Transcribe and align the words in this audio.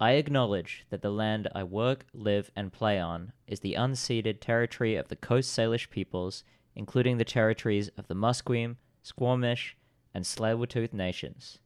I 0.00 0.12
acknowledge 0.12 0.86
that 0.90 1.02
the 1.02 1.10
land 1.10 1.48
I 1.56 1.64
work, 1.64 2.06
live, 2.12 2.52
and 2.54 2.72
play 2.72 3.00
on 3.00 3.32
is 3.48 3.60
the 3.60 3.74
unceded 3.74 4.40
territory 4.40 4.94
of 4.94 5.08
the 5.08 5.16
Coast 5.16 5.52
Salish 5.52 5.90
peoples, 5.90 6.44
including 6.76 7.18
the 7.18 7.24
territories 7.24 7.90
of 7.98 8.06
the 8.06 8.14
Musqueam, 8.14 8.76
Squamish, 9.02 9.76
and 10.14 10.24
Tsleil-Waututh 10.24 10.92
nations. 10.92 11.58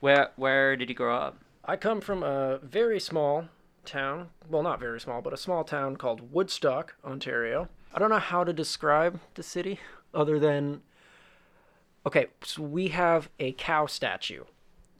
Where 0.00 0.30
where 0.34 0.76
did 0.76 0.88
you 0.88 0.94
grow 0.96 1.16
up? 1.16 1.38
I 1.64 1.76
come 1.76 2.00
from 2.00 2.24
a 2.24 2.58
very 2.58 2.98
small 2.98 3.44
town. 3.84 4.30
Well, 4.48 4.62
not 4.62 4.80
very 4.80 5.00
small, 5.00 5.22
but 5.22 5.32
a 5.32 5.36
small 5.36 5.62
town 5.62 5.96
called 5.96 6.32
Woodstock, 6.32 6.96
Ontario. 7.04 7.68
I 7.92 7.98
don't 7.98 8.10
know 8.10 8.18
how 8.18 8.44
to 8.44 8.52
describe 8.52 9.20
the 9.34 9.42
city 9.42 9.80
other 10.14 10.38
than. 10.38 10.82
Okay, 12.06 12.26
so 12.42 12.62
we 12.62 12.88
have 12.88 13.28
a 13.38 13.52
cow 13.52 13.86
statue 13.86 14.44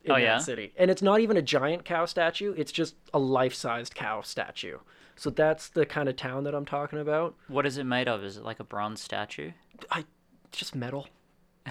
in 0.05 0.11
Oh, 0.13 0.15
that 0.15 0.23
yeah? 0.23 0.39
city. 0.39 0.73
And 0.77 0.91
it's 0.91 1.03
not 1.03 1.21
even 1.21 1.37
a 1.37 1.43
giant 1.43 1.85
cow 1.85 2.05
statue, 2.07 2.55
it's 2.57 2.73
just 2.73 2.97
a 3.15 3.19
life 3.19 3.55
sized 3.55 3.95
cow 3.95 4.21
statue. 4.21 4.79
So 5.17 5.31
that's 5.31 5.69
the 5.69 5.85
kind 5.85 6.09
of 6.09 6.17
town 6.17 6.45
that 6.45 6.55
I'm 6.55 6.65
talking 6.65 7.01
about. 7.01 7.35
What 7.49 7.67
is 7.67 7.77
it 7.77 7.85
made 7.85 8.07
of? 8.09 8.23
Is 8.23 8.37
it 8.37 8.45
like 8.45 8.61
a 8.61 8.65
bronze 8.65 9.01
statue? 9.01 9.51
I 9.91 10.05
just 10.53 10.75
metal. 10.75 11.09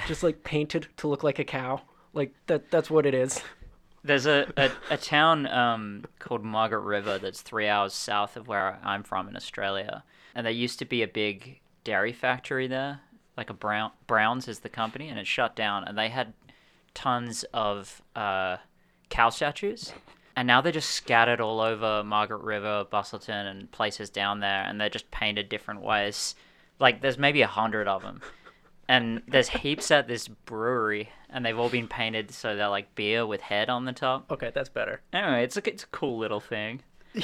Just 0.06 0.22
like 0.22 0.44
painted 0.44 0.88
to 0.98 1.08
look 1.08 1.23
like 1.23 1.40
a 1.40 1.45
cow. 1.45 1.81
Like 2.14 2.34
that 2.48 2.70
that's 2.72 2.90
what 2.90 3.06
it 3.06 3.14
is. 3.14 3.42
There's 4.04 4.26
a, 4.26 4.52
a, 4.58 4.70
a 4.92 4.98
town 4.98 5.48
um, 5.48 6.06
called 6.20 6.44
Margaret 6.44 6.81
River 6.81 7.18
that's 7.18 7.42
three 7.42 7.68
hours 7.68 7.94
south 7.94 8.38
of 8.38 8.48
where 8.48 8.80
I'm 8.84 9.04
from 9.04 9.28
in 9.28 9.36
Australia. 9.36 10.04
And 10.38 10.46
there 10.46 10.54
used 10.54 10.77
to 10.77 10.86
be 10.86 11.02
a 11.02 11.08
big 11.08 11.62
dairy 11.84 12.14
factory 12.14 12.68
there, 12.68 13.02
like 13.36 13.50
a 13.50 13.55
Brown 13.55 13.90
Brownes 14.05 14.48
is 14.48 14.59
the 14.59 14.70
company, 14.70 15.09
and 15.09 15.18
it 15.18 15.26
shut 15.26 15.55
down. 15.55 15.84
And 15.84 15.98
they 15.98 16.09
had 16.09 16.34
tons 16.94 17.44
of 17.56 18.03
uh, 18.16 18.58
cow 19.09 19.31
statues. 19.31 19.94
And 20.36 20.45
now 20.45 20.62
they're 20.62 20.72
just 20.72 20.92
scattered 20.92 21.42
all 21.42 21.59
over 21.59 22.03
Margaret 22.03 22.44
River, 22.44 22.86
Busselton, 22.86 23.50
and 23.50 23.72
places 23.72 24.12
down 24.12 24.39
there. 24.39 24.62
And 24.62 24.80
they're 24.80 24.89
just 24.89 25.09
painted 25.09 25.50
different 25.50 25.81
ways. 25.81 26.36
Like 26.80 27.02
there's 27.02 27.17
maybe 27.17 27.42
a 27.42 27.47
hundred 27.47 27.88
of 27.88 28.03
them. 28.03 28.22
And 28.88 29.23
there's 29.28 29.50
heaps 29.50 29.90
at 29.90 30.08
this 30.08 30.28
brewery, 30.28 31.09
and 31.31 31.44
they've 31.44 31.58
all 31.58 31.67
been 31.67 31.88
painted 31.88 32.30
so 32.30 32.56
they're 32.56 32.69
like 32.69 32.94
beer 32.94 33.25
with 33.25 33.42
head 33.42 33.72
on 33.72 33.86
the 33.86 33.92
top. 33.92 34.31
Okay, 34.31 34.52
that's 34.53 34.69
better. 34.69 35.02
Anyway, 35.12 35.44
it's 35.44 35.58
a 35.58 35.67
it's 35.67 35.84
a 35.84 35.88
cool 35.88 36.19
little 36.19 36.40
thing. 36.40 36.84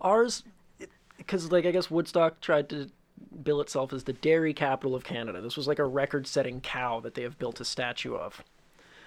ours 0.00 0.42
because 1.26 1.50
like 1.50 1.66
i 1.66 1.70
guess 1.70 1.90
woodstock 1.90 2.40
tried 2.40 2.68
to 2.68 2.88
bill 3.42 3.60
itself 3.60 3.92
as 3.92 4.04
the 4.04 4.12
dairy 4.12 4.52
capital 4.54 4.94
of 4.94 5.04
canada 5.04 5.40
this 5.40 5.56
was 5.56 5.66
like 5.66 5.78
a 5.78 5.84
record-setting 5.84 6.60
cow 6.60 7.00
that 7.00 7.14
they 7.14 7.22
have 7.22 7.38
built 7.38 7.60
a 7.60 7.64
statue 7.64 8.14
of 8.14 8.42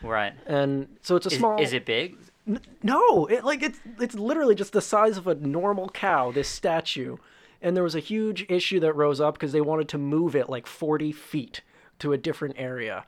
Right. 0.02 0.34
and 0.46 0.88
so 1.02 1.16
it's 1.18 1.26
a 1.26 1.30
Is, 1.30 1.38
small 1.38 1.60
is 1.62 1.74
it 1.74 1.86
big? 1.86 2.16
N- 2.48 2.62
no 2.82 3.26
it 3.26 3.44
like 3.44 3.62
it's 3.62 3.80
it's 4.00 4.16
literally 4.16 4.56
just 4.56 4.72
the 4.74 4.82
size 4.82 5.18
of 5.18 5.28
a 5.28 5.36
normal 5.36 5.90
cow 5.90 6.32
this 6.32 6.48
statue 6.48 7.18
and 7.62 7.76
there 7.76 7.84
was 7.84 7.96
a 7.96 8.00
huge 8.00 8.46
issue 8.50 8.80
that 8.80 8.94
rose 8.94 9.20
up 9.20 9.34
because 9.34 9.52
they 9.52 9.60
wanted 9.62 9.90
to 9.90 9.98
move 9.98 10.36
it 10.38 10.50
like 10.50 10.66
40 10.66 11.12
feet 11.12 11.62
to 12.00 12.14
a 12.14 12.18
different 12.18 12.56
area 12.58 13.06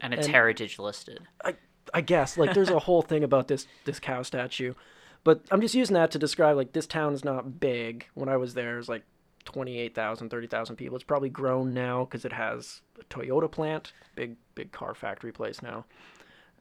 And 0.00 0.12
it's 0.12 0.26
And- 0.26 0.34
heritage 0.34 0.78
listed. 0.78 1.20
I 1.44 1.54
I 1.94 2.00
guess 2.02 2.36
like 2.36 2.52
there's 2.54 2.68
a 2.70 2.80
whole 2.80 3.00
thing 3.02 3.24
about 3.24 3.48
this 3.48 3.66
this 3.86 3.98
cow 3.98 4.22
statue, 4.22 4.74
but 5.24 5.40
I'm 5.50 5.60
just 5.60 5.74
using 5.74 5.94
that 5.94 6.10
to 6.12 6.18
describe 6.18 6.56
like 6.56 6.72
this 6.72 6.86
town 6.86 7.14
is 7.14 7.24
not 7.24 7.58
big. 7.58 8.06
When 8.14 8.28
I 8.28 8.36
was 8.36 8.54
there, 8.54 8.74
it 8.74 8.78
was 8.78 8.88
like 8.88 9.02
28,000, 9.46 10.28
30,000 10.28 10.76
people. 10.76 10.96
It's 10.96 11.04
probably 11.04 11.30
grown 11.30 11.74
now 11.74 12.04
because 12.04 12.24
it 12.24 12.32
has 12.32 12.82
a 13.00 13.04
Toyota 13.04 13.50
plant, 13.50 13.92
big 14.14 14.36
big 14.54 14.70
car 14.72 14.94
factory 14.94 15.32
place 15.32 15.62
now. 15.62 15.86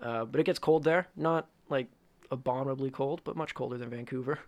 Uh, 0.01 0.25
but 0.25 0.39
it 0.39 0.45
gets 0.45 0.59
cold 0.59 0.83
there, 0.83 1.07
not 1.15 1.47
like 1.69 1.87
abominably 2.31 2.89
cold, 2.89 3.21
but 3.23 3.35
much 3.35 3.53
colder 3.53 3.77
than 3.77 3.89
Vancouver, 3.89 4.39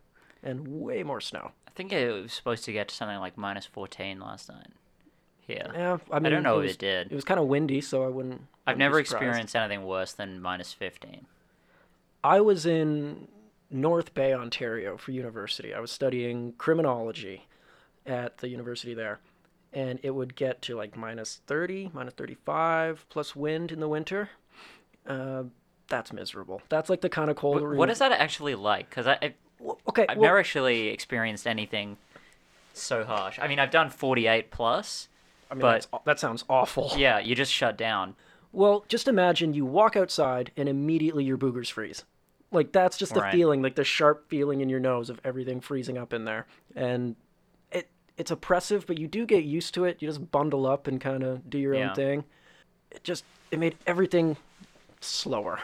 and 0.43 0.67
way 0.67 1.03
more 1.03 1.21
snow. 1.21 1.51
I 1.67 1.71
think 1.71 1.91
it 1.91 2.11
was 2.11 2.33
supposed 2.33 2.63
to 2.65 2.71
get 2.73 2.87
to 2.87 2.95
something 2.95 3.19
like 3.19 3.37
minus 3.37 3.65
14 3.65 4.19
last 4.19 4.49
night. 4.49 4.67
Here. 5.41 5.69
Yeah, 5.75 5.97
I 6.11 6.17
mean, 6.17 6.25
I 6.25 6.29
don't 6.29 6.41
know 6.41 6.55
it 6.55 6.61
if 6.61 6.63
was, 6.63 6.71
it 6.71 6.79
did. 6.79 7.11
It 7.11 7.15
was 7.15 7.23
kind 7.23 7.39
of 7.39 7.45
windy, 7.45 7.79
so 7.79 8.03
I 8.03 8.07
wouldn't. 8.07 8.41
I've 8.65 8.79
never 8.79 8.99
experienced 8.99 9.55
anything 9.55 9.85
worse 9.85 10.11
than 10.11 10.41
minus 10.41 10.73
15. 10.73 11.27
I 12.23 12.41
was 12.41 12.65
in 12.65 13.27
North 13.75 14.13
Bay, 14.13 14.33
Ontario 14.33 14.97
for 14.97 15.11
university. 15.11 15.73
I 15.73 15.79
was 15.79 15.91
studying 15.91 16.53
criminology 16.57 17.45
at 18.05 18.37
the 18.37 18.47
university 18.47 18.93
there. 18.93 19.19
And 19.73 19.99
it 20.03 20.11
would 20.11 20.35
get 20.35 20.61
to 20.63 20.75
like 20.77 20.95
minus 20.95 21.41
30, 21.47 21.91
minus 21.93 22.13
35, 22.13 23.05
plus 23.09 23.35
wind 23.35 23.71
in 23.73 23.81
the 23.81 23.89
winter. 23.89 24.29
Uh, 25.05 25.43
that's 25.89 26.13
miserable. 26.13 26.61
That's 26.69 26.89
like 26.89 27.01
the 27.01 27.09
kind 27.09 27.29
of 27.29 27.35
cold. 27.35 27.55
What, 27.55 27.63
where 27.63 27.75
what 27.75 27.89
you- 27.89 27.93
is 27.93 27.99
that 27.99 28.13
actually 28.13 28.55
like? 28.55 28.89
Because 28.89 29.05
I, 29.05 29.17
I, 29.21 29.33
okay, 29.89 30.05
I've 30.07 30.17
well, 30.17 30.27
never 30.27 30.39
actually 30.39 30.87
experienced 30.87 31.45
anything 31.45 31.97
so 32.73 33.03
harsh. 33.03 33.37
I 33.41 33.47
mean, 33.49 33.59
I've 33.59 33.71
done 33.71 33.89
48 33.89 34.49
plus. 34.49 35.09
I 35.51 35.55
mean, 35.55 35.61
but- 35.61 35.87
that 36.05 36.19
sounds 36.19 36.45
awful. 36.49 36.93
Yeah, 36.95 37.19
you 37.19 37.35
just 37.35 37.51
shut 37.51 37.77
down. 37.77 38.15
Well, 38.53 38.85
just 38.87 39.09
imagine 39.09 39.53
you 39.53 39.65
walk 39.65 39.97
outside 39.97 40.51
and 40.55 40.69
immediately 40.69 41.25
your 41.25 41.37
boogers 41.37 41.69
freeze. 41.69 42.05
Like 42.55 42.71
that's 42.71 42.97
just 42.97 43.13
the 43.13 43.21
Right. 43.21 43.31
feeling, 43.31 43.61
like 43.61 43.75
the 43.75 43.83
sharp 43.83 44.29
feeling 44.29 44.61
in 44.61 44.69
your 44.69 44.79
nose 44.79 45.09
of 45.09 45.19
everything 45.23 45.61
freezing 45.61 45.97
up 45.97 46.13
in 46.13 46.25
there. 46.25 46.47
And 46.75 47.15
it 47.71 47.89
it's 48.17 48.31
oppressive, 48.31 48.85
but 48.87 48.97
you 48.97 49.07
do 49.07 49.25
get 49.25 49.43
used 49.43 49.73
to 49.75 49.85
it. 49.85 50.01
You 50.01 50.07
just 50.07 50.31
bundle 50.31 50.65
up 50.65 50.87
and 50.87 50.99
kind 50.99 51.23
of 51.23 51.49
do 51.49 51.57
your 51.57 51.75
Yeah. 51.75 51.89
own 51.89 51.95
thing. 51.95 52.23
It 52.91 53.03
just 53.03 53.25
it 53.51 53.59
made 53.59 53.75
everything 53.85 54.37
slower. 55.01 55.59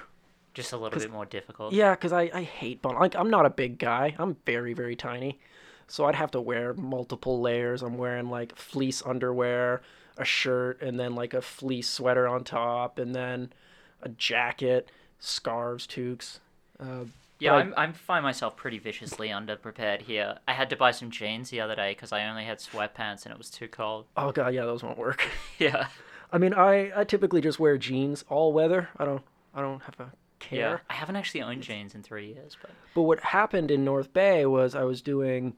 Just 0.54 0.74
a 0.74 0.78
little 0.78 1.00
bit 1.00 1.10
more 1.12 1.26
difficult. 1.26 1.74
Yeah, 1.74 1.92
because 1.96 2.12
I, 2.12 2.30
I 2.34 2.44
hate 2.44 2.82
bundle. 2.82 3.02
Like 3.02 3.16
I'm 3.16 3.30
not 3.30 3.46
a 3.46 3.50
big 3.50 3.80
guy. 3.80 4.16
I'm 4.20 4.36
very 4.46 4.74
very 4.74 4.96
tiny, 4.98 5.40
so 5.88 6.06
I'd 6.06 6.16
have 6.16 6.32
to 6.32 6.42
wear 6.42 6.74
multiple 6.74 7.40
layers. 7.40 7.82
I'm 7.82 7.98
wearing 7.98 8.30
like 8.30 8.56
fleece 8.58 9.02
underwear, 9.06 9.82
a 10.18 10.26
shirt, 10.26 10.82
and 10.82 11.00
then 11.00 11.16
like 11.16 11.34
a 11.34 11.42
fleece 11.42 11.90
sweater 11.90 12.28
on 12.28 12.44
top, 12.44 13.00
and 13.00 13.16
then 13.16 13.54
a 14.02 14.10
jacket, 14.10 14.90
scarves, 15.20 15.88
toques. 15.88 16.42
Uh, 16.82 17.06
Yeah, 17.40 17.54
I- 17.54 17.60
I'm, 17.60 17.74
I'm 17.78 17.94
find 17.94 18.24
myself 18.24 18.56
pretty 18.56 18.80
viciously 18.80 19.30
underprepared 19.30 20.02
here. 20.02 20.40
I 20.48 20.54
had 20.54 20.70
to 20.72 20.76
buy 20.76 20.92
some 20.92 21.10
jeans 21.12 21.50
the 21.50 21.62
other 21.62 21.76
day 21.76 21.92
because 21.94 22.12
I 22.12 22.28
only 22.28 22.44
had 22.46 22.60
sweatpants 22.60 23.26
and 23.26 23.32
it 23.34 23.38
was 23.38 23.50
too 23.50 23.68
cold. 23.68 24.06
oh 24.18 24.32
god, 24.32 24.54
yeah, 24.54 24.66
those 24.66 24.84
won't 24.84 24.98
work. 24.98 25.24
Yeah, 25.60 25.88
I 26.32 26.38
mean, 26.40 26.54
I, 26.54 26.92
I 26.96 27.04
typically 27.04 27.42
just 27.42 27.60
wear 27.60 27.78
jeans 27.78 28.24
all 28.30 28.52
weather. 28.54 28.90
I 28.98 29.06
don't 29.06 29.22
I 29.54 29.62
don't 29.62 29.82
have 29.84 30.00
a 30.00 30.12
care. 30.40 30.60
yeah. 30.60 30.78
I 30.90 30.94
haven't 30.94 31.16
actually 31.18 31.42
owned 31.44 31.62
jeans 31.62 31.94
in 31.94 32.02
three 32.04 32.28
years, 32.34 32.58
but 32.62 32.72
But 32.96 33.04
what 33.04 33.20
happened 33.20 33.70
in 33.70 33.84
North 33.86 34.12
Bay 34.14 34.46
was 34.48 34.74
I 34.76 34.84
was 34.84 35.02
doing 35.02 35.54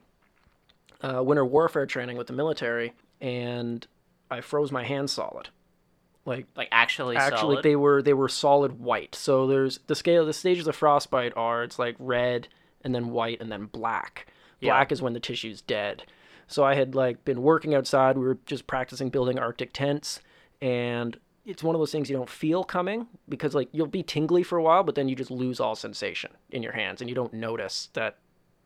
uh, 1.02 1.22
winter 1.24 1.46
warfare 1.46 1.86
training 1.86 2.18
with 2.18 2.28
the 2.28 2.34
military, 2.34 2.94
and 3.22 3.86
I 4.32 4.42
froze 4.42 4.72
my 4.72 4.84
hands 4.84 5.12
solid. 5.12 5.50
Like 6.26 6.48
like 6.56 6.70
actually, 6.72 7.18
actually, 7.18 7.56
solid. 7.56 7.64
they 7.64 7.76
were 7.76 8.02
they 8.02 8.14
were 8.14 8.30
solid 8.30 8.80
white. 8.80 9.14
So 9.16 9.46
there's 9.46 9.80
the 9.88 9.96
scale. 9.96 10.26
The 10.26 10.34
stages 10.34 10.68
of 10.68 10.76
frostbite 10.76 11.34
are 11.36 11.64
it's 11.64 11.78
like 11.78 11.96
red 12.00 12.48
and 12.82 12.96
then 12.96 13.10
white 13.10 13.42
and 13.42 13.52
then 13.52 13.66
black. 13.66 14.28
Yeah. 14.60 14.72
Black 14.72 14.92
is 14.92 15.02
when 15.02 15.14
the 15.14 15.20
tissue's 15.20 15.62
dead. 15.62 16.04
So 16.48 16.64
I 16.64 16.76
had 16.76 16.96
like 16.96 17.26
been 17.26 17.42
working 17.42 17.76
outside. 17.76 18.18
We 18.18 18.26
were 18.26 18.38
just 18.46 18.68
practicing 18.68 19.10
building 19.10 19.38
Arctic 19.38 19.74
tents, 19.74 20.22
and 20.62 21.18
it's 21.46 21.64
one 21.64 21.76
of 21.76 21.80
those 21.80 21.92
things 21.92 22.10
you 22.10 22.16
don't 22.16 22.30
feel 22.30 22.64
coming 22.64 23.08
because 23.28 23.54
like 23.54 23.70
you'll 23.72 23.88
be 23.88 24.04
tingly 24.04 24.44
for 24.44 24.58
a 24.58 24.64
while, 24.64 24.84
but 24.84 24.96
then 24.96 25.10
you 25.10 25.16
just 25.16 25.32
lose 25.32 25.60
all 25.60 25.76
sensation 25.76 26.32
in 26.52 26.64
your 26.64 26.72
hands 26.72 27.02
and 27.02 27.10
you 27.10 27.16
don't 27.16 27.34
notice 27.34 27.90
that 27.94 28.18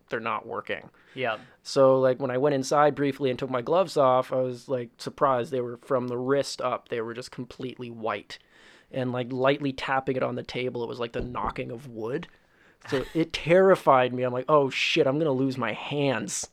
they're 0.10 0.20
not 0.20 0.46
working. 0.46 0.90
yeah, 1.16 1.38
So 1.64 2.00
like 2.00 2.20
when 2.20 2.32
I 2.32 2.38
went 2.38 2.56
inside 2.56 2.96
briefly 2.96 3.30
and 3.30 3.38
took 3.38 3.50
my 3.50 3.62
gloves 3.62 3.98
off, 3.98 4.32
I 4.32 4.38
was 4.42 4.68
like 4.70 4.90
surprised 4.98 5.52
they 5.52 5.62
were 5.62 5.78
from 5.84 6.08
the 6.08 6.18
wrist 6.18 6.62
up, 6.62 6.90
they 6.90 7.02
were 7.02 7.14
just 7.14 7.32
completely 7.32 7.90
white. 7.90 8.40
And 8.92 9.12
like 9.12 9.32
lightly 9.34 9.74
tapping 9.74 10.16
it 10.16 10.24
on 10.24 10.36
the 10.36 10.44
table, 10.44 10.84
it 10.84 10.88
was 10.90 11.00
like 11.00 11.12
the 11.12 11.22
knocking 11.22 11.72
of 11.72 11.88
wood. 11.88 12.28
So 12.90 13.04
it 13.14 13.34
terrified 13.34 14.14
me. 14.14 14.24
I'm 14.24 14.32
like, 14.32 14.46
"Oh 14.48 14.70
shit, 14.70 15.08
I'm 15.08 15.16
going 15.16 15.26
to 15.26 15.32
lose 15.32 15.58
my 15.58 15.74
hands." 15.74 16.48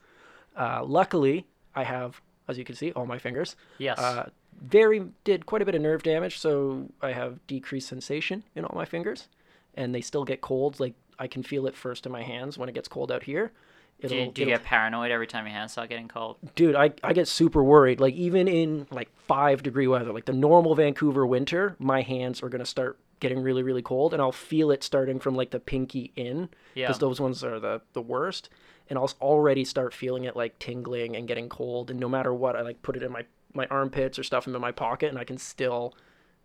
Uh, 0.56 0.82
luckily, 0.84 1.46
I 1.76 1.84
have 1.84 2.20
as 2.48 2.58
you 2.58 2.64
can 2.64 2.74
see 2.74 2.90
all 2.92 3.06
my 3.06 3.18
fingers. 3.18 3.56
yes. 3.78 3.98
Uh, 3.98 4.28
very 4.62 5.04
did 5.24 5.46
quite 5.46 5.62
a 5.62 5.64
bit 5.64 5.74
of 5.74 5.82
nerve 5.82 6.02
damage, 6.02 6.38
so 6.38 6.88
I 7.02 7.12
have 7.12 7.44
decreased 7.46 7.88
sensation 7.88 8.44
in 8.54 8.64
all 8.64 8.76
my 8.76 8.84
fingers, 8.84 9.28
and 9.74 9.94
they 9.94 10.00
still 10.00 10.24
get 10.24 10.40
cold. 10.40 10.80
Like 10.80 10.94
I 11.18 11.26
can 11.26 11.42
feel 11.42 11.66
it 11.66 11.74
first 11.76 12.06
in 12.06 12.12
my 12.12 12.22
hands 12.22 12.56
when 12.58 12.68
it 12.68 12.74
gets 12.74 12.88
cold 12.88 13.10
out 13.12 13.22
here. 13.22 13.52
do 14.00 14.08
you, 14.14 14.30
do 14.32 14.42
you 14.42 14.48
it'll- 14.48 14.58
get 14.58 14.64
paranoid 14.64 15.10
every 15.10 15.26
time 15.26 15.46
your 15.46 15.54
hands 15.54 15.72
start 15.72 15.88
getting 15.88 16.08
cold? 16.08 16.36
dude 16.54 16.74
I, 16.74 16.92
I 17.02 17.12
get 17.12 17.28
super 17.28 17.62
worried 17.62 18.00
like 18.00 18.14
even 18.14 18.48
in 18.48 18.86
like 18.90 19.08
five 19.26 19.62
degree 19.62 19.86
weather 19.86 20.12
like 20.12 20.24
the 20.26 20.32
normal 20.32 20.74
vancouver 20.74 21.24
winter 21.26 21.76
my 21.78 22.02
hands 22.02 22.42
are 22.42 22.48
going 22.48 22.60
to 22.64 22.66
start 22.66 22.98
getting 23.20 23.40
really 23.40 23.62
really 23.62 23.80
cold 23.82 24.12
and 24.12 24.20
i'll 24.20 24.32
feel 24.32 24.70
it 24.70 24.82
starting 24.82 25.18
from 25.20 25.34
like 25.36 25.50
the 25.50 25.60
pinky 25.60 26.12
in 26.16 26.48
Yeah. 26.74 26.86
because 26.88 26.98
those 26.98 27.20
ones 27.20 27.42
are 27.44 27.58
the, 27.60 27.80
the 27.92 28.02
worst 28.02 28.50
and 28.90 28.98
i'll 28.98 29.10
already 29.20 29.64
start 29.64 29.94
feeling 29.94 30.24
it 30.24 30.34
like 30.36 30.58
tingling 30.58 31.16
and 31.16 31.26
getting 31.28 31.48
cold 31.48 31.90
and 31.90 31.98
no 32.00 32.08
matter 32.08 32.34
what 32.34 32.56
i 32.56 32.60
like 32.62 32.82
put 32.82 32.96
it 32.96 33.02
in 33.02 33.12
my 33.12 33.24
my 33.54 33.66
armpits 33.70 34.18
or 34.18 34.24
stuff 34.24 34.44
them 34.46 34.54
in 34.56 34.60
my 34.60 34.72
pocket, 34.72 35.10
and 35.10 35.16
I 35.16 35.22
can 35.22 35.38
still 35.38 35.94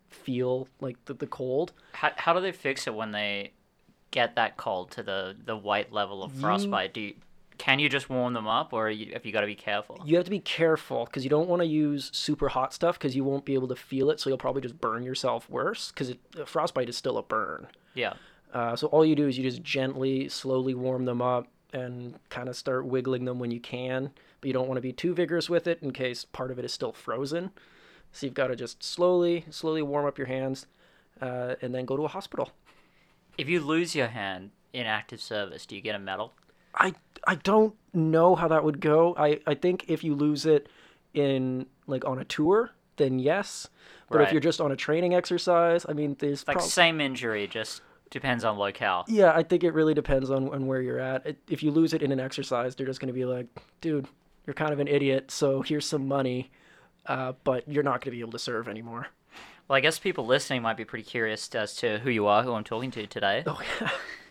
feel 0.08 0.68
like 0.80 0.96
the, 1.06 1.14
the 1.14 1.26
cold. 1.26 1.72
How, 1.92 2.12
how 2.16 2.32
do 2.32 2.40
they 2.40 2.52
fix 2.52 2.86
it 2.86 2.94
when 2.94 3.10
they 3.10 3.50
get 4.10 4.36
that 4.36 4.56
cold 4.56 4.90
to 4.92 5.02
the, 5.02 5.36
the 5.44 5.56
white 5.56 5.92
level 5.92 6.22
of 6.22 6.32
frostbite? 6.32 6.94
Do 6.94 7.00
you, 7.00 7.14
can 7.58 7.78
you 7.78 7.88
just 7.88 8.08
warm 8.08 8.32
them 8.32 8.46
up, 8.46 8.72
or 8.72 8.88
you, 8.88 9.12
have 9.12 9.26
you 9.26 9.32
got 9.32 9.42
to 9.42 9.46
be 9.46 9.54
careful? 9.54 10.00
You 10.04 10.16
have 10.16 10.24
to 10.24 10.30
be 10.30 10.40
careful 10.40 11.04
because 11.04 11.24
you 11.24 11.30
don't 11.30 11.48
want 11.48 11.60
to 11.60 11.66
use 11.66 12.10
super 12.12 12.48
hot 12.48 12.72
stuff 12.72 12.98
because 12.98 13.14
you 13.14 13.22
won't 13.22 13.44
be 13.44 13.54
able 13.54 13.68
to 13.68 13.76
feel 13.76 14.10
it, 14.10 14.18
so 14.18 14.30
you'll 14.30 14.38
probably 14.38 14.62
just 14.62 14.80
burn 14.80 15.02
yourself 15.02 15.48
worse 15.50 15.92
because 15.92 16.14
frostbite 16.46 16.88
is 16.88 16.96
still 16.96 17.18
a 17.18 17.22
burn. 17.22 17.66
Yeah. 17.94 18.14
Uh, 18.52 18.74
so 18.74 18.86
all 18.88 19.04
you 19.04 19.14
do 19.14 19.28
is 19.28 19.36
you 19.36 19.44
just 19.44 19.62
gently, 19.62 20.28
slowly 20.28 20.74
warm 20.74 21.04
them 21.04 21.20
up 21.22 21.48
and 21.72 22.18
kind 22.30 22.48
of 22.48 22.56
start 22.56 22.86
wiggling 22.86 23.24
them 23.24 23.38
when 23.38 23.50
you 23.50 23.60
can, 23.60 24.10
but 24.40 24.48
you 24.48 24.52
don't 24.52 24.66
want 24.66 24.78
to 24.78 24.82
be 24.82 24.92
too 24.92 25.14
vigorous 25.14 25.48
with 25.48 25.66
it 25.66 25.80
in 25.82 25.92
case 25.92 26.24
part 26.24 26.50
of 26.50 26.58
it 26.58 26.64
is 26.64 26.72
still 26.72 26.92
frozen. 26.92 27.50
So 28.10 28.26
you've 28.26 28.34
got 28.34 28.48
to 28.48 28.56
just 28.56 28.82
slowly, 28.82 29.44
slowly 29.50 29.82
warm 29.82 30.06
up 30.06 30.18
your 30.18 30.26
hands, 30.26 30.66
uh, 31.20 31.54
and 31.62 31.74
then 31.74 31.84
go 31.84 31.96
to 31.96 32.04
a 32.04 32.08
hospital. 32.08 32.50
If 33.40 33.48
you 33.48 33.60
lose 33.60 33.94
your 33.94 34.08
hand 34.08 34.50
in 34.74 34.84
active 34.86 35.20
service, 35.20 35.64
do 35.66 35.74
you 35.74 35.80
get 35.80 35.94
a 35.94 35.98
medal? 35.98 36.34
I 36.74 36.94
I 37.26 37.36
don't 37.36 37.74
know 37.94 38.34
how 38.34 38.48
that 38.48 38.62
would 38.64 38.80
go. 38.80 39.14
I 39.18 39.40
I 39.46 39.54
think 39.54 39.86
if 39.88 40.04
you 40.04 40.14
lose 40.14 40.44
it 40.46 40.68
in 41.14 41.66
like 41.86 42.04
on 42.04 42.18
a 42.18 42.24
tour, 42.24 42.70
then 42.96 43.18
yes. 43.18 43.68
But 44.10 44.18
Right. 44.18 44.26
if 44.26 44.32
you're 44.32 44.40
just 44.42 44.60
on 44.60 44.70
a 44.72 44.76
training 44.76 45.14
exercise, 45.14 45.86
I 45.88 45.92
mean, 45.94 46.16
there's 46.18 46.46
Like 46.46 46.58
prob- 46.58 46.68
same 46.68 47.00
injury, 47.00 47.46
just 47.46 47.80
depends 48.10 48.44
on 48.44 48.58
locale. 48.58 49.04
yeah, 49.08 49.32
I 49.34 49.42
think 49.42 49.64
it 49.64 49.72
really 49.72 49.94
depends 49.94 50.30
on, 50.30 50.52
on 50.52 50.66
where 50.66 50.82
you're 50.82 50.98
at. 50.98 51.24
It, 51.24 51.38
if 51.48 51.62
you 51.62 51.70
lose 51.70 51.94
it 51.94 52.02
in 52.02 52.10
an 52.12 52.20
exercise, 52.20 52.74
they're 52.74 52.86
just 52.86 53.00
going 53.00 53.06
to 53.14 53.14
be 53.14 53.24
like, 53.24 53.46
dude, 53.80 54.06
you're 54.46 54.54
kind 54.54 54.72
of 54.72 54.80
an 54.80 54.88
idiot, 54.88 55.30
so 55.30 55.62
here's 55.62 55.86
some 55.86 56.08
money, 56.08 56.50
uh, 57.06 57.32
but 57.44 57.66
you're 57.68 57.84
not 57.84 58.00
going 58.00 58.10
to 58.12 58.16
be 58.18 58.20
able 58.20 58.32
to 58.32 58.38
serve 58.40 58.66
anymore. 58.68 59.06
Well, 59.70 59.76
I 59.76 59.80
guess 59.82 60.00
people 60.00 60.26
listening 60.26 60.62
might 60.62 60.76
be 60.76 60.84
pretty 60.84 61.04
curious 61.04 61.48
as 61.54 61.76
to 61.76 62.00
who 62.00 62.10
you 62.10 62.26
are, 62.26 62.42
who 62.42 62.54
I'm 62.54 62.64
talking 62.64 62.90
to 62.90 63.06
today. 63.06 63.44
Oh, 63.46 63.60
yeah. 63.80 63.90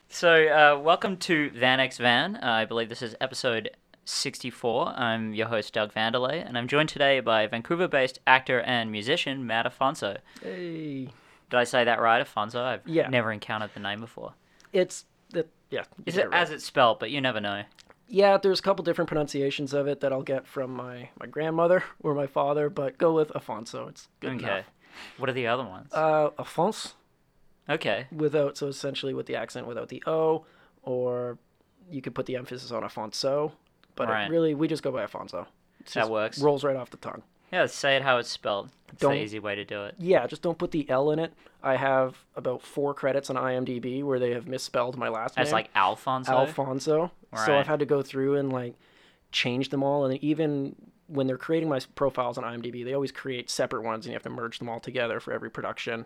So, 0.09 0.33
uh, 0.47 0.77
welcome 0.81 1.15
to 1.15 1.49
Van 1.51 1.79
X 1.79 1.97
Van. 1.97 2.35
Uh, 2.35 2.39
I 2.41 2.65
believe 2.65 2.89
this 2.89 3.01
is 3.01 3.15
episode 3.21 3.69
64. 4.03 4.87
I'm 4.97 5.33
your 5.33 5.47
host, 5.47 5.71
Doug 5.73 5.93
Vandelay, 5.93 6.45
and 6.45 6.57
I'm 6.57 6.67
joined 6.67 6.89
today 6.89 7.21
by 7.21 7.47
Vancouver 7.47 7.87
based 7.87 8.19
actor 8.27 8.59
and 8.59 8.91
musician 8.91 9.47
Matt 9.47 9.65
Afonso. 9.65 10.17
Hey. 10.43 11.07
Did 11.49 11.57
I 11.57 11.63
say 11.63 11.85
that 11.85 12.01
right, 12.01 12.21
Afonso? 12.21 12.61
I've 12.61 12.85
Yeah. 12.85 13.07
never 13.07 13.31
encountered 13.31 13.69
the 13.73 13.79
name 13.79 14.01
before. 14.01 14.33
It's, 14.73 15.05
the, 15.29 15.45
yeah. 15.69 15.85
Is 16.05 16.17
it 16.17 16.29
right. 16.29 16.41
as 16.41 16.49
it's 16.51 16.65
spelled, 16.65 16.99
but 16.99 17.11
you 17.11 17.21
never 17.21 17.39
know. 17.39 17.63
Yeah, 18.09 18.35
there's 18.35 18.59
a 18.59 18.63
couple 18.63 18.83
different 18.83 19.07
pronunciations 19.07 19.71
of 19.73 19.87
it 19.87 20.01
that 20.01 20.11
I'll 20.11 20.21
get 20.21 20.47
from 20.47 20.73
my, 20.73 21.11
my 21.17 21.27
grandmother 21.27 21.85
or 22.03 22.13
my 22.13 22.27
father, 22.27 22.69
but 22.69 22.97
go 22.97 23.13
with 23.13 23.29
Afonso. 23.29 23.87
It's 23.87 24.09
good 24.19 24.33
Okay. 24.33 24.43
enough. 24.43 24.65
What 25.17 25.29
are 25.29 25.33
the 25.33 25.47
other 25.47 25.63
ones? 25.63 25.91
Uh, 25.93 26.29
Afonso 26.37 26.93
okay. 27.69 28.07
without, 28.11 28.57
so 28.57 28.67
essentially 28.67 29.13
with 29.13 29.25
the 29.25 29.35
accent 29.35 29.67
without 29.67 29.89
the 29.89 30.03
O, 30.07 30.45
or 30.83 31.37
you 31.89 32.01
could 32.01 32.15
put 32.15 32.25
the 32.25 32.35
emphasis 32.35 32.71
on 32.71 32.83
Afonso, 32.83 33.51
but 33.95 34.09
it 34.09 34.11
Right. 34.11 34.29
really, 34.29 34.53
we 34.53 34.67
just 34.67 34.83
go 34.83 34.91
by 34.91 35.05
Afonso. 35.05 35.45
It's 35.79 35.93
That 35.93 36.09
works. 36.09 36.39
Rolls 36.39 36.63
right 36.63 36.75
off 36.75 36.89
the 36.89 36.97
tongue. 36.97 37.23
Yeah, 37.51 37.65
say 37.65 37.95
it 37.95 38.03
how 38.03 38.17
it's 38.17 38.29
spelled. 38.29 38.69
It's 38.91 39.01
the 39.01 39.13
easy 39.13 39.39
way 39.39 39.55
to 39.55 39.65
do 39.65 39.83
it. 39.85 39.95
Yeah, 39.97 40.27
just 40.27 40.41
don't 40.41 40.57
put 40.57 40.71
the 40.71 40.87
L 40.89 41.09
in 41.11 41.19
it. 41.19 41.33
I 41.63 41.75
have 41.75 42.15
about 42.35 42.61
four 42.61 42.93
credits 42.93 43.29
on 43.29 43.35
IMDb 43.35 44.03
where 44.03 44.19
they 44.19 44.31
have 44.31 44.47
misspelled 44.47 44.97
my 44.97 45.09
last 45.09 45.35
name. 45.35 45.41
It's 45.41 45.49
name. 45.49 45.55
like 45.55 45.69
Alfonso. 45.75 46.31
Alfonso. 46.31 47.11
Right. 47.31 47.45
So 47.45 47.57
I've 47.57 47.67
had 47.67 47.79
to 47.79 47.85
go 47.85 48.01
through 48.01 48.35
and 48.35 48.51
like 48.53 48.75
change 49.31 49.69
them 49.69 49.83
all, 49.83 50.05
and 50.05 50.23
even 50.23 50.75
when 51.09 51.27
they're 51.27 51.37
creating 51.37 51.67
my 51.69 51.79
profiles 51.95 52.37
on 52.37 52.43
IMDb, 52.43 52.85
they 52.85 52.93
always 52.93 53.11
create 53.11 53.49
separate 53.49 53.83
ones, 53.83 54.05
and 54.05 54.11
you 54.11 54.15
have 54.15 54.23
to 54.23 54.29
merge 54.29 54.59
them 54.59 54.69
all 54.69 54.79
together 54.79 55.19
for 55.19 55.33
every 55.33 55.49
production. 55.49 56.05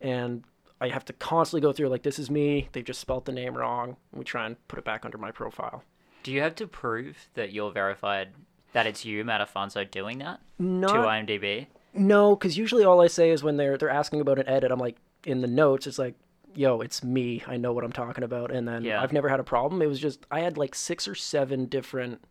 And 0.00 0.44
I 0.80 0.88
have 0.88 1.04
to 1.06 1.12
constantly 1.12 1.60
go 1.60 1.72
through 1.72 1.88
like, 1.88 2.02
this 2.02 2.18
is 2.18 2.30
me. 2.30 2.68
They've 2.72 2.84
just 2.84 3.00
spelt 3.00 3.24
the 3.24 3.32
name 3.32 3.56
wrong. 3.56 3.96
We 4.12 4.24
try 4.24 4.46
and 4.46 4.56
put 4.68 4.78
it 4.78 4.84
back 4.84 5.04
under 5.04 5.16
my 5.16 5.30
profile. 5.30 5.84
Do 6.24 6.32
you 6.32 6.40
have 6.40 6.54
to 6.56 6.66
prove 6.66 7.28
that 7.34 7.52
you're 7.52 7.70
verified 7.70 8.28
that 8.72 8.86
it's 8.86 9.04
you, 9.04 9.24
Matt 9.24 9.46
Afonso, 9.46 9.88
doing 9.88 10.18
that 10.18 10.40
to 10.58 10.64
IMDb? 10.64 11.66
No, 11.94 12.34
because 12.34 12.56
usually 12.56 12.84
all 12.84 13.00
I 13.00 13.06
say 13.06 13.30
is 13.30 13.42
when 13.44 13.56
they're 13.58 13.76
they're 13.76 13.90
asking 13.90 14.20
about 14.20 14.38
an 14.38 14.48
edit, 14.48 14.70
I'm 14.70 14.78
like 14.78 14.96
in 15.24 15.40
the 15.40 15.46
notes, 15.46 15.86
it's 15.86 15.98
like, 15.98 16.14
"Yo, 16.54 16.80
it's 16.80 17.04
me. 17.04 17.42
I 17.46 17.58
know 17.58 17.72
what 17.72 17.84
I'm 17.84 17.92
talking 17.92 18.24
about." 18.24 18.50
And 18.50 18.66
then 18.66 18.82
Yeah. 18.82 19.02
I've 19.02 19.12
never 19.12 19.28
had 19.28 19.40
a 19.40 19.44
problem. 19.44 19.82
It 19.82 19.86
was 19.88 20.00
just 20.00 20.26
I 20.30 20.40
had 20.40 20.56
like 20.56 20.74
six 20.74 21.06
or 21.06 21.14
seven 21.14 21.66
different 21.66 22.24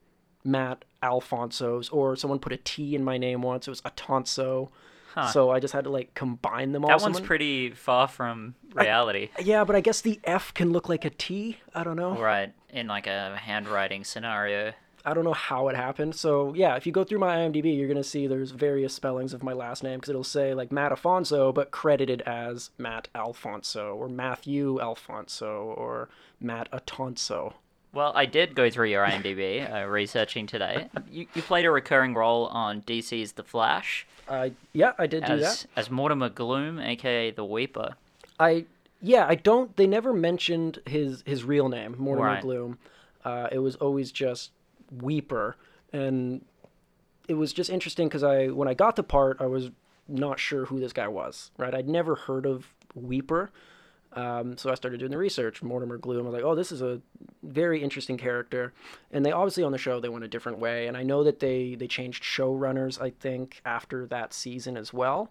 Matt 0.44 0.86
Alfonso's, 1.04 1.90
or 1.90 2.16
someone 2.16 2.40
put 2.40 2.54
a 2.54 2.58
T 2.58 2.96
in 2.96 3.04
my 3.04 3.18
name 3.18 3.42
once. 3.42 3.68
It 3.68 3.72
was 3.72 3.82
Atonso. 3.82 4.70
Huh. 5.14 5.28
So 5.28 5.50
I 5.52 5.60
just 5.60 5.74
had 5.74 5.84
to 5.84 5.90
like 5.90 6.14
combine 6.14 6.72
them 6.72 6.86
all. 6.86 6.90
That 6.90 7.02
one's 7.02 7.16
Someone- 7.18 7.24
pretty 7.28 7.72
far 7.72 8.08
from 8.08 8.56
reality. 8.74 9.30
Yeah, 9.42 9.66
but 9.66 9.76
I 9.76 9.82
guess 9.82 10.00
the 10.02 10.20
F 10.24 10.54
can 10.54 10.72
look 10.72 10.88
like 10.88 11.04
a 11.04 11.10
T. 11.10 11.58
I 11.76 11.84
don't 11.84 11.98
know. 11.98 12.18
Right, 12.18 12.54
in 12.70 12.88
like 12.88 13.08
a 13.08 13.36
handwriting 13.38 14.04
scenario. 14.06 14.72
I 15.04 15.14
don't 15.16 15.24
know 15.24 15.34
how 15.34 15.68
it 15.68 15.76
happened. 15.76 16.16
So 16.16 16.54
yeah, 16.54 16.76
if 16.76 16.86
you 16.86 16.92
go 16.94 17.04
through 17.04 17.18
my 17.20 17.36
IMDb, 17.38 17.76
you're 17.78 17.88
gonna 17.90 18.04
see 18.04 18.26
there's 18.28 18.52
various 18.52 18.94
spellings 18.94 19.34
of 19.34 19.42
my 19.44 19.52
last 19.52 19.84
name 19.84 19.98
because 20.00 20.10
it'll 20.12 20.24
say 20.24 20.54
like 20.54 20.72
Matt 20.72 20.92
Afonso, 20.94 21.54
but 21.54 21.72
credited 21.72 22.22
as 22.22 22.70
Matt 22.78 23.08
Alfonso 23.14 23.96
or 23.96 24.08
Matthew 24.08 24.80
Alfonso 24.80 25.74
or 25.76 26.08
Matt 26.40 26.72
Atonso. 26.72 27.54
Well, 27.94 28.14
I 28.16 28.26
did 28.26 28.56
go 28.56 28.70
through 28.70 28.88
your 28.88 29.06
IMDb 29.06 29.70
uh, 29.70 29.86
researching 29.88 30.48
today. 30.48 30.88
You, 31.10 31.28
you 31.34 31.42
played 31.42 31.66
a 31.66 31.72
recurring 31.72 32.14
role 32.14 32.48
on 32.48 32.82
DC's 32.84 33.34
The 33.34 33.44
Flash 33.44 34.08
I 34.32 34.54
yeah, 34.74 34.94
I 34.98 35.08
did 35.08 35.26
do 35.26 35.38
that. 35.38 35.42
as, 35.42 35.68
as 35.76 35.90
Mortimer 35.92 36.30
Gloom, 36.30 36.80
aka 36.80 37.32
the 37.32 37.44
Weeper. 37.44 37.96
I 38.40 38.66
yeah, 39.02 39.26
I 39.28 39.36
don't. 39.36 39.76
They 39.76 39.88
never 39.88 40.14
mentioned 40.14 40.80
his 40.86 41.22
his 41.26 41.44
real 41.44 41.68
name, 41.70 41.96
Mortimer 41.98 42.28
Right. 42.28 42.42
Gloom. 42.42 42.78
Uh, 43.26 43.50
it 43.52 43.60
was 43.60 43.76
always 43.76 44.12
just 44.12 44.52
Weeper, 44.96 45.56
and 45.92 46.44
it 47.28 47.34
was 47.34 47.52
just 47.52 47.70
interesting 47.70 48.08
because 48.08 48.24
I 48.24 48.48
when 48.48 48.68
I 48.68 48.74
got 48.74 48.96
the 48.96 49.04
part, 49.04 49.38
I 49.42 49.48
was 49.48 49.70
not 50.08 50.40
sure 50.40 50.66
who 50.66 50.80
this 50.80 50.94
guy 50.94 51.10
was. 51.10 51.52
Right, 51.58 51.76
I'd 51.76 51.90
never 51.90 52.16
heard 52.16 52.46
of 52.46 52.68
Weeper. 52.96 53.50
Um, 54.14 54.58
so 54.58 54.70
I 54.70 54.76
started 54.76 55.00
doing 55.00 55.12
the 55.12 55.18
research. 55.18 55.64
Mortimer 55.64 55.98
Gloom. 55.98 56.26
I 56.26 56.30
was 56.30 56.34
like, 56.34 56.44
oh, 56.44 56.56
this 56.56 56.72
is 56.72 56.82
a 56.82 57.02
very 57.44 57.82
interesting 57.82 58.18
character. 58.18 58.74
And 59.12 59.26
they 59.26 59.32
obviously 59.32 59.64
on 59.64 59.72
the 59.72 59.78
show 59.78 60.00
they 60.00 60.10
went 60.10 60.26
a 60.26 60.28
different 60.28 60.60
way. 60.60 60.88
And 60.88 60.98
I 60.98 61.04
know 61.04 61.24
that 61.24 61.40
they 61.40 61.76
they 61.76 61.88
changed 61.88 62.24
showrunners. 62.24 63.02
I 63.02 63.12
think 63.12 63.62
after 63.66 64.06
that 64.08 64.34
season 64.34 64.78
as 64.78 64.94
well. 64.94 65.30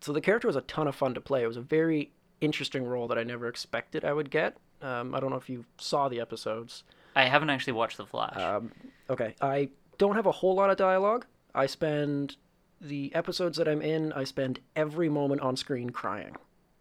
So 0.00 0.12
the 0.12 0.20
character 0.20 0.46
was 0.46 0.56
a 0.56 0.60
ton 0.62 0.88
of 0.88 0.94
fun 0.94 1.14
to 1.14 1.20
play. 1.20 1.42
It 1.42 1.46
was 1.48 1.56
a 1.56 1.62
very 1.62 2.12
interesting 2.40 2.84
role 2.84 3.08
that 3.08 3.18
I 3.18 3.24
never 3.24 3.48
expected 3.48 4.04
I 4.04 4.12
would 4.12 4.30
get. 4.30 4.56
Um, 4.82 5.14
I 5.14 5.20
don't 5.20 5.30
know 5.30 5.36
if 5.36 5.48
you 5.48 5.64
saw 5.78 6.08
the 6.08 6.20
episodes. 6.20 6.84
I 7.14 7.24
haven't 7.24 7.48
actually 7.48 7.72
watched 7.72 7.96
The 7.96 8.04
Flash. 8.04 8.36
Um, 8.36 8.72
okay, 9.08 9.34
I 9.40 9.70
don't 9.96 10.16
have 10.16 10.26
a 10.26 10.32
whole 10.32 10.54
lot 10.54 10.68
of 10.68 10.76
dialogue. 10.76 11.24
I 11.54 11.64
spend 11.64 12.36
the 12.78 13.14
episodes 13.14 13.56
that 13.56 13.66
I'm 13.66 13.80
in. 13.80 14.12
I 14.12 14.24
spend 14.24 14.60
every 14.76 15.08
moment 15.08 15.40
on 15.40 15.56
screen 15.56 15.90
crying, 15.90 16.36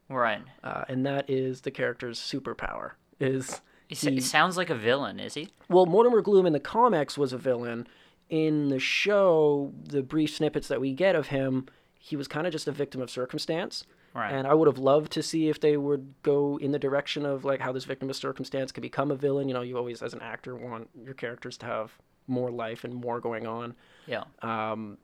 right. 0.10 0.42
uh, 0.64 0.84
and 0.88 1.06
that 1.06 1.30
is 1.30 1.62
the 1.62 1.72
character's 1.72 2.20
superpower. 2.20 2.92
Is 3.20 3.62
He, 3.88 4.20
sounds 4.20 4.58
like 4.58 4.70
a 4.70 4.76
villain, 4.76 5.20
is 5.20 5.36
he? 5.36 5.50
well, 5.70 5.86
Mortimer 5.86 6.22
Gloom 6.22 6.46
in 6.46 6.54
the 6.54 6.60
comics 6.60 7.18
was 7.18 7.34
a 7.34 7.38
villain. 7.38 7.88
In 8.30 8.70
the 8.70 8.80
show, 8.80 9.72
the 9.84 10.02
brief 10.02 10.36
snippets 10.36 10.68
that 10.68 10.82
we 10.82 10.94
get 10.94 11.16
of 11.16 11.28
him, 11.28 11.68
he 12.00 12.16
was 12.16 12.28
kind 12.28 12.48
of 12.48 12.52
just 12.52 12.68
a 12.68 12.72
victim 12.72 13.02
of 13.02 13.10
circumstance. 13.12 13.86
Right. 14.16 14.32
And 14.32 14.48
I 14.48 14.54
would 14.54 14.68
have 14.68 14.78
loved 14.80 15.12
to 15.14 15.22
see 15.22 15.50
if 15.50 15.60
they 15.60 15.76
would 15.78 16.14
go 16.24 16.58
in 16.62 16.72
the 16.72 16.80
direction 16.80 17.26
of 17.26 17.44
like 17.46 17.60
how 17.60 17.72
this 17.72 17.84
victim 17.86 18.10
of 18.10 18.16
circumstance 18.16 18.72
could 18.72 18.82
become 18.82 19.12
a 19.12 19.16
villain. 19.16 19.48
You 19.50 19.54
know, 19.54 19.62
you 19.62 19.78
always, 19.78 20.02
as 20.02 20.14
an 20.14 20.22
actor, 20.22 20.56
want 20.56 20.90
your 21.04 21.14
characters 21.14 21.58
to 21.60 21.66
have 21.66 21.92
more 22.28 22.50
life 22.50 22.84
and 22.86 22.94
more 22.96 23.20
going 23.20 23.46
on. 23.46 23.76
yeah. 24.08 24.24
Um, 24.42 24.98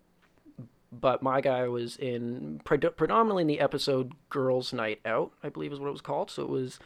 but 0.91 1.23
my 1.23 1.39
guy 1.41 1.67
was 1.67 1.95
in 1.95 2.61
pred- 2.65 2.95
predominantly 2.95 3.41
in 3.41 3.47
the 3.47 3.59
episode 3.59 4.13
"Girls' 4.29 4.73
Night 4.73 4.99
Out," 5.05 5.31
I 5.43 5.49
believe 5.49 5.71
is 5.71 5.79
what 5.79 5.87
it 5.87 5.91
was 5.91 6.01
called. 6.01 6.29
So 6.29 6.43
it 6.43 6.49
was 6.49 6.79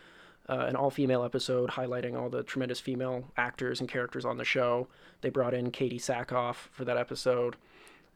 uh, 0.48 0.66
an 0.68 0.76
all-female 0.76 1.24
episode 1.24 1.72
highlighting 1.72 2.16
all 2.16 2.30
the 2.30 2.44
tremendous 2.44 2.80
female 2.80 3.26
actors 3.36 3.80
and 3.80 3.90
characters 3.90 4.26
on 4.26 4.38
the 4.38 4.46
show. 4.46 4.88
They 5.22 5.30
brought 5.30 5.56
in 5.56 5.72
Katee 5.72 6.00
Sackhoff 6.00 6.70
for 6.72 6.86
that 6.86 6.98
episode, 6.98 7.56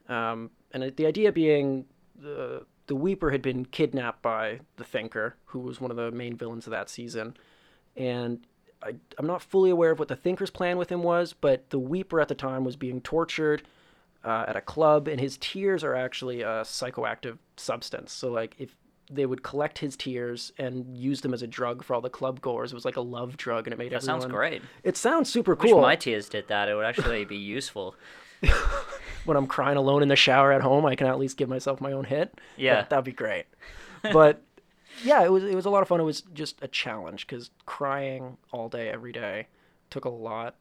um, 0.07 0.51
and 0.71 0.95
the 0.95 1.05
idea 1.05 1.31
being 1.31 1.85
the 2.15 2.65
the 2.85 2.95
Weeper 2.95 3.31
had 3.31 3.41
been 3.41 3.65
kidnapped 3.65 4.21
by 4.21 4.61
the 4.77 4.83
Thinker, 4.83 5.35
who 5.45 5.59
was 5.59 5.79
one 5.79 5.91
of 5.91 5.97
the 5.97 6.11
main 6.11 6.35
villains 6.35 6.67
of 6.67 6.71
that 6.71 6.89
season, 6.89 7.35
and 7.95 8.45
I, 8.81 8.95
I'm 9.17 9.27
not 9.27 9.41
fully 9.41 9.69
aware 9.69 9.91
of 9.91 9.99
what 9.99 10.07
the 10.07 10.15
Thinker's 10.15 10.49
plan 10.49 10.77
with 10.77 10.91
him 10.91 11.03
was, 11.03 11.33
but 11.33 11.69
the 11.69 11.79
Weeper 11.79 12.21
at 12.21 12.27
the 12.27 12.35
time 12.35 12.63
was 12.63 12.75
being 12.75 13.01
tortured 13.01 13.63
uh, 14.23 14.45
at 14.47 14.55
a 14.55 14.61
club, 14.61 15.07
and 15.07 15.19
his 15.19 15.37
tears 15.37 15.83
are 15.83 15.95
actually 15.95 16.41
a 16.41 16.61
psychoactive 16.63 17.37
substance. 17.57 18.11
So, 18.11 18.31
like, 18.31 18.55
if 18.59 18.75
they 19.11 19.25
would 19.25 19.41
collect 19.43 19.79
his 19.79 19.95
tears 19.95 20.51
and 20.59 20.95
use 20.95 21.21
them 21.21 21.33
as 21.33 21.41
a 21.41 21.47
drug 21.47 21.83
for 21.83 21.95
all 21.95 22.01
the 22.01 22.09
club 22.09 22.41
goers, 22.41 22.71
it 22.71 22.75
was 22.75 22.85
like 22.85 22.97
a 22.97 23.01
love 23.01 23.37
drug, 23.37 23.65
and 23.65 23.73
it 23.73 23.77
made 23.77 23.91
That 23.91 23.97
everyone. 24.03 24.21
sounds 24.21 24.31
great. 24.31 24.61
It 24.83 24.97
sounds 24.97 25.29
super 25.31 25.55
Wish 25.55 25.71
cool. 25.71 25.81
my 25.81 25.95
tears 25.95 26.29
did 26.29 26.47
that. 26.49 26.69
It 26.69 26.75
would 26.75 26.85
actually 26.85 27.25
be 27.25 27.37
useful. 27.37 27.95
when 29.25 29.35
I'm 29.37 29.47
crying 29.47 29.77
alone 29.77 30.01
in 30.01 30.07
the 30.07 30.15
shower 30.15 30.51
at 30.51 30.61
home, 30.61 30.85
I 30.85 30.95
can 30.95 31.07
at 31.07 31.19
least 31.19 31.37
give 31.37 31.49
myself 31.49 31.81
my 31.81 31.91
own 31.91 32.05
hit. 32.05 32.39
Yeah. 32.57 32.85
that'd 32.89 33.03
be 33.05 33.11
great. 33.11 33.45
But 34.13 34.41
yeah, 35.03 35.23
it 35.23 35.31
was 35.31 35.43
it 35.43 35.55
was 35.55 35.65
a 35.65 35.69
lot 35.69 35.81
of 35.81 35.87
fun. 35.87 35.99
It 35.99 36.03
was 36.03 36.21
just 36.33 36.57
a 36.61 36.67
challenge 36.67 37.27
because 37.27 37.49
crying 37.65 38.37
all 38.51 38.69
day 38.69 38.89
every 38.89 39.11
day 39.11 39.47
took 39.89 40.05
a 40.05 40.09
lot 40.09 40.55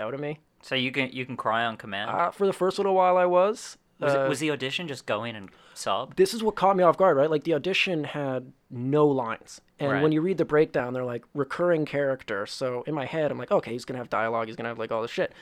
out 0.00 0.14
of 0.14 0.20
me. 0.20 0.38
So 0.62 0.74
you 0.74 0.90
can 0.92 1.10
you 1.12 1.24
can 1.24 1.36
cry 1.36 1.64
on 1.64 1.76
command. 1.76 2.10
Uh, 2.10 2.30
for 2.30 2.46
the 2.46 2.52
first 2.52 2.78
little 2.78 2.94
while, 2.94 3.16
I 3.16 3.24
was. 3.26 3.78
was, 4.00 4.14
uh, 4.14 4.20
it, 4.24 4.28
was 4.28 4.40
the 4.40 4.50
audition 4.50 4.88
just 4.88 5.06
go 5.06 5.24
in 5.24 5.36
and 5.36 5.50
sob? 5.74 6.16
this 6.16 6.34
is 6.34 6.42
what 6.42 6.56
caught 6.56 6.76
me 6.76 6.82
off 6.84 6.96
guard, 6.96 7.16
right? 7.16 7.30
Like 7.30 7.44
the 7.44 7.54
audition 7.54 8.04
had 8.04 8.52
no 8.70 9.06
lines. 9.06 9.60
And 9.78 9.92
Right. 9.92 10.02
when 10.02 10.10
you 10.12 10.20
read 10.20 10.38
the 10.38 10.44
breakdown, 10.44 10.92
they're 10.92 11.04
like 11.04 11.24
recurring 11.34 11.84
character. 11.84 12.46
So 12.46 12.82
in 12.86 12.94
my 12.94 13.04
head, 13.04 13.30
I'm 13.30 13.38
like, 13.38 13.52
okay, 13.52 13.72
he's 13.72 13.84
gonna 13.84 13.98
have 13.98 14.10
dialogue, 14.10 14.48
he's 14.48 14.56
gonna 14.56 14.68
have 14.68 14.78
like 14.78 14.90
all 14.90 15.02
this 15.02 15.10
shit. 15.10 15.32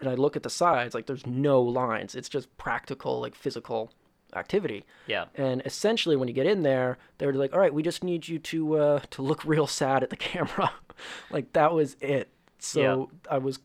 And 0.00 0.08
I 0.08 0.14
look 0.14 0.36
at 0.36 0.42
the 0.42 0.50
sides, 0.50 0.94
like 0.94 1.06
there's 1.06 1.26
no 1.26 1.60
lines. 1.62 2.14
It's 2.14 2.28
just 2.28 2.54
practical, 2.58 3.20
like 3.20 3.34
physical 3.34 3.90
activity. 4.36 4.84
Yeah. 5.06 5.24
And 5.34 5.62
essentially, 5.64 6.14
when 6.14 6.28
you 6.28 6.34
get 6.34 6.46
in 6.46 6.62
there, 6.62 6.98
they're 7.16 7.32
like, 7.32 7.52
all 7.54 7.58
right, 7.58 7.72
we 7.72 7.82
just 7.82 8.04
need 8.04 8.28
you 8.28 8.38
to 8.38 8.76
uh, 8.76 9.00
to 9.10 9.22
look 9.22 9.44
real 9.46 9.66
sad 9.66 10.02
at 10.02 10.10
the 10.10 10.16
camera. 10.16 10.70
like 11.30 11.52
that 11.54 11.72
was 11.72 11.96
it. 12.00 12.28
So 12.58 13.10
I 13.30 13.38
was 13.38 13.60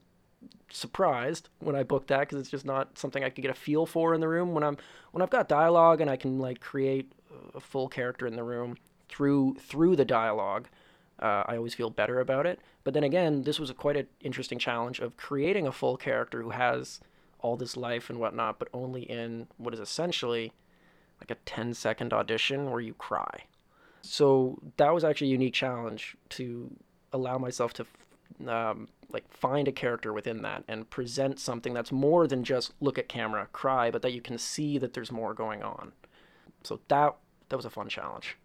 surprised 0.73 1.49
when 1.59 1.75
I 1.75 1.83
booked 1.83 2.07
that 2.07 2.21
because 2.21 2.39
it's 2.39 2.49
just 2.49 2.65
not 2.65 2.97
something 2.97 3.23
I 3.23 3.29
could 3.29 3.41
get 3.41 3.51
a 3.51 3.55
feel 3.55 3.85
for 3.85 4.13
in 4.13 4.21
the 4.21 4.27
room. 4.27 4.53
When 4.53 4.63
I'm 4.63 4.77
when 5.11 5.21
I've 5.21 5.29
got 5.29 5.47
dialogue 5.47 6.01
and 6.01 6.09
I 6.09 6.15
can 6.15 6.39
like 6.39 6.59
create 6.59 7.11
a 7.53 7.59
full 7.59 7.87
character 7.87 8.27
in 8.27 8.35
the 8.35 8.43
room 8.43 8.77
through 9.09 9.55
through 9.59 9.95
the 9.95 10.05
dialogue, 10.05 10.67
uh, 11.19 11.43
I 11.45 11.57
always 11.57 11.73
feel 11.73 11.89
better 11.89 12.19
about 12.19 12.45
it. 12.45 12.59
But 12.83 12.93
then 12.93 13.03
again, 13.03 13.43
this 13.43 13.59
was 13.59 13.69
a 13.69 13.73
quite 13.73 13.97
an 13.97 14.07
interesting 14.21 14.59
challenge 14.59 14.99
of 14.99 15.15
creating 15.15 15.67
a 15.67 15.71
full 15.71 15.95
character 15.95 16.41
who 16.41 16.49
has 16.49 16.99
all 17.39 17.55
this 17.55 17.77
life 17.77 18.09
and 18.09 18.19
whatnot, 18.19 18.57
but 18.57 18.69
only 18.73 19.03
in 19.03 19.47
what 19.57 19.73
is 19.73 19.79
essentially 19.79 20.53
like 21.21 21.31
a 21.31 21.35
10 21.45 21.73
second 21.73 22.13
audition 22.13 22.71
where 22.71 22.81
you 22.81 22.93
cry. 22.93 23.43
So 24.01 24.59
that 24.77 24.93
was 24.93 25.03
actually 25.03 25.27
a 25.27 25.31
unique 25.31 25.53
challenge 25.53 26.17
to 26.29 26.69
allow 27.13 27.37
myself 27.37 27.73
to 27.73 27.85
um, 28.47 28.89
like 29.13 29.31
find 29.31 29.67
a 29.67 29.71
character 29.71 30.11
within 30.11 30.41
that 30.41 30.63
and 30.67 30.89
present 30.89 31.39
something 31.39 31.73
that's 31.73 31.91
more 31.91 32.27
than 32.27 32.43
just 32.43 32.73
look 32.81 32.97
at 32.97 33.07
camera, 33.07 33.47
cry, 33.53 33.91
but 33.91 34.01
that 34.01 34.13
you 34.13 34.21
can 34.21 34.37
see 34.37 34.77
that 34.77 34.93
there's 34.93 35.11
more 35.11 35.33
going 35.33 35.61
on. 35.63 35.93
So 36.63 36.79
that 36.87 37.15
that 37.49 37.55
was 37.55 37.65
a 37.65 37.69
fun 37.69 37.89
challenge. 37.89 38.37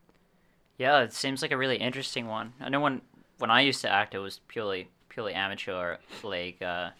Yeah, 0.77 1.01
it 1.01 1.13
seems 1.13 1.43
like 1.43 1.51
a 1.51 1.57
really 1.57 1.77
interesting 1.77 2.27
one. 2.27 2.53
I 2.61 2.69
know 2.69 2.81
when 2.81 3.03
when 3.39 3.51
I 3.51 3.63
used 3.63 3.81
to 3.83 3.91
act, 3.91 4.15
it 4.15 4.19
was 4.19 4.41
purely 4.49 4.91
purely 5.09 5.35
amateur, 5.35 5.97
like 6.23 6.61
uh, 6.63 6.91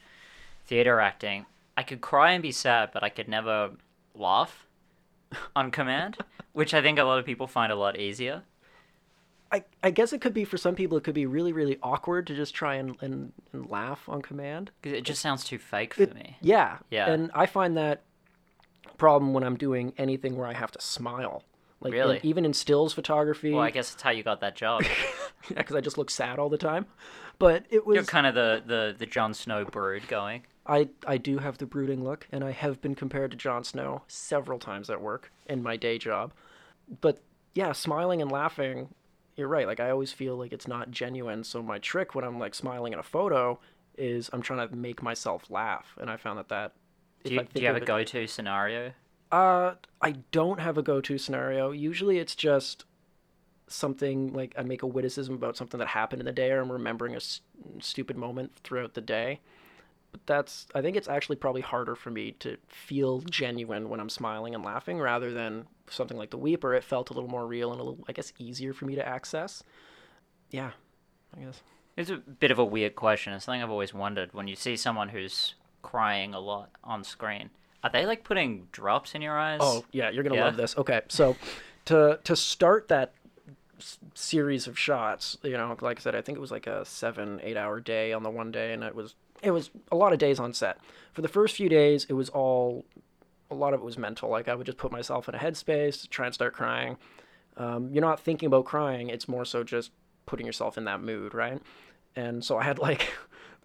theater 0.67 1.01
acting. 1.01 1.47
I 1.77 1.83
could 1.83 2.01
cry 2.01 2.33
and 2.33 2.43
be 2.43 2.51
sad, 2.53 2.91
but 2.93 3.05
I 3.05 3.09
could 3.09 3.29
never 3.29 3.71
laugh 4.15 4.67
on 5.55 5.71
command, 5.71 6.19
which 6.53 6.75
I 6.75 6.83
think 6.83 6.99
a 6.99 7.05
lot 7.05 7.19
of 7.19 7.27
people 7.27 7.47
find 7.47 7.71
a 7.71 7.77
lot 7.77 7.99
easier. 7.99 8.43
I, 9.51 9.65
I 9.83 9.91
guess 9.91 10.13
it 10.13 10.21
could 10.21 10.35
be 10.35 10.45
for 10.45 10.59
some 10.59 10.75
people 10.75 10.99
it 10.99 11.05
could 11.05 11.15
be 11.15 11.25
really 11.27 11.53
really 11.53 11.79
awkward 11.83 12.27
to 12.27 12.35
just 12.37 12.55
try 12.55 12.75
and, 12.75 12.97
and, 13.01 13.33
and 13.53 13.71
laugh 13.71 14.09
on 14.09 14.21
command 14.21 14.71
'Cause 14.83 14.93
it 14.93 15.05
just 15.05 15.23
sounds 15.23 15.43
too 15.45 15.59
fake 15.59 15.95
for 15.95 16.03
It- 16.03 16.15
me. 16.15 16.37
Yeah. 16.41 16.79
Yeah. 16.91 17.11
And 17.11 17.31
I 17.35 17.47
find 17.47 17.77
that 17.77 18.03
problem 18.99 19.33
when 19.33 19.45
I'm 19.45 19.57
doing 19.57 19.93
anything 19.97 20.37
where 20.37 20.47
I 20.47 20.53
have 20.53 20.71
to 20.73 20.81
smile. 20.81 21.45
Like 21.81 21.93
Really? 21.93 22.19
even 22.25 22.45
in 22.45 22.53
stills 22.55 22.93
photography. 22.93 23.53
Well, 23.55 23.63
I 23.63 23.71
guess 23.71 23.91
that's 23.91 24.03
how 24.03 24.11
you 24.11 24.25
got 24.25 24.41
that 24.41 24.57
job. 24.57 24.83
yeah, 25.49 25.59
because 25.59 25.77
I 25.77 25.81
just 25.81 25.97
look 25.97 26.11
sad 26.11 26.39
all 26.41 26.49
the 26.49 26.59
time. 26.59 26.87
But 27.39 27.67
it 27.71 27.87
was 27.87 27.95
You're 27.95 28.05
kind 28.05 28.27
of 28.27 28.35
the 28.35 28.63
the 28.67 28.97
the 28.99 29.07
Jon 29.07 29.33
Snow 29.33 29.65
brood 29.65 30.09
going. 30.09 30.43
I 30.67 30.89
I 31.07 31.19
do 31.19 31.39
have 31.39 31.59
the 31.59 31.67
brooding 31.67 32.03
look, 32.03 32.27
and 32.33 32.43
I 32.43 32.51
have 32.51 32.81
been 32.83 32.97
compared 32.97 33.31
to 33.31 33.37
Jon 33.37 33.63
Snow 33.63 34.03
several 34.09 34.59
times 34.59 34.91
at 34.91 35.01
work 35.01 35.31
in 35.47 35.63
my 35.63 35.77
day 35.77 35.99
job. 35.99 36.33
But 37.01 37.21
yeah, 37.55 37.71
smiling 37.71 38.21
and 38.21 38.31
laughing, 38.33 38.89
you're 39.39 39.49
right. 39.49 39.67
Like 39.67 39.81
I 39.81 39.89
always 39.91 40.13
feel 40.13 40.37
like 40.37 40.53
it's 40.53 40.69
not 40.69 40.91
genuine. 40.91 41.45
So 41.45 41.63
my 41.63 41.79
trick 41.79 42.15
when 42.15 42.25
I'm 42.25 42.39
like 42.39 42.55
smiling 42.55 42.93
in 42.93 42.99
a 42.99 43.03
photo 43.05 43.59
is 43.97 44.29
I'm 44.33 44.43
trying 44.43 44.69
to 44.69 44.77
make 44.77 45.03
myself 45.03 45.51
laugh, 45.51 45.97
and 46.01 46.11
I 46.11 46.17
found 46.19 46.39
that 46.39 46.49
that. 46.49 46.73
Do 47.25 47.35
you, 47.35 47.43
do 47.55 47.61
you 47.61 47.67
have 47.69 47.77
a 47.77 47.81
it- 47.81 47.87
go-to 47.87 48.27
scenario? 48.27 48.93
Uh, 49.31 49.75
I 50.01 50.13
don't 50.33 50.61
have 50.61 50.79
a 50.79 50.83
go-to 50.83 51.19
scenario. 51.19 51.71
Usually, 51.71 52.19
it's 52.19 52.35
just 52.35 52.85
something 53.67 54.33
like 54.33 54.55
I 54.57 54.63
make 54.63 54.83
a 54.83 54.87
witticism 54.87 55.35
about 55.35 55.57
something 55.57 55.79
that 55.79 55.89
happened 55.89 56.21
in 56.21 56.27
the 56.27 56.33
day, 56.33 56.51
or 56.51 56.61
I'm 56.61 56.73
remembering 56.73 57.13
a 57.15 57.17
s- 57.17 57.41
stupid 57.81 58.17
moment 58.17 58.53
throughout 58.65 58.95
the 58.95 59.01
day. 59.01 59.41
But 60.13 60.27
that's 60.27 60.67
I 60.75 60.81
think 60.81 60.97
it's 60.97 61.09
actually 61.09 61.37
probably 61.37 61.61
harder 61.61 61.95
for 61.95 62.11
me 62.11 62.33
to 62.41 62.57
feel 62.67 63.21
genuine 63.21 63.89
when 63.89 64.01
I'm 64.01 64.09
smiling 64.09 64.55
and 64.55 64.65
laughing, 64.65 64.99
rather 64.99 65.33
than 65.33 65.67
something 65.91 66.17
like 66.17 66.31
the 66.31 66.39
Weeper. 66.39 66.75
It 66.75 66.85
felt 66.85 67.11
a 67.11 67.13
little 67.13 67.29
more 67.29 67.47
real 67.47 67.73
and 67.73 67.81
a 67.81 67.85
little, 67.85 68.05
I 68.09 68.13
guess, 68.13 68.33
easier 68.39 68.73
for 68.73 68.87
me 68.87 68.95
to 68.95 69.07
access. 69.07 69.63
Yeah, 70.51 70.71
I 71.37 71.41
guess. 71.41 71.63
It's 71.97 72.11
a 72.11 72.17
bit 72.17 72.51
of 72.51 72.59
a 72.59 72.65
weird 72.65 72.95
question. 72.95 73.33
It's 73.33 73.45
something 73.45 73.63
I've 73.63 73.71
always 73.71 73.93
wondered. 73.93 74.33
When 74.33 74.49
you 74.49 74.57
see 74.57 74.77
someone 74.77 75.09
who's 75.11 75.55
crying 75.83 76.33
a 76.33 76.41
lot 76.41 76.71
on 76.85 77.05
screen, 77.05 77.51
are 77.85 77.91
they 77.91 78.07
like 78.07 78.25
putting 78.25 78.69
drops 78.73 79.15
in 79.15 79.21
your 79.23 79.39
eyes? 79.39 79.61
Oh 79.63 79.85
yeah, 79.93 80.09
you're 80.09 80.23
gonna 80.23 80.37
Yeah. 80.37 80.45
love 80.45 80.57
this. 80.57 80.77
Okay, 80.79 81.03
so 81.09 81.37
to 81.87 82.19
to 82.25 82.35
start 82.37 82.89
that 82.89 83.13
series 84.15 84.67
of 84.67 84.79
shots, 84.79 85.37
you 85.43 85.53
know, 85.57 85.77
like 85.81 85.99
I 85.99 86.01
said, 86.01 86.15
I 86.15 86.23
think 86.23 86.39
it 86.39 86.41
was 86.41 86.51
like 86.51 86.67
a 86.67 86.85
seven 86.85 87.41
eight 87.43 87.57
hour 87.57 87.79
day 87.81 88.13
on 88.13 88.23
the 88.23 88.31
one 88.31 88.51
day, 88.51 88.73
and 88.73 88.83
it 88.83 88.95
was 88.95 89.15
it 89.43 89.51
was 89.51 89.71
a 89.91 89.97
lot 89.97 90.13
of 90.13 90.19
days 90.19 90.39
on 90.39 90.53
set. 90.53 90.79
For 91.13 91.23
the 91.23 91.29
first 91.29 91.57
few 91.57 91.69
days, 91.69 92.07
it 92.09 92.15
was 92.15 92.29
all 92.29 92.85
a 93.51 93.55
lot 93.55 93.75
of 93.75 93.81
it 93.81 93.85
was 93.85 93.99
mental. 93.99 94.29
Like 94.29 94.49
I 94.49 94.55
would 94.55 94.67
just 94.67 94.79
put 94.79 94.93
myself 94.93 95.29
in 95.29 95.35
a 95.35 95.39
headspace, 95.39 96.09
try 96.09 96.27
and 96.27 96.35
start 96.35 96.55
crying. 96.55 96.97
Um, 97.57 97.91
you're 97.93 98.03
not 98.03 98.21
thinking 98.21 98.47
about 98.47 98.65
crying; 98.65 99.09
it's 99.09 99.29
more 99.29 99.45
so 99.45 99.65
just 99.65 99.91
putting 100.27 100.47
yourself 100.47 100.79
in 100.79 100.85
that 100.85 101.03
mood, 101.03 101.35
right? 101.35 101.61
And 102.15 102.45
so 102.45 102.59
I 102.59 102.65
had 102.65 102.79
like 102.89 103.09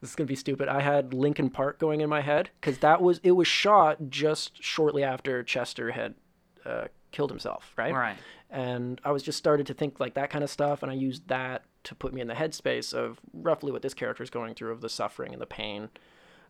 this 0.02 0.12
is 0.12 0.16
gonna 0.16 0.28
be 0.28 0.36
stupid. 0.36 0.68
I 0.68 0.82
had 0.82 1.14
Linkin 1.14 1.50
Park 1.50 1.80
going 1.80 2.02
in 2.02 2.10
my 2.10 2.22
head 2.22 2.50
because 2.60 2.80
that 2.80 3.02
was 3.02 3.20
it 3.24 3.32
was 3.32 3.48
shot 3.48 4.10
just 4.10 4.62
shortly 4.64 5.04
after 5.04 5.44
Chester 5.44 5.92
had 5.92 6.16
uh, 6.66 6.86
killed 7.12 7.30
himself, 7.30 7.74
right? 7.78 7.94
right. 7.94 8.18
And 8.50 9.02
I 9.04 9.12
was 9.12 9.24
just 9.24 9.38
started 9.38 9.68
to 9.68 9.74
think 9.74 10.00
like 10.00 10.14
that 10.16 10.30
kind 10.30 10.44
of 10.44 10.50
stuff, 10.50 10.84
and 10.84 10.92
I 10.92 10.96
used 10.96 11.28
that 11.28 11.64
to 11.84 11.96
put 11.96 12.14
me 12.14 12.22
in 12.22 12.28
the 12.28 12.34
headspace 12.34 12.94
of 12.94 13.20
roughly 13.34 13.72
what 13.72 13.82
this 13.82 13.94
character 13.94 14.24
is 14.24 14.30
going 14.30 14.54
through 14.54 14.72
of 14.72 14.82
the 14.82 14.90
suffering 14.90 15.34
and 15.34 15.42
the 15.42 15.48
pain. 15.48 15.90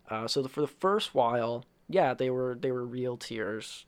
Uh, 0.09 0.27
so 0.27 0.41
the, 0.41 0.49
for 0.49 0.61
the 0.61 0.67
first 0.67 1.15
while, 1.15 1.65
yeah, 1.89 2.13
they 2.13 2.29
were 2.29 2.57
they 2.59 2.71
were 2.71 2.85
real 2.85 3.17
tears 3.17 3.85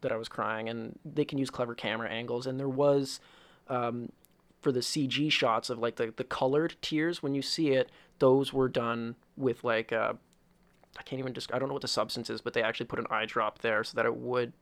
that 0.00 0.12
I 0.12 0.16
was 0.16 0.28
crying, 0.28 0.68
and 0.68 0.98
they 1.04 1.24
can 1.24 1.38
use 1.38 1.50
clever 1.50 1.74
camera 1.74 2.08
angles, 2.08 2.46
and 2.46 2.58
there 2.58 2.68
was. 2.68 3.20
Um, 3.68 4.12
for 4.60 4.72
the 4.72 4.80
CG 4.80 5.30
shots 5.30 5.70
of 5.70 5.78
like 5.78 5.96
the, 5.96 6.12
the 6.16 6.24
colored 6.24 6.74
tears 6.82 7.22
when 7.22 7.32
you 7.32 7.42
see 7.42 7.68
it, 7.70 7.92
those 8.18 8.52
were 8.52 8.68
done 8.68 9.14
with 9.36 9.62
like 9.62 9.92
uh, 9.92 10.14
I 10.98 11.02
can't 11.02 11.20
even 11.20 11.32
just 11.32 11.52
I 11.54 11.58
don't 11.58 11.68
know 11.68 11.74
what 11.74 11.82
the 11.82 11.88
substance 11.88 12.28
is, 12.28 12.40
but 12.40 12.54
they 12.54 12.62
actually 12.62 12.86
put 12.86 12.98
an 12.98 13.06
eye 13.10 13.26
drop 13.26 13.60
there 13.60 13.84
so 13.84 13.94
that 13.94 14.06
it 14.06 14.16
would 14.16 14.52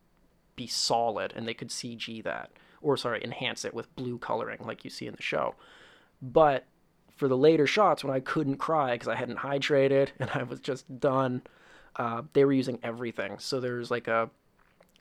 be 0.55 0.67
solid 0.67 1.33
and 1.37 1.47
they 1.47 1.55
could 1.55 1.69
CG 1.69 2.23
that 2.25 2.51
or 2.81 2.97
sorry 2.97 3.23
enhance 3.23 3.65
it 3.65 3.75
with 3.75 3.95
blue 3.97 4.19
coloring 4.19 4.59
like 4.65 4.85
you 4.85 4.91
see 4.91 5.07
in 5.07 5.15
the 5.15 5.23
show. 5.23 5.55
But 6.23 6.65
for 7.17 7.29
the 7.29 7.37
later 7.37 7.67
shots 7.67 8.05
when 8.05 8.15
I 8.15 8.21
couldn't 8.21 8.57
cry 8.59 8.93
because 8.95 9.09
I 9.09 9.15
hadn't 9.17 9.39
hydrated 9.39 10.09
and 10.19 10.31
I 10.35 10.43
was 10.43 10.61
just 10.61 11.01
done, 11.01 11.43
uh, 11.97 12.23
they 12.33 12.45
were 12.45 12.53
using 12.53 12.79
everything. 12.83 13.39
So 13.39 13.61
there's 13.61 13.91
like 13.91 14.09
a 14.09 14.31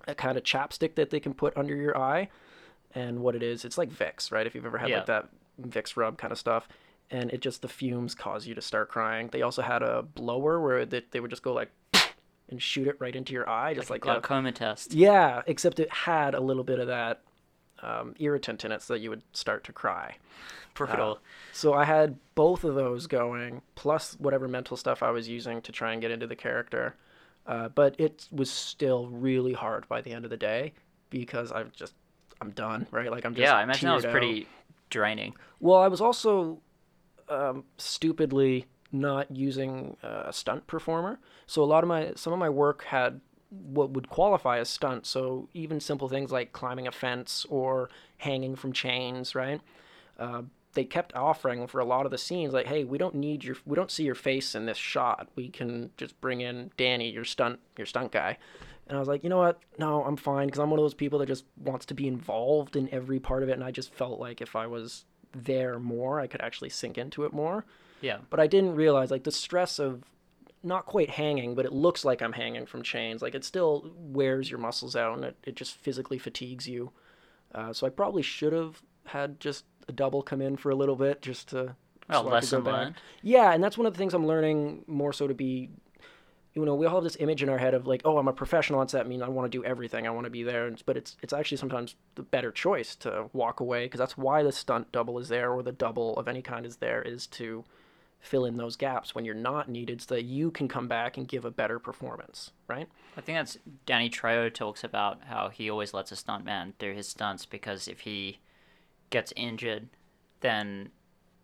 a 0.08 0.14
kind 0.14 0.38
of 0.38 0.44
chapstick 0.44 0.96
that 0.96 1.10
they 1.10 1.20
can 1.20 1.34
put 1.34 1.58
under 1.58 1.76
your 1.76 1.98
eye 1.98 2.30
and 2.94 3.20
what 3.22 3.36
it 3.36 3.42
is 3.42 3.66
it's 3.66 3.76
like 3.76 3.90
vicks 3.90 4.32
right 4.32 4.46
if 4.46 4.54
you've 4.54 4.66
ever 4.66 4.78
had 4.78 4.88
Yeah. 4.90 4.98
like 4.98 5.08
that 5.08 5.30
vicks 5.60 5.98
rub 5.98 6.20
kind 6.20 6.32
of 6.32 6.38
stuff 6.38 6.68
and 7.10 7.32
it 7.34 7.42
just 7.42 7.64
the 7.64 7.68
fumes 7.68 8.14
cause 8.14 8.46
you 8.46 8.54
to 8.54 8.62
start 8.62 8.90
crying 8.90 9.30
they 9.32 9.42
also 9.42 9.64
had 9.64 9.82
a 9.82 10.04
blower 10.04 10.62
where 10.62 10.86
they, 10.86 11.02
they 11.10 11.20
would 11.20 11.32
just 11.32 11.42
go 11.42 11.54
like 11.54 11.72
and 12.50 12.62
shoot 12.62 12.88
it 12.88 12.98
right 13.00 13.16
into 13.16 13.34
your 13.34 13.50
eye 13.50 13.74
just 13.74 13.90
Like, 13.90 14.06
like, 14.06 14.30
a 14.32 14.46
a, 14.46 14.52
test. 14.52 14.94
yeah 14.94 15.42
except 15.48 15.80
it 15.80 15.92
had 15.92 16.36
a 16.36 16.40
little 16.40 16.64
bit 16.64 16.78
of 16.80 16.86
that 16.88 17.22
um, 17.82 18.16
irritant 18.20 18.64
in 18.66 18.72
it 18.72 18.82
so 18.82 18.94
that 18.94 19.00
you 19.00 19.10
would 19.10 19.24
start 19.34 19.64
to 19.66 19.74
cry 19.74 20.16
Brutal. 20.74 21.20
so 21.54 21.74
I 21.74 21.86
had 21.86 22.18
both 22.36 22.64
of 22.64 22.76
those 22.76 23.08
going, 23.08 23.62
plus 23.76 24.16
whatever 24.20 24.48
mental 24.48 24.76
stuff 24.76 25.02
I 25.02 25.12
was 25.12 25.30
using 25.30 25.62
to 25.62 25.72
try 25.72 25.94
and 25.94 26.02
get 26.02 26.12
into 26.12 26.28
the 26.28 26.36
character. 26.36 26.96
Uh, 27.48 27.70
but 27.70 27.96
it 28.00 28.28
was 28.32 28.50
still 28.50 29.08
really 29.08 29.54
hard 29.54 29.88
by 29.88 30.02
the 30.02 30.12
end 30.12 30.26
of 30.26 30.32
the 30.32 30.38
day 30.38 30.74
because 31.10 31.52
I'm 31.52 31.72
just 31.76 31.94
I'm 32.42 32.52
done, 32.52 32.88
right? 32.92 33.12
Like 33.12 33.26
I'm 33.26 33.34
just 33.34 33.44
yeah, 33.44 33.56
I 33.56 33.64
imagine 33.64 33.88
that 33.88 33.96
was 33.96 34.06
out. 34.06 34.12
pretty 34.12 34.48
draining. 34.90 35.36
Well, 35.60 35.78
I 35.78 35.88
was 35.88 36.02
also 36.02 36.60
um, 37.30 37.64
stupidly 37.78 38.66
not 38.92 39.30
using 39.30 39.96
uh, 40.04 40.24
a 40.26 40.34
stunt 40.34 40.68
performer. 40.68 41.20
So 41.48 41.64
a 41.64 41.66
lot 41.66 41.84
of 41.84 41.88
my 41.88 42.14
some 42.16 42.34
of 42.34 42.40
my 42.40 42.50
work 42.50 42.84
had 42.86 43.22
what 43.50 43.92
would 43.92 44.10
qualify 44.10 44.60
as 44.60 44.70
stunt. 44.70 45.06
So 45.06 45.50
even 45.54 45.80
simple 45.80 46.10
things 46.10 46.32
like 46.32 46.54
climbing 46.54 46.88
a 46.88 46.92
fence 46.92 47.46
or 47.50 47.90
hanging 48.18 48.56
from 48.56 48.74
chains, 48.74 49.36
right? 49.36 49.62
Uh, 50.20 50.44
they 50.74 50.84
kept 50.84 51.16
offering 51.16 51.66
for 51.68 51.80
a 51.80 51.86
lot 51.86 52.06
of 52.06 52.12
the 52.12 52.18
scenes 52.18 52.54
like, 52.54 52.68
hey, 52.68 52.84
we 52.84 52.98
don't 52.98 53.16
need 53.16 53.44
your, 53.44 53.56
we 53.66 53.76
don't 53.76 53.92
see 53.92 54.04
your 54.04 54.16
face 54.16 54.56
in 54.56 54.66
this 54.66 54.78
shot. 54.78 55.30
We 55.36 55.50
can 55.50 55.92
just 55.98 56.20
bring 56.22 56.42
in 56.42 56.72
Danny, 56.78 57.10
your 57.10 57.24
stunt, 57.24 57.60
your 57.78 57.86
stunt 57.86 58.12
guy. 58.12 58.38
And 58.88 58.98
I 58.98 59.00
was 59.00 59.08
like, 59.08 59.24
you 59.24 59.30
know 59.30 59.38
what? 59.38 59.60
No, 59.80 60.04
I'm 60.04 60.18
fine 60.18 60.48
because 60.48 60.60
I'm 60.60 60.70
one 60.70 60.80
of 60.80 60.84
those 60.84 60.94
people 60.94 61.20
that 61.20 61.28
just 61.28 61.46
wants 61.58 61.86
to 61.88 61.94
be 61.94 62.08
involved 62.08 62.76
in 62.76 62.90
every 62.94 63.20
part 63.20 63.42
of 63.42 63.50
it. 63.50 63.54
And 63.54 63.64
I 63.64 63.72
just 63.72 63.94
felt 63.94 64.20
like 64.20 64.42
if 64.42 64.56
I 64.56 64.68
was 64.68 65.06
there 65.34 65.80
more, 65.80 66.20
I 66.20 66.28
could 66.28 66.42
actually 66.42 66.70
sink 66.70 66.98
into 66.98 67.24
it 67.24 67.34
more. 67.34 67.66
Yeah. 68.02 68.18
But 68.30 68.40
I 68.40 68.48
didn't 68.48 68.76
realize 68.76 69.10
like 69.10 69.24
the 69.24 69.32
stress 69.32 69.80
of 69.80 70.04
not 70.66 70.86
quite 70.86 71.12
hanging, 71.12 71.56
but 71.56 71.66
it 71.66 71.72
looks 71.72 72.04
like 72.04 72.22
I'm 72.22 72.34
hanging 72.34 72.66
from 72.66 72.84
chains. 72.84 73.22
Like 73.22 73.36
it 73.36 73.46
still 73.46 73.92
wears 73.98 74.50
your 74.50 74.60
muscles 74.60 74.96
out 74.96 75.16
and 75.16 75.26
it, 75.26 75.38
it 75.44 75.56
just 75.56 75.76
physically 75.76 76.18
fatigues 76.18 76.68
you. 76.68 76.92
Uh, 77.54 77.72
so 77.72 77.88
I 77.88 77.90
probably 77.90 78.22
should 78.22 78.54
have 78.54 78.82
had 79.06 79.40
just 79.40 79.66
a 79.88 79.92
double 79.92 80.22
come 80.22 80.42
in 80.42 80.58
for 80.58 80.70
a 80.70 80.76
little 80.76 80.96
bit 80.96 81.22
just 81.22 81.50
to. 81.50 81.76
Well, 82.10 82.10
so 82.10 82.18
I 82.20 82.24
could 82.24 82.32
lesson 82.32 82.64
learned. 82.64 82.96
Yeah, 83.24 83.52
and 83.52 83.64
that's 83.64 83.78
one 83.78 83.88
of 83.88 83.94
the 83.94 83.98
things 83.98 84.14
I'm 84.14 84.28
learning 84.28 84.84
more 84.88 85.14
so 85.14 85.28
to 85.28 85.34
be. 85.34 85.70
You 86.54 86.64
know, 86.64 86.76
we 86.76 86.86
all 86.86 86.96
have 86.96 87.04
this 87.04 87.18
image 87.20 87.44
in 87.44 87.50
our 87.50 87.58
head 87.58 87.74
of 87.74 87.86
like, 87.86 88.02
oh, 88.06 88.18
I'm 88.18 88.30
a 88.30 88.34
professional 88.34 88.80
on 88.80 88.88
set. 88.88 89.06
I 89.06 89.10
mean, 89.10 89.22
I 89.22 89.28
want 89.28 89.52
to 89.52 89.58
do 89.58 89.66
everything. 89.66 90.08
I 90.08 90.12
want 90.12 90.24
to 90.24 90.30
be 90.30 90.44
there. 90.44 90.74
But 90.86 90.98
it's 90.98 91.18
it's 91.22 91.34
actually 91.34 91.58
sometimes 91.58 91.96
the 92.16 92.24
better 92.24 92.52
choice 92.52 92.96
to 92.98 93.30
walk 93.34 93.60
away 93.60 93.86
because 93.86 94.00
that's 94.00 94.18
why 94.18 94.42
the 94.42 94.52
stunt 94.52 94.92
double 94.92 95.20
is 95.20 95.30
there 95.30 95.52
or 95.52 95.64
the 95.64 95.72
double 95.72 96.16
of 96.18 96.28
any 96.28 96.42
kind 96.42 96.66
is 96.66 96.78
there 96.78 97.02
is 97.02 97.28
to 97.28 97.66
fill 98.26 98.46
in 98.46 98.58
those 98.58 98.76
gaps 98.76 99.14
when 99.14 99.24
you're 99.26 99.36
not 99.36 99.70
needed 99.70 100.02
so 100.02 100.16
that 100.16 100.24
you 100.24 100.52
can 100.52 100.68
come 100.68 100.88
back 100.88 101.18
and 101.18 101.28
give 101.28 101.46
a 101.46 101.52
better 101.52 101.80
performance, 101.80 102.52
right? 102.68 102.88
I 103.16 103.22
think 103.22 103.38
that's 103.38 103.58
Danny 103.86 104.10
Trejo 104.10 104.54
talks 104.54 104.84
about 104.84 105.24
how 105.26 105.50
he 105.50 105.70
always 105.70 105.94
lets 105.94 106.12
a 106.12 106.16
stuntman 106.16 106.74
do 106.80 106.92
his 106.94 107.08
stunts 107.08 107.46
because 107.46 107.88
if 107.88 108.02
he 108.02 108.40
gets 109.10 109.32
injured, 109.36 109.88
then 110.42 110.90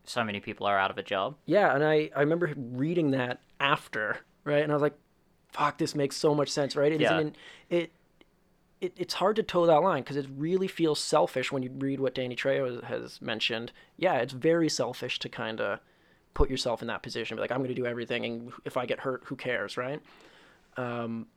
so 0.04 0.24
many 0.24 0.40
people 0.40 0.66
are 0.66 0.78
out 0.78 0.92
of 0.92 0.98
a 0.98 1.04
job. 1.04 1.36
Yeah, 1.46 1.74
and 1.76 1.84
I, 1.84 2.10
I 2.16 2.22
remember 2.22 2.52
reading 2.56 3.12
that 3.12 3.42
after, 3.60 4.18
right? 4.44 4.64
And 4.64 4.72
I 4.72 4.76
was 4.76 4.82
like, 4.82 4.98
fuck, 5.50 5.78
this 5.78 5.94
makes 5.96 6.16
so 6.18 6.34
much 6.34 6.50
sense, 6.50 6.76
right? 6.76 6.92
It 6.92 7.02
Yeah. 7.02 7.16
isn't 7.20 7.36
it, 7.70 7.92
it 8.82 8.94
it's 8.98 9.14
hard 9.16 9.36
to 9.36 9.44
toe 9.44 9.68
that 9.68 9.84
line 9.84 10.02
because 10.02 10.18
it 10.18 10.26
really 10.36 10.68
feels 10.68 11.00
selfish 11.00 11.52
when 11.52 11.62
you 11.62 11.70
read 11.78 12.00
what 12.00 12.16
Danny 12.16 12.36
Trejo 12.36 12.84
has 12.86 13.22
mentioned. 13.22 13.72
Yeah, 13.98 14.16
it's 14.16 14.34
very 14.34 14.70
selfish 14.70 15.20
to 15.20 15.30
kind 15.30 15.62
of 15.62 15.80
put 16.34 16.50
yourself 16.50 16.82
in 16.82 16.88
that 16.88 17.04
position. 17.04 17.36
Be 17.38 17.42
like, 17.42 17.52
I'm 17.52 17.58
going 17.60 17.70
to 17.70 17.76
do 17.76 17.86
everything, 17.86 18.26
and 18.26 18.52
if 18.66 18.78
I 18.78 18.86
get 18.86 19.00
hurt, 19.00 19.24
who 19.26 19.36
cares, 19.36 19.78
right? 19.78 20.02
Um, 20.78 21.28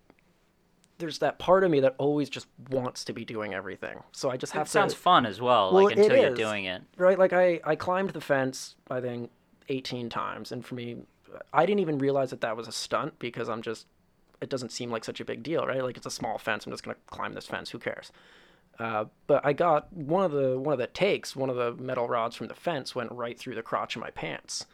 there's 0.98 1.18
that 1.18 1.38
part 1.38 1.64
of 1.64 1.70
me 1.70 1.80
that 1.80 1.94
always 1.98 2.28
just 2.28 2.46
wants 2.70 3.04
to 3.04 3.12
be 3.12 3.24
doing 3.24 3.52
everything. 3.52 4.02
So 4.12 4.30
I 4.30 4.36
just 4.36 4.52
have 4.52 4.62
It 4.62 4.66
to 4.66 4.70
sounds 4.70 4.94
fun 4.94 5.26
as 5.26 5.40
well, 5.40 5.72
Well, 5.72 5.84
like 5.84 5.96
until 5.96 6.16
you're 6.16 6.32
is. 6.32 6.38
doing 6.38 6.64
it. 6.66 6.82
right 6.96 7.18
like 7.18 7.32
i 7.32 7.60
i 7.64 7.74
climbed 7.74 8.10
the 8.10 8.20
fence 8.20 8.76
i 8.90 9.00
think 9.00 9.30
18 9.68 10.08
times 10.08 10.52
and 10.52 10.64
for 10.64 10.76
me 10.76 10.98
i 11.52 11.66
didn't 11.66 11.80
even 11.80 11.98
realize 11.98 12.30
that 12.30 12.40
that 12.42 12.56
was 12.56 12.68
a 12.68 12.72
stunt 12.72 13.18
because 13.18 13.48
i'm 13.48 13.60
just 13.62 13.86
it 14.40 14.48
doesn't 14.50 14.70
seem 14.70 14.90
like 14.90 15.04
such 15.04 15.18
a 15.20 15.24
big 15.24 15.42
deal 15.42 15.66
right 15.66 15.82
like 15.82 15.96
it's 15.96 16.06
a 16.06 16.10
small 16.10 16.38
fence 16.38 16.64
i'm 16.64 16.72
just 16.72 16.84
going 16.84 16.94
to 16.94 17.00
climb 17.16 17.32
this 17.32 17.46
fence 17.46 17.70
who 17.70 17.78
cares 17.78 18.12
uh, 18.78 19.04
but 19.26 19.44
i 19.44 19.52
got 19.52 19.92
one 19.92 20.24
of 20.24 20.30
the 20.32 20.56
one 20.58 20.72
of 20.74 20.78
the 20.78 20.86
takes 20.86 21.34
one 21.34 21.50
of 21.50 21.56
the 21.56 21.72
metal 21.82 22.06
rods 22.06 22.36
from 22.36 22.46
the 22.46 22.54
fence 22.54 22.94
went 22.94 23.10
right 23.10 23.38
through 23.38 23.54
the 23.56 23.62
crotch 23.62 23.96
of 23.96 24.00
my 24.00 24.10
pants 24.10 24.66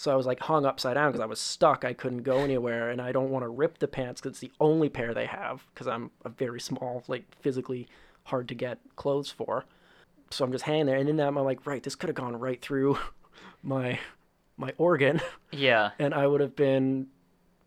so 0.00 0.10
i 0.10 0.16
was 0.16 0.26
like 0.26 0.40
hung 0.40 0.64
upside 0.64 0.94
down 0.94 1.10
because 1.10 1.20
i 1.22 1.26
was 1.26 1.40
stuck 1.40 1.84
i 1.84 1.92
couldn't 1.92 2.22
go 2.22 2.38
anywhere 2.38 2.90
and 2.90 3.00
i 3.00 3.12
don't 3.12 3.30
want 3.30 3.42
to 3.44 3.48
rip 3.48 3.78
the 3.78 3.88
pants 3.88 4.20
because 4.20 4.32
it's 4.32 4.40
the 4.40 4.52
only 4.60 4.88
pair 4.88 5.12
they 5.12 5.26
have 5.26 5.64
because 5.74 5.86
i'm 5.86 6.10
a 6.24 6.28
very 6.28 6.60
small 6.60 7.02
like 7.08 7.24
physically 7.40 7.86
hard 8.24 8.48
to 8.48 8.54
get 8.54 8.78
clothes 8.96 9.30
for 9.30 9.64
so 10.32 10.44
I'm 10.44 10.52
just 10.52 10.64
hanging 10.64 10.86
there, 10.86 10.96
and 10.96 11.08
in 11.08 11.16
that 11.16 11.26
I'm 11.26 11.34
like, 11.34 11.66
right, 11.66 11.82
this 11.82 11.96
could 11.96 12.08
have 12.08 12.14
gone 12.14 12.38
right 12.38 12.60
through 12.62 12.96
my 13.62 13.98
my 14.56 14.72
organ, 14.78 15.20
Yeah. 15.50 15.90
and 15.98 16.14
I 16.14 16.26
would 16.26 16.40
have 16.40 16.54
been 16.54 17.08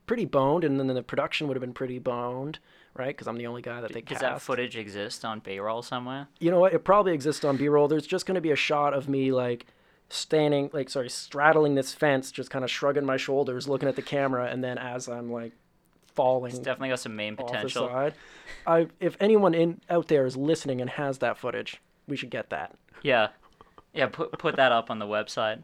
pretty 0.05 0.25
boned, 0.25 0.63
and 0.63 0.79
then 0.79 0.87
the 0.87 1.03
production 1.03 1.47
would 1.47 1.57
have 1.57 1.61
been 1.61 1.73
pretty 1.73 1.99
boned, 1.99 2.59
right? 2.95 3.07
Because 3.07 3.27
I'm 3.27 3.37
the 3.37 3.47
only 3.47 3.61
guy 3.61 3.81
that 3.81 3.91
they 3.91 4.01
Does 4.01 4.19
cast. 4.19 4.21
that 4.21 4.41
footage 4.41 4.77
exist 4.77 5.25
on 5.25 5.39
B-roll 5.39 5.81
somewhere? 5.81 6.27
You 6.39 6.51
know 6.51 6.59
what? 6.59 6.73
It 6.73 6.85
probably 6.85 7.13
exists 7.13 7.43
on 7.43 7.57
B-roll. 7.57 7.87
There's 7.87 8.07
just 8.07 8.25
going 8.25 8.35
to 8.35 8.41
be 8.41 8.51
a 8.51 8.55
shot 8.55 8.93
of 8.93 9.09
me 9.09 9.31
like 9.31 9.65
standing, 10.09 10.69
like 10.73 10.89
sorry, 10.89 11.09
straddling 11.09 11.75
this 11.75 11.93
fence, 11.93 12.31
just 12.31 12.49
kind 12.49 12.63
of 12.63 12.71
shrugging 12.71 13.05
my 13.05 13.17
shoulders, 13.17 13.67
looking 13.67 13.89
at 13.89 13.95
the 13.95 14.01
camera, 14.01 14.45
and 14.45 14.63
then 14.63 14.77
as 14.77 15.07
I'm 15.07 15.31
like 15.31 15.53
falling 16.13 16.51
It's 16.51 16.59
definitely 16.59 16.89
got 16.89 16.99
some 16.99 17.15
main 17.15 17.35
potential. 17.35 17.87
side, 17.87 18.13
I 18.67 18.87
if 18.99 19.17
anyone 19.19 19.53
in 19.53 19.81
out 19.89 20.07
there 20.07 20.25
is 20.25 20.37
listening 20.37 20.81
and 20.81 20.89
has 20.91 21.17
that 21.19 21.37
footage, 21.37 21.81
we 22.07 22.15
should 22.15 22.29
get 22.29 22.49
that. 22.51 22.75
Yeah. 23.01 23.29
Yeah, 23.93 24.07
put 24.07 24.31
put 24.33 24.55
that 24.55 24.71
up 24.71 24.89
on 24.89 24.99
the 24.99 25.05
website. 25.05 25.63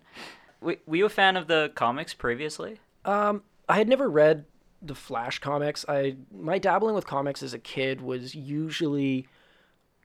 W- 0.61 0.77
were 0.85 0.95
you 0.95 1.05
a 1.05 1.09
fan 1.09 1.35
of 1.37 1.47
the 1.47 1.71
comics 1.75 2.13
previously? 2.13 2.79
Um, 3.05 3.43
I 3.67 3.77
had 3.77 3.87
never 3.87 4.09
read 4.09 4.45
the 4.81 4.95
Flash 4.95 5.39
comics. 5.39 5.83
I 5.87 6.15
my 6.31 6.59
dabbling 6.59 6.95
with 6.95 7.07
comics 7.07 7.41
as 7.41 7.53
a 7.53 7.59
kid 7.59 8.01
was 8.01 8.35
usually 8.35 9.27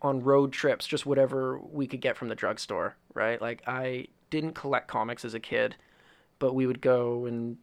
on 0.02 0.22
road 0.22 0.52
trips, 0.52 0.86
just 0.86 1.06
whatever 1.06 1.58
we 1.58 1.86
could 1.86 2.00
get 2.00 2.16
from 2.16 2.28
the 2.28 2.34
drugstore, 2.34 2.96
right? 3.14 3.40
Like 3.40 3.62
I 3.66 4.08
didn't 4.34 4.54
collect 4.54 4.88
comics 4.88 5.24
as 5.24 5.34
a 5.34 5.40
kid, 5.40 5.76
but 6.38 6.54
we 6.54 6.66
would 6.66 6.80
go 6.80 7.26
and 7.26 7.56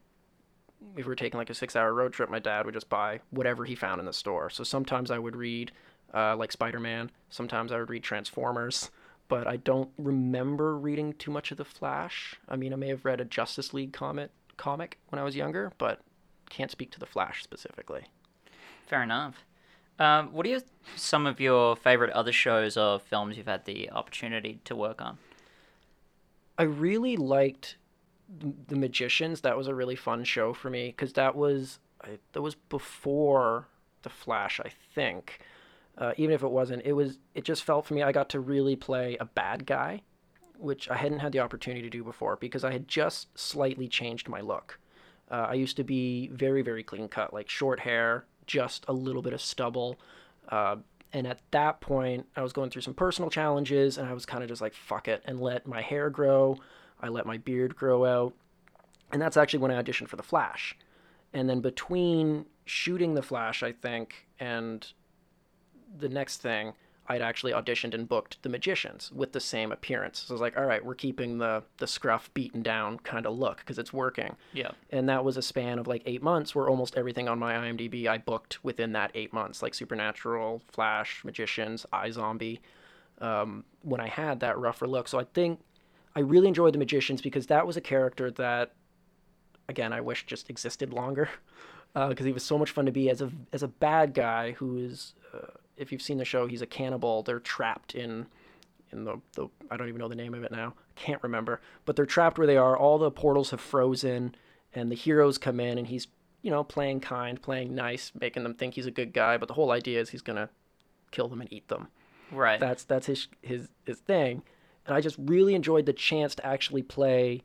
if 0.97 1.05
we 1.05 1.09
were 1.09 1.15
taking 1.15 1.37
like 1.37 1.49
a 1.49 1.53
six-hour 1.53 1.93
road 1.93 2.11
trip, 2.13 2.29
my 2.29 2.39
dad 2.39 2.65
would 2.65 2.73
just 2.73 2.89
buy 2.89 3.19
whatever 3.29 3.65
he 3.65 3.75
found 3.75 3.99
in 3.99 4.05
the 4.05 4.13
store. 4.13 4.49
So 4.49 4.63
sometimes 4.63 5.11
I 5.11 5.19
would 5.19 5.35
read 5.35 5.71
uh, 6.13 6.35
like 6.35 6.51
Spider-Man. 6.51 7.11
Sometimes 7.29 7.71
I 7.71 7.77
would 7.77 7.89
read 7.89 8.03
Transformers. 8.03 8.89
But 9.27 9.47
I 9.47 9.57
don't 9.57 9.91
remember 9.97 10.77
reading 10.77 11.13
too 11.13 11.31
much 11.31 11.51
of 11.51 11.57
the 11.57 11.65
Flash. 11.65 12.35
I 12.49 12.55
mean, 12.55 12.73
I 12.73 12.75
may 12.75 12.89
have 12.89 13.05
read 13.05 13.21
a 13.21 13.25
Justice 13.25 13.73
League 13.73 13.93
comic 13.93 14.31
comic 14.57 14.97
when 15.09 15.19
I 15.19 15.23
was 15.23 15.35
younger, 15.35 15.71
but 15.77 16.01
can't 16.49 16.71
speak 16.71 16.91
to 16.91 16.99
the 16.99 17.05
Flash 17.05 17.43
specifically. 17.43 18.07
Fair 18.87 19.03
enough. 19.03 19.45
Um, 19.99 20.33
what 20.33 20.45
are 20.45 20.49
your, 20.49 20.61
some 20.95 21.25
of 21.25 21.39
your 21.39 21.75
favorite 21.75 22.09
other 22.11 22.33
shows 22.33 22.75
or 22.75 22.99
films 22.99 23.37
you've 23.37 23.47
had 23.47 23.65
the 23.65 23.89
opportunity 23.91 24.59
to 24.65 24.75
work 24.75 25.01
on? 25.01 25.17
I 26.61 26.65
really 26.65 27.17
liked 27.17 27.77
The 28.67 28.75
Magicians. 28.75 29.41
That 29.41 29.57
was 29.57 29.67
a 29.67 29.73
really 29.73 29.95
fun 29.95 30.23
show 30.23 30.53
for 30.53 30.69
me 30.69 30.89
because 30.89 31.13
that 31.13 31.35
was 31.35 31.79
that 32.33 32.41
was 32.43 32.53
before 32.53 33.67
the 34.03 34.09
Flash, 34.09 34.59
I 34.59 34.69
think. 34.93 35.39
Uh, 35.97 36.13
even 36.17 36.35
if 36.35 36.43
it 36.43 36.51
wasn't, 36.51 36.83
it 36.85 36.93
was. 36.93 37.17
It 37.33 37.45
just 37.45 37.63
felt 37.63 37.87
for 37.87 37.95
me. 37.95 38.03
I 38.03 38.11
got 38.11 38.29
to 38.29 38.39
really 38.39 38.75
play 38.75 39.17
a 39.19 39.25
bad 39.25 39.65
guy, 39.65 40.03
which 40.59 40.87
I 40.87 40.97
hadn't 40.97 41.17
had 41.17 41.31
the 41.31 41.39
opportunity 41.39 41.81
to 41.81 41.89
do 41.89 42.03
before 42.03 42.35
because 42.35 42.63
I 42.63 42.71
had 42.71 42.87
just 42.87 43.35
slightly 43.35 43.87
changed 43.87 44.29
my 44.29 44.41
look. 44.41 44.79
Uh, 45.31 45.47
I 45.49 45.55
used 45.55 45.77
to 45.77 45.83
be 45.83 46.27
very, 46.27 46.61
very 46.61 46.83
clean 46.83 47.07
cut, 47.07 47.33
like 47.33 47.49
short 47.49 47.79
hair, 47.79 48.25
just 48.45 48.85
a 48.87 48.93
little 48.93 49.23
bit 49.23 49.33
of 49.33 49.41
stubble. 49.41 49.99
Uh, 50.47 50.75
and 51.13 51.27
at 51.27 51.39
that 51.51 51.81
point, 51.81 52.27
I 52.35 52.41
was 52.41 52.53
going 52.53 52.69
through 52.69 52.83
some 52.83 52.93
personal 52.93 53.29
challenges, 53.29 53.97
and 53.97 54.07
I 54.07 54.13
was 54.13 54.25
kind 54.25 54.43
of 54.43 54.49
just 54.49 54.61
like, 54.61 54.73
fuck 54.73 55.07
it, 55.07 55.21
and 55.25 55.39
let 55.39 55.67
my 55.67 55.81
hair 55.81 56.09
grow. 56.09 56.57
I 57.01 57.09
let 57.09 57.25
my 57.25 57.37
beard 57.37 57.75
grow 57.75 58.05
out. 58.05 58.33
And 59.11 59.21
that's 59.21 59.35
actually 59.35 59.59
when 59.59 59.71
I 59.71 59.81
auditioned 59.81 60.07
for 60.07 60.15
The 60.15 60.23
Flash. 60.23 60.77
And 61.33 61.49
then 61.49 61.59
between 61.59 62.45
shooting 62.65 63.13
The 63.13 63.21
Flash, 63.21 63.61
I 63.63 63.73
think, 63.73 64.27
and 64.39 64.87
the 65.97 66.09
next 66.09 66.37
thing, 66.41 66.73
I'd 67.11 67.21
actually 67.21 67.51
auditioned 67.51 67.93
and 67.93 68.07
booked 68.07 68.41
The 68.41 68.47
Magicians 68.49 69.11
with 69.13 69.33
the 69.33 69.39
same 69.39 69.71
appearance. 69.71 70.19
So 70.19 70.31
I 70.31 70.35
was 70.35 70.41
like, 70.41 70.57
all 70.57 70.65
right, 70.65 70.83
we're 70.83 70.95
keeping 70.95 71.39
the, 71.39 71.63
the 71.77 71.87
scruff 71.87 72.33
beaten 72.33 72.61
down 72.61 72.99
kind 72.99 73.25
of 73.25 73.37
look 73.37 73.57
because 73.57 73.77
it's 73.77 73.91
working 73.91 74.35
Yeah. 74.53 74.71
and 74.91 75.09
that 75.09 75.23
was 75.25 75.35
a 75.35 75.41
span 75.41 75.77
of 75.79 75.87
like 75.87 76.03
eight 76.05 76.23
months 76.23 76.55
where 76.55 76.69
almost 76.69 76.95
everything 76.95 77.27
on 77.27 77.37
my 77.39 77.53
imdb 77.53 78.07
i 78.07 78.17
booked 78.17 78.63
within 78.63 78.93
that 78.93 79.11
eight 79.13 79.33
months 79.33 79.61
like 79.61 79.73
supernatural 79.73 80.61
flash 80.67 81.21
magicians 81.25 81.85
izombie 81.93 82.59
um, 83.19 83.63
when 83.81 83.99
i 84.01 84.07
had 84.07 84.39
that 84.39 84.57
rougher 84.57 84.87
look 84.87 85.07
so 85.07 85.19
i 85.19 85.23
think 85.33 85.59
i 86.15 86.19
really 86.19 86.47
enjoyed 86.47 86.73
the 86.73 86.79
magicians 86.79 87.21
because 87.21 87.47
that 87.47 87.65
was 87.67 87.75
a 87.77 87.81
character 87.81 88.31
that 88.31 88.73
again 89.69 89.91
i 89.93 90.01
wish 90.01 90.25
just 90.25 90.49
existed 90.49 90.91
longer 90.93 91.29
because 92.09 92.25
he 92.25 92.31
was 92.31 92.43
so 92.43 92.57
much 92.57 92.71
fun 92.71 92.85
to 92.85 92.91
be 92.91 93.09
as 93.09 93.21
a 93.21 93.29
as 93.51 93.63
a 93.63 93.67
bad 93.67 94.13
guy 94.13 94.51
who 94.53 94.77
is 94.77 95.13
uh, 95.33 95.47
if 95.81 95.91
you've 95.91 96.01
seen 96.01 96.17
the 96.17 96.25
show 96.25 96.47
he's 96.47 96.61
a 96.61 96.67
cannibal 96.67 97.23
they're 97.23 97.39
trapped 97.39 97.95
in 97.95 98.25
in 98.91 99.05
the, 99.05 99.19
the 99.33 99.47
I 99.69 99.77
don't 99.77 99.87
even 99.87 99.99
know 99.99 100.07
the 100.07 100.15
name 100.15 100.33
of 100.33 100.43
it 100.43 100.51
now. 100.51 100.73
Can't 100.95 101.21
remember. 101.23 101.61
But 101.85 101.95
they're 101.95 102.05
trapped 102.05 102.37
where 102.37 102.47
they 102.47 102.57
are. 102.57 102.77
All 102.77 102.97
the 102.97 103.11
portals 103.11 103.51
have 103.51 103.61
frozen 103.61 104.35
and 104.73 104.91
the 104.91 104.95
heroes 104.95 105.37
come 105.37 105.59
in 105.59 105.77
and 105.77 105.87
he's, 105.87 106.07
you 106.41 106.51
know, 106.51 106.63
playing 106.63 107.01
kind, 107.01 107.41
playing 107.41 107.73
nice, 107.75 108.11
making 108.19 108.43
them 108.43 108.53
think 108.53 108.75
he's 108.75 108.85
a 108.85 108.91
good 108.91 109.13
guy, 109.13 109.37
but 109.37 109.47
the 109.47 109.53
whole 109.53 109.71
idea 109.71 109.99
is 109.99 110.09
he's 110.09 110.21
going 110.21 110.37
to 110.37 110.49
kill 111.11 111.27
them 111.27 111.41
and 111.41 111.51
eat 111.51 111.67
them. 111.67 111.87
Right. 112.31 112.59
That's 112.59 112.83
that's 112.83 113.07
his 113.07 113.27
his 113.41 113.69
his 113.85 113.99
thing. 113.99 114.43
And 114.85 114.95
I 114.95 115.01
just 115.01 115.17
really 115.19 115.53
enjoyed 115.53 115.85
the 115.85 115.93
chance 115.93 116.33
to 116.35 116.45
actually 116.45 116.81
play 116.81 117.43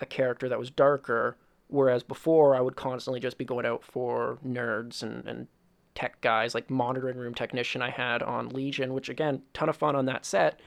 a 0.00 0.06
character 0.06 0.48
that 0.48 0.58
was 0.58 0.70
darker 0.70 1.38
whereas 1.68 2.04
before 2.04 2.54
I 2.54 2.60
would 2.60 2.76
constantly 2.76 3.18
just 3.18 3.38
be 3.38 3.44
going 3.44 3.66
out 3.66 3.82
for 3.82 4.38
nerds 4.46 5.02
and 5.02 5.26
and 5.26 5.48
tech 5.96 6.20
guys 6.20 6.54
like 6.54 6.70
monitoring 6.70 7.16
room 7.16 7.34
technician 7.34 7.82
I 7.82 7.90
had 7.90 8.22
on 8.22 8.50
Legion, 8.50 8.92
which 8.94 9.08
again, 9.08 9.42
ton 9.52 9.68
of 9.68 9.76
fun 9.76 9.96
on 9.96 10.06
that 10.06 10.24
set 10.24 10.60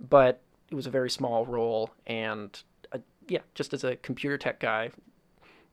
but 0.00 0.42
it 0.70 0.74
was 0.74 0.86
a 0.86 0.90
very 0.90 1.10
small 1.10 1.46
role, 1.46 1.90
and 2.06 2.62
uh, 2.92 2.98
yeah, 3.28 3.40
just 3.54 3.72
as 3.72 3.84
a 3.84 3.96
computer 3.96 4.36
tech 4.36 4.60
guy, 4.60 4.90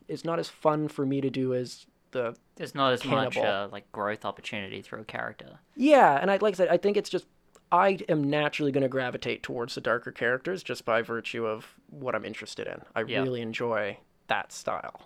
it's 0.07 0.23
not 0.23 0.39
as 0.39 0.49
fun 0.49 0.87
for 0.87 1.05
me 1.05 1.19
to 1.21 1.29
do 1.29 1.53
as 1.53 1.85
the 2.11 2.35
There's 2.55 2.75
not 2.75 2.93
as 2.93 3.03
much 3.03 3.37
uh, 3.37 3.67
like 3.71 3.91
growth 3.91 4.23
opportunity 4.23 4.81
through 4.81 5.01
a 5.01 5.05
character. 5.05 5.59
Yeah, 5.75 6.17
and 6.21 6.29
I 6.29 6.37
like 6.37 6.53
I 6.53 6.57
said, 6.57 6.69
I 6.69 6.77
think 6.77 6.95
it's 6.95 7.09
just 7.09 7.25
I 7.71 7.97
am 8.07 8.23
naturally 8.23 8.71
going 8.71 8.83
to 8.83 8.87
gravitate 8.89 9.41
towards 9.41 9.75
the 9.75 9.81
darker 9.81 10.11
characters 10.11 10.61
just 10.61 10.85
by 10.85 11.01
virtue 11.01 11.45
of 11.45 11.73
what 11.89 12.13
I'm 12.15 12.23
interested 12.23 12.67
in. 12.67 12.81
I 12.95 13.01
Yeah. 13.01 13.21
really 13.23 13.41
enjoy 13.41 13.97
that 14.27 14.51
style. 14.51 15.01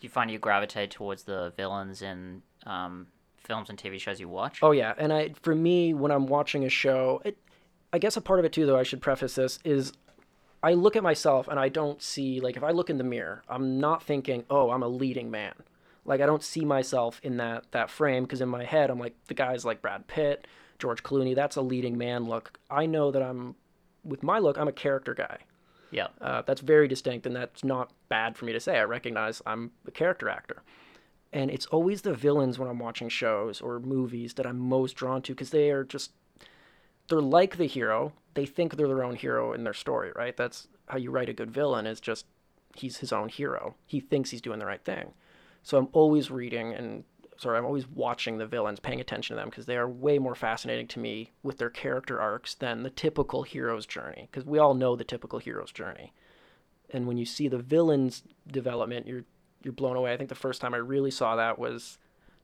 Do 0.00 0.06
you 0.06 0.08
find 0.08 0.30
you 0.30 0.38
gravitate 0.38 0.90
towards 0.90 1.24
the 1.24 1.52
villains 1.56 2.00
in 2.02 2.42
um, 2.66 3.06
films 3.36 3.70
and 3.70 3.78
TV 3.78 3.98
shows 4.00 4.20
you 4.20 4.28
watch? 4.28 4.58
Oh 4.62 4.72
yeah, 4.72 4.94
and 4.98 5.12
I 5.12 5.34
for 5.42 5.54
me 5.54 5.94
when 5.94 6.10
I'm 6.10 6.26
watching 6.26 6.64
a 6.64 6.68
show, 6.68 7.20
it, 7.24 7.38
I 7.92 7.98
guess 7.98 8.16
a 8.16 8.20
part 8.20 8.38
of 8.38 8.44
it 8.44 8.52
too 8.52 8.66
though 8.66 8.78
I 8.78 8.82
should 8.82 9.00
preface 9.02 9.34
this 9.34 9.58
is 9.64 9.92
I 10.62 10.72
look 10.72 10.96
at 10.96 11.02
myself 11.02 11.46
and 11.48 11.60
I 11.60 11.68
don't 11.68 12.02
see 12.02 12.40
like 12.40 12.56
if 12.56 12.64
I 12.64 12.70
look 12.70 12.90
in 12.90 12.98
the 12.98 13.04
mirror, 13.04 13.42
I'm 13.48 13.78
not 13.78 14.02
thinking, 14.02 14.44
"Oh, 14.50 14.70
I'm 14.70 14.82
a 14.82 14.88
leading 14.88 15.30
man." 15.30 15.54
Like 16.04 16.20
I 16.20 16.26
don't 16.26 16.42
see 16.42 16.64
myself 16.64 17.20
in 17.22 17.36
that 17.38 17.70
that 17.72 17.90
frame 17.90 18.24
because 18.24 18.40
in 18.40 18.48
my 18.48 18.64
head 18.64 18.90
I'm 18.90 18.98
like 18.98 19.14
the 19.26 19.34
guys 19.34 19.64
like 19.64 19.82
Brad 19.82 20.06
Pitt, 20.06 20.46
George 20.78 21.02
Clooney, 21.02 21.34
that's 21.34 21.56
a 21.56 21.62
leading 21.62 21.96
man 21.98 22.24
look. 22.24 22.58
I 22.70 22.86
know 22.86 23.10
that 23.10 23.22
I'm 23.22 23.56
with 24.04 24.22
my 24.22 24.38
look, 24.38 24.58
I'm 24.58 24.68
a 24.68 24.72
character 24.72 25.14
guy. 25.14 25.38
Yeah. 25.90 26.08
Uh, 26.20 26.42
that's 26.42 26.60
very 26.60 26.88
distinct, 26.88 27.24
and 27.24 27.36
that's 27.36 27.62
not 27.62 27.92
bad 28.08 28.36
for 28.36 28.46
me 28.46 28.52
to 28.52 28.60
say. 28.60 28.78
I 28.78 28.82
recognize 28.82 29.40
I'm 29.46 29.70
a 29.86 29.92
character 29.92 30.28
actor. 30.28 30.62
And 31.34 31.50
it's 31.50 31.66
always 31.66 32.02
the 32.02 32.14
villains 32.14 32.60
when 32.60 32.68
I'm 32.68 32.78
watching 32.78 33.08
shows 33.08 33.60
or 33.60 33.80
movies 33.80 34.34
that 34.34 34.46
I'm 34.46 34.58
most 34.58 34.94
drawn 34.94 35.20
to 35.22 35.32
because 35.32 35.50
they 35.50 35.70
are 35.70 35.82
just, 35.82 36.12
they're 37.08 37.20
like 37.20 37.56
the 37.56 37.66
hero. 37.66 38.12
They 38.34 38.46
think 38.46 38.76
they're 38.76 38.86
their 38.86 39.02
own 39.02 39.16
hero 39.16 39.52
in 39.52 39.64
their 39.64 39.74
story, 39.74 40.12
right? 40.14 40.36
That's 40.36 40.68
how 40.86 40.96
you 40.96 41.10
write 41.10 41.28
a 41.28 41.32
good 41.34 41.50
villain, 41.50 41.88
is 41.88 42.00
just 42.00 42.26
he's 42.76 42.98
his 42.98 43.12
own 43.12 43.28
hero. 43.28 43.74
He 43.84 43.98
thinks 43.98 44.30
he's 44.30 44.40
doing 44.40 44.60
the 44.60 44.66
right 44.66 44.84
thing. 44.84 45.12
So 45.64 45.76
I'm 45.76 45.88
always 45.92 46.30
reading 46.30 46.72
and, 46.72 47.02
sorry, 47.36 47.58
I'm 47.58 47.64
always 47.64 47.88
watching 47.88 48.38
the 48.38 48.46
villains, 48.46 48.78
paying 48.78 49.00
attention 49.00 49.34
to 49.34 49.40
them 49.40 49.50
because 49.50 49.66
they 49.66 49.76
are 49.76 49.88
way 49.88 50.20
more 50.20 50.36
fascinating 50.36 50.86
to 50.88 51.00
me 51.00 51.32
with 51.42 51.58
their 51.58 51.70
character 51.70 52.20
arcs 52.20 52.54
than 52.54 52.84
the 52.84 52.90
typical 52.90 53.42
hero's 53.42 53.86
journey 53.86 54.28
because 54.30 54.46
we 54.46 54.60
all 54.60 54.74
know 54.74 54.94
the 54.94 55.02
typical 55.02 55.40
hero's 55.40 55.72
journey 55.72 56.12
and 56.90 57.06
when 57.06 57.16
you 57.16 57.26
see 57.26 57.48
the 57.48 57.58
villain's 57.58 58.22
development, 58.46 59.06
you're 59.06 59.24
you're 59.64 59.72
blown 59.72 59.96
away. 59.96 60.12
I 60.12 60.16
think 60.16 60.28
the 60.28 60.34
first 60.34 60.60
time 60.60 60.74
I 60.74 60.78
really 60.78 61.10
saw 61.10 61.36
that 61.36 61.58
was 61.58 61.98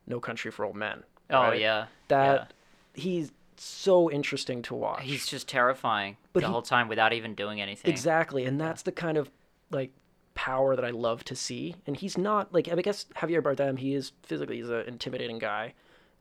No 0.06 0.20
Country 0.20 0.50
for 0.50 0.64
Old 0.64 0.76
Men. 0.76 1.04
Oh 1.30 1.42
right? 1.42 1.60
yeah. 1.60 1.86
that 2.08 2.52
he's 2.94 3.30
so 3.56 4.10
interesting 4.10 4.62
to 4.62 4.74
watch. 4.74 5.02
He's 5.02 5.26
just 5.26 5.46
terrifying 5.48 6.16
But 6.32 6.40
the 6.40 6.46
he- 6.46 6.52
whole 6.52 6.62
time 6.62 6.88
without 6.88 7.12
even 7.12 7.34
doing 7.34 7.60
anything. 7.60 7.90
exactly, 7.90 8.44
and 8.44 8.60
that's 8.60 8.82
the 8.82 8.92
kind 8.92 9.16
of 9.18 9.30
like 9.70 9.92
power 10.34 10.74
that 10.74 10.84
I 10.84 10.90
love 10.90 11.22
to 11.24 11.36
see. 11.36 11.76
And 11.86 11.96
he's 11.96 12.16
not 12.16 12.52
like 12.52 12.68
I 12.72 12.74
guess 12.82 13.04
Javier 13.16 13.42
Bardem. 13.42 13.78
He 13.78 13.94
is 13.94 14.12
physically 14.22 14.56
he's 14.56 14.70
an 14.70 14.86
intimidating 14.86 15.38
guy. 15.38 15.74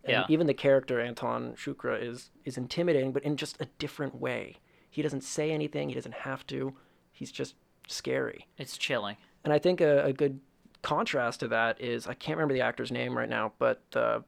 And 0.04 0.12
Yeah. 0.14 0.26
even 0.30 0.48
the 0.48 0.54
character 0.54 1.00
Anton 1.02 1.54
Chigurh 1.56 2.02
is 2.02 2.30
is 2.46 2.58
intimidating, 2.58 3.12
but 3.14 3.24
in 3.24 3.38
just 3.38 3.60
a 3.62 3.66
different 3.80 4.16
way. 4.16 4.58
He 4.92 5.02
doesn't 5.02 5.24
say 5.24 5.52
anything. 5.52 5.90
He 5.90 5.96
doesn't 5.96 6.14
have 6.16 6.46
to. 6.48 6.74
He's 7.12 7.32
just 7.32 7.56
scary. 7.88 8.48
It's 8.58 8.78
chilling. 8.78 9.18
And 9.44 9.54
I 9.54 9.60
think 9.60 9.82
a, 9.82 10.04
a 10.06 10.14
good 10.14 10.40
contrast 10.82 11.42
to 11.42 11.48
that 11.50 11.82
is 11.82 12.08
I 12.08 12.14
can't 12.14 12.38
remember 12.38 12.54
the 12.54 12.62
actor's 12.62 12.92
name 12.92 13.18
right 13.18 13.30
now, 13.30 13.54
but 13.60 13.82
uh, 13.96 14.20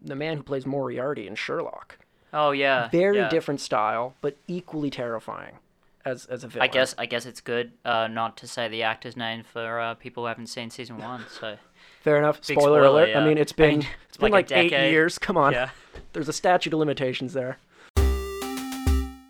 the 0.00 0.14
man 0.14 0.36
who 0.36 0.42
plays 0.42 0.66
Moriarty 0.66 1.26
in 1.26 1.34
Sherlock. 1.34 1.98
Oh 2.32 2.50
yeah. 2.50 2.88
Very 2.90 3.18
yeah. 3.18 3.28
different 3.28 3.60
style, 3.60 4.14
but 4.20 4.36
equally 4.46 4.90
terrifying 4.90 5.56
as 6.04 6.26
as 6.26 6.44
a 6.44 6.48
villain. 6.48 6.68
I 6.68 6.72
guess 6.72 6.94
I 6.98 7.06
guess 7.06 7.26
it's 7.26 7.40
good 7.40 7.72
uh, 7.84 8.08
not 8.08 8.36
to 8.38 8.46
say 8.46 8.68
the 8.68 8.82
actor's 8.82 9.16
name 9.16 9.42
for 9.44 9.80
uh, 9.80 9.94
people 9.94 10.24
who 10.24 10.28
haven't 10.28 10.48
seen 10.48 10.70
season 10.70 10.98
one. 10.98 11.24
So 11.30 11.56
Fair 12.06 12.18
enough. 12.18 12.38
Spoiler, 12.44 12.60
spoiler, 12.60 12.84
alert. 12.84 13.08
yeah. 13.08 13.20
I 13.20 13.26
mean, 13.26 13.36
it's 13.36 13.52
I 13.52 13.56
been 13.56 13.78
mean, 13.80 13.88
it's 14.08 14.16
been 14.16 14.30
like 14.32 14.50
like, 14.50 14.72
eight 14.72 14.90
years. 14.90 15.18
Come 15.18 15.36
on. 15.36 15.52
yeah. 15.52 15.70
There's 16.12 16.28
a 16.28 16.32
statute 16.32 16.72
of 16.72 16.78
limitations 16.78 17.32
there. 17.32 17.58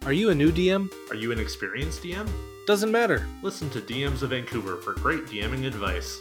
Are 0.05 0.13
you 0.13 0.31
a 0.31 0.35
new 0.35 0.53
DM? 0.53 0.89
Are 1.11 1.17
you 1.17 1.33
an 1.33 1.41
experienced 1.41 2.03
DM? 2.03 2.29
Doesn't 2.67 2.93
matter. 2.93 3.27
Listen 3.43 3.71
to 3.71 3.81
DMs 3.81 4.23
of 4.23 4.31
Vancouver 4.31 4.77
for 4.77 4.93
great 4.93 5.25
DMing 5.27 5.67
advice. 5.67 6.17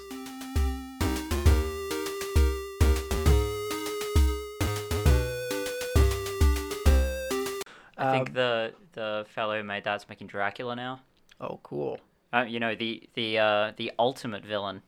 Think 8.18 8.30
Uh, 8.32 8.34
the 8.34 8.74
the 8.94 9.26
fellow 9.30 9.58
who 9.58 9.64
made 9.64 9.84
that's 9.84 10.08
making 10.10 10.28
Dracula 10.28 10.76
now. 10.76 11.02
oh, 11.42 11.60
cool. 11.64 12.00
Uh, 12.34 12.46
you 12.48 12.60
know 12.60 12.76
the 12.76 13.08
the 13.14 13.40
uh, 13.40 13.72
the 13.78 13.92
ultimate 14.00 14.44
villain, 14.46 14.82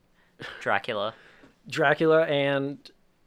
Dracula. 0.62 1.14
Dracula 1.70 2.26
and 2.26 2.78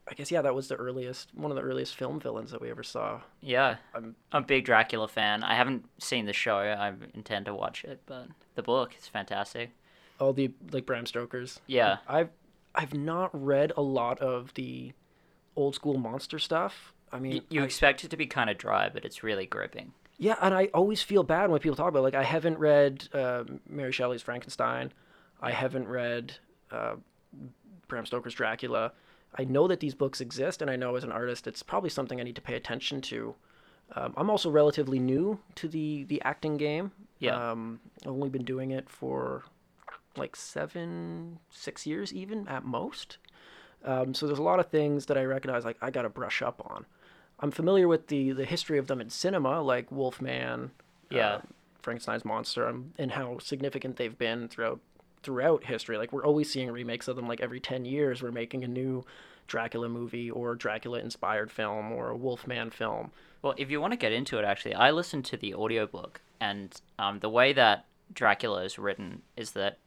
I 0.08 0.14
guess 0.14 0.30
yeah, 0.30 0.42
that 0.42 0.54
was 0.54 0.68
the 0.68 0.74
earliest 0.76 1.34
one 1.34 1.50
of 1.50 1.56
the 1.56 1.62
earliest 1.62 1.94
film 1.94 2.18
villains 2.20 2.50
that 2.50 2.60
we 2.60 2.70
ever 2.70 2.82
saw. 2.82 3.20
Yeah, 3.40 3.76
I'm- 3.94 4.16
I'm 4.32 4.42
a 4.42 4.46
big 4.46 4.64
Dracula 4.64 5.06
fan. 5.08 5.42
I 5.44 5.54
haven't 5.54 5.86
seen 5.98 6.26
the 6.26 6.32
show. 6.32 6.56
I 6.58 6.92
intend 7.14 7.46
to 7.46 7.54
watch 7.54 7.84
it, 7.84 8.00
but 8.06 8.26
the 8.56 8.62
book 8.62 8.94
is 8.98 9.06
fantastic. 9.06 9.70
All 10.18 10.32
the 10.32 10.50
like 10.72 10.84
Bram 10.86 11.06
Stoker's. 11.06 11.60
Yeah. 11.66 11.98
I've 12.08 12.30
I've 12.74 12.94
not 12.94 13.30
read 13.32 13.72
a 13.76 13.82
lot 13.82 14.18
of 14.20 14.52
the 14.54 14.92
old 15.56 15.74
school 15.74 15.96
monster 15.98 16.38
stuff. 16.38 16.92
I 17.12 17.18
mean, 17.18 17.42
you 17.48 17.62
I- 17.62 17.64
expect 17.64 18.04
it 18.04 18.10
to 18.10 18.16
be 18.16 18.26
kind 18.26 18.50
of 18.50 18.58
dry, 18.58 18.88
but 18.92 19.04
it's 19.04 19.22
really 19.22 19.46
gripping. 19.46 19.92
yeah, 20.18 20.36
and 20.40 20.54
I 20.54 20.66
always 20.74 21.02
feel 21.02 21.22
bad 21.22 21.50
when 21.50 21.60
people 21.60 21.76
talk 21.76 21.88
about 21.88 22.00
it. 22.00 22.02
like 22.02 22.14
I 22.14 22.22
haven't 22.24 22.58
read 22.58 23.08
uh, 23.12 23.44
Mary 23.68 23.92
Shelley's 23.92 24.22
Frankenstein. 24.22 24.92
I 25.40 25.50
haven't 25.52 25.88
read 25.88 26.34
uh, 26.70 26.96
Bram 27.88 28.06
Stoker's 28.06 28.34
Dracula. 28.34 28.92
I 29.38 29.44
know 29.44 29.66
that 29.68 29.80
these 29.80 29.94
books 29.94 30.20
exist, 30.20 30.60
and 30.62 30.70
I 30.70 30.76
know 30.76 30.96
as 30.96 31.04
an 31.04 31.12
artist, 31.12 31.46
it's 31.46 31.62
probably 31.62 31.90
something 31.90 32.20
I 32.20 32.24
need 32.24 32.34
to 32.36 32.42
pay 32.42 32.54
attention 32.54 33.00
to. 33.02 33.34
Um, 33.96 34.14
I'm 34.16 34.30
also 34.30 34.50
relatively 34.50 34.98
new 34.98 35.40
to 35.56 35.68
the 35.68 36.04
the 36.04 36.20
acting 36.22 36.56
game. 36.56 36.92
Yeah. 37.18 37.50
Um, 37.50 37.80
I've 38.04 38.12
only 38.12 38.28
been 38.28 38.44
doing 38.44 38.70
it 38.70 38.88
for 38.88 39.44
like 40.16 40.36
seven, 40.36 41.38
six 41.50 41.86
years, 41.86 42.12
even 42.12 42.46
at 42.48 42.64
most. 42.64 43.18
Um, 43.84 44.12
so 44.14 44.26
there's 44.26 44.38
a 44.38 44.42
lot 44.42 44.60
of 44.60 44.66
things 44.68 45.06
that 45.06 45.16
I 45.16 45.24
recognize 45.24 45.64
like 45.64 45.76
I 45.80 45.90
got 45.90 46.02
to 46.02 46.08
brush 46.08 46.42
up 46.42 46.62
on. 46.70 46.86
I'm 47.40 47.50
familiar 47.50 47.88
with 47.88 48.08
the 48.08 48.32
the 48.32 48.44
history 48.44 48.78
of 48.78 48.86
them 48.86 49.00
in 49.00 49.10
cinema, 49.10 49.60
like 49.62 49.90
Wolfman, 49.90 50.70
Yeah. 51.10 51.28
uh, 51.28 51.40
Frankenstein's 51.82 52.24
monster, 52.24 52.68
um, 52.68 52.92
and 52.98 53.12
how 53.12 53.38
significant 53.38 53.96
they've 53.96 54.16
been 54.18 54.48
throughout 54.48 54.80
throughout 55.22 55.64
history. 55.64 55.98
Like 55.98 56.12
we're 56.12 56.24
always 56.24 56.50
seeing 56.50 56.70
remakes 56.70 57.08
of 57.08 57.16
them. 57.16 57.26
Like 57.28 57.40
every 57.40 57.60
ten 57.60 57.84
years, 57.84 58.22
we're 58.22 58.30
making 58.30 58.64
a 58.64 58.68
new 58.68 59.04
Dracula 59.46 59.88
movie 59.88 60.30
or 60.30 60.54
Dracula 60.54 60.98
inspired 61.00 61.50
film 61.50 61.90
or 61.92 62.10
a 62.10 62.16
Wolfman 62.16 62.70
film. 62.70 63.10
Well, 63.42 63.54
if 63.56 63.70
you 63.70 63.80
want 63.80 63.92
to 63.92 63.96
get 63.96 64.12
into 64.12 64.38
it, 64.38 64.44
actually, 64.44 64.74
I 64.74 64.90
listened 64.90 65.24
to 65.26 65.36
the 65.36 65.54
audiobook, 65.54 66.20
and 66.40 66.78
um, 66.98 67.20
the 67.20 67.30
way 67.30 67.52
that 67.54 67.86
Dracula 68.12 68.62
is 68.64 68.78
written 68.78 69.22
is 69.36 69.52
that 69.52 69.78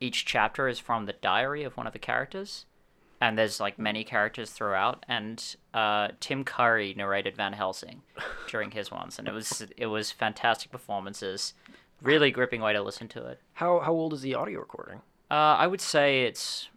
each 0.00 0.24
chapter 0.24 0.66
is 0.66 0.78
from 0.78 1.04
the 1.04 1.12
diary 1.12 1.62
of 1.62 1.76
one 1.76 1.86
of 1.86 1.92
the 1.92 1.98
characters, 1.98 2.64
and 3.20 3.36
there's 3.38 3.60
like 3.60 3.78
many 3.78 4.02
characters 4.04 4.50
throughout. 4.50 5.04
And 5.08 5.56
uh, 5.74 6.08
Tim 6.20 6.44
Curry 6.44 6.94
narrated 6.96 7.36
Van 7.36 7.52
Helsing 7.52 8.02
during 8.48 8.70
his 8.70 8.90
ones, 8.90 9.18
and 9.18 9.28
it 9.28 9.32
was 9.34 9.64
it 9.76 9.86
was 9.86 10.10
fantastic 10.10 10.70
performances, 10.70 11.54
really 12.02 12.30
gripping 12.30 12.60
way 12.60 12.72
to 12.72 12.82
listen 12.82 13.08
to 13.08 13.26
it. 13.26 13.40
How 13.54 13.80
how 13.80 13.92
old 13.92 14.12
is 14.14 14.22
the 14.22 14.34
audio 14.34 14.60
recording? 14.60 15.00
Uh, 15.30 15.34
I 15.58 15.66
would 15.66 15.80
say 15.80 16.24
it's 16.24 16.68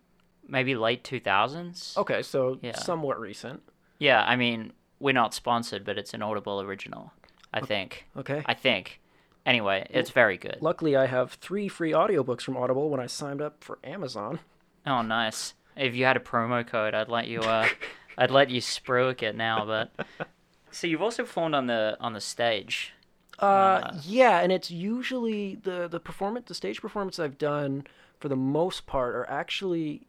maybe 0.47 0.75
late 0.75 1.03
two 1.03 1.19
thousands. 1.19 1.93
Okay, 1.97 2.21
so 2.21 2.59
Yeah. 2.61 2.75
somewhat 2.77 3.19
recent. 3.19 3.63
Yeah, 3.99 4.23
I 4.23 4.35
mean 4.35 4.73
we're 4.99 5.13
not 5.13 5.33
sponsored, 5.33 5.83
but 5.83 5.97
it's 5.97 6.13
an 6.13 6.21
Audible 6.21 6.61
original. 6.61 7.11
I 7.53 7.61
think. 7.61 8.05
Okay. 8.17 8.41
I 8.45 8.53
think. 8.53 8.99
Anyway, 9.45 9.85
it's 9.89 10.09
very 10.09 10.37
good. 10.37 10.57
Luckily, 10.61 10.95
I 10.95 11.05
have 11.05 11.33
three 11.33 11.67
free 11.67 11.91
audiobooks 11.91 12.41
from 12.41 12.55
Audible 12.57 12.89
when 12.89 12.99
I 13.01 13.07
signed 13.07 13.41
up 13.41 13.63
for 13.63 13.77
Amazon. 13.83 14.39
Oh, 14.87 15.01
nice. 15.01 15.53
If 15.75 15.95
you 15.95 16.05
had 16.05 16.17
a 16.17 16.19
promo 16.21 16.65
code, 16.65 16.93
I'd 16.93 17.09
let 17.09 17.27
you. 17.27 17.39
Uh, 17.41 17.67
I'd 18.17 18.31
let 18.31 18.49
you 18.49 18.61
spruik 18.61 19.23
it 19.23 19.35
now. 19.35 19.65
But 19.65 19.91
so 20.71 20.87
you've 20.87 21.01
also 21.01 21.23
performed 21.23 21.55
on 21.55 21.67
the 21.67 21.97
on 21.99 22.13
the 22.13 22.21
stage. 22.21 22.93
Uh, 23.39 23.91
yeah, 24.03 24.39
and 24.39 24.51
it's 24.51 24.69
usually 24.71 25.55
the 25.55 25.87
the 25.87 25.99
performance, 25.99 26.47
the 26.47 26.53
stage 26.53 26.81
performance 26.81 27.19
I've 27.19 27.37
done 27.37 27.85
for 28.19 28.29
the 28.29 28.35
most 28.35 28.85
part 28.85 29.15
are 29.15 29.29
actually, 29.29 30.07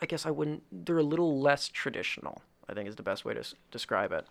I 0.00 0.06
guess 0.06 0.26
I 0.26 0.30
wouldn't. 0.30 0.62
They're 0.70 0.98
a 0.98 1.02
little 1.02 1.40
less 1.40 1.68
traditional. 1.68 2.42
I 2.68 2.74
think 2.74 2.88
is 2.88 2.96
the 2.96 3.02
best 3.02 3.24
way 3.24 3.34
to 3.34 3.40
s- 3.40 3.54
describe 3.70 4.12
it. 4.12 4.26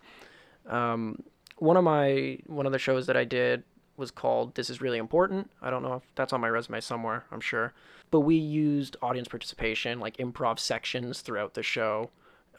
Um, 0.72 1.22
one 1.58 1.76
of 1.76 1.84
my 1.84 2.38
one 2.46 2.66
of 2.66 2.72
the 2.72 2.78
shows 2.78 3.06
that 3.06 3.16
I 3.16 3.24
did 3.24 3.64
was 3.96 4.10
called 4.10 4.54
"This 4.54 4.70
Is 4.70 4.80
Really 4.80 4.98
Important." 4.98 5.50
I 5.62 5.70
don't 5.70 5.82
know 5.82 5.94
if 5.94 6.02
that's 6.14 6.32
on 6.32 6.40
my 6.40 6.48
resume 6.48 6.80
somewhere. 6.80 7.24
I'm 7.30 7.40
sure, 7.40 7.72
but 8.10 8.20
we 8.20 8.36
used 8.36 8.96
audience 9.02 9.28
participation, 9.28 10.00
like 10.00 10.16
improv 10.16 10.58
sections 10.58 11.20
throughout 11.20 11.54
the 11.54 11.62
show, 11.62 12.10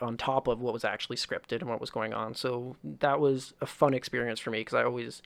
on 0.02 0.18
top 0.18 0.48
of 0.48 0.62
what 0.62 0.74
was 0.74 0.86
actually 0.86 1.18
scripted 1.18 1.62
and 1.62 1.70
what 1.70 1.82
was 1.82 1.90
going 1.90 2.14
on. 2.14 2.36
So 2.36 2.76
that 2.84 3.20
was 3.20 3.54
a 3.62 3.66
fun 3.66 3.94
experience 3.94 4.40
for 4.40 4.52
me 4.52 4.60
because 4.60 4.74
I 4.74 4.84
always 4.84 5.22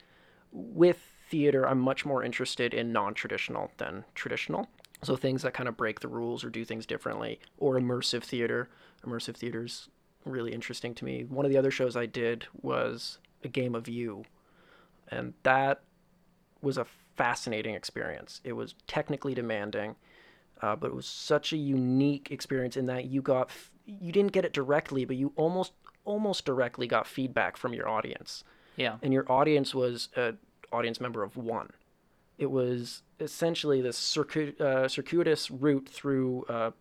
with 0.52 1.00
theater, 1.30 1.68
I'm 1.68 1.80
much 1.80 2.06
more 2.06 2.24
interested 2.24 2.74
in 2.74 2.92
non-traditional 2.92 3.72
than 3.78 4.06
traditional. 4.16 4.68
So 5.04 5.16
things 5.16 5.44
that 5.44 5.54
kind 5.54 5.70
of 5.70 5.78
break 5.78 6.00
the 6.00 6.08
rules 6.08 6.44
or 6.44 6.50
do 6.50 6.66
things 6.66 6.86
differently, 6.86 7.40
or 7.58 7.80
immersive 7.80 8.24
theater. 8.24 8.68
Immersive 9.06 9.36
theater's 9.36 9.90
really 10.26 10.52
interesting 10.52 10.94
to 10.96 11.06
me. 11.06 11.24
One 11.24 11.46
of 11.46 11.52
the 11.52 11.58
other 11.58 11.72
shows 11.72 11.96
I 11.96 12.06
did 12.06 12.48
was 12.62 13.20
a 13.44 13.48
game 13.48 13.76
of 13.76 13.88
you, 13.88 14.26
and 15.08 15.34
that 15.44 15.82
was 16.62 16.78
a 16.78 16.86
fascinating 17.16 17.76
experience. 17.76 18.42
It 18.44 18.54
was 18.54 18.76
technically 18.88 19.34
demanding, 19.34 19.96
uh, 20.62 20.76
but 20.76 20.88
it 20.88 20.96
was 20.96 21.06
such 21.08 21.54
a 21.54 21.58
unique 21.58 22.30
experience 22.32 22.78
in 22.78 22.86
that 22.88 23.06
you 23.06 23.22
got 23.22 23.50
f- 23.50 23.72
you 23.86 24.12
didn't 24.12 24.32
get 24.32 24.46
it 24.46 24.54
directly, 24.54 25.06
but 25.06 25.16
you 25.16 25.34
almost 25.36 25.74
almost 26.06 26.46
directly 26.46 26.88
got 26.88 27.06
feedback 27.08 27.58
from 27.58 27.74
your 27.74 27.88
audience, 27.88 28.44
Yeah. 28.78 28.98
and 29.02 29.14
your 29.14 29.30
audience 29.32 29.76
was 29.76 30.10
a 30.16 30.36
audience 30.72 31.00
member 31.02 31.24
of 31.24 31.36
one. 31.38 31.72
It 32.38 32.50
was 32.52 33.02
essentially 33.20 33.82
this 33.82 33.98
circuit, 33.98 34.60
uh, 34.62 34.88
circuitous 34.88 35.52
route 35.52 35.90
through 35.90 36.46
uh, 36.48 36.72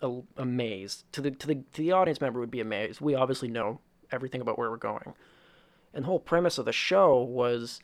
a, 0.00 0.20
a 0.36 0.44
maze. 0.44 1.04
To 1.12 1.20
the 1.20 1.30
to 1.32 1.46
the 1.46 1.54
to 1.56 1.82
the 1.82 1.92
audience 1.92 2.20
member 2.20 2.38
would 2.40 2.50
be 2.52 2.60
a 2.60 2.64
maze. 2.64 3.00
We 3.00 3.14
obviously 3.14 3.48
know 3.48 3.80
everything 4.12 4.40
about 4.40 4.58
where 4.58 4.70
we're 4.70 4.76
going, 4.76 5.14
and 5.92 6.04
the 6.04 6.06
whole 6.06 6.20
premise 6.20 6.56
of 6.58 6.64
the 6.66 6.72
show 6.72 7.20
was 7.22 7.80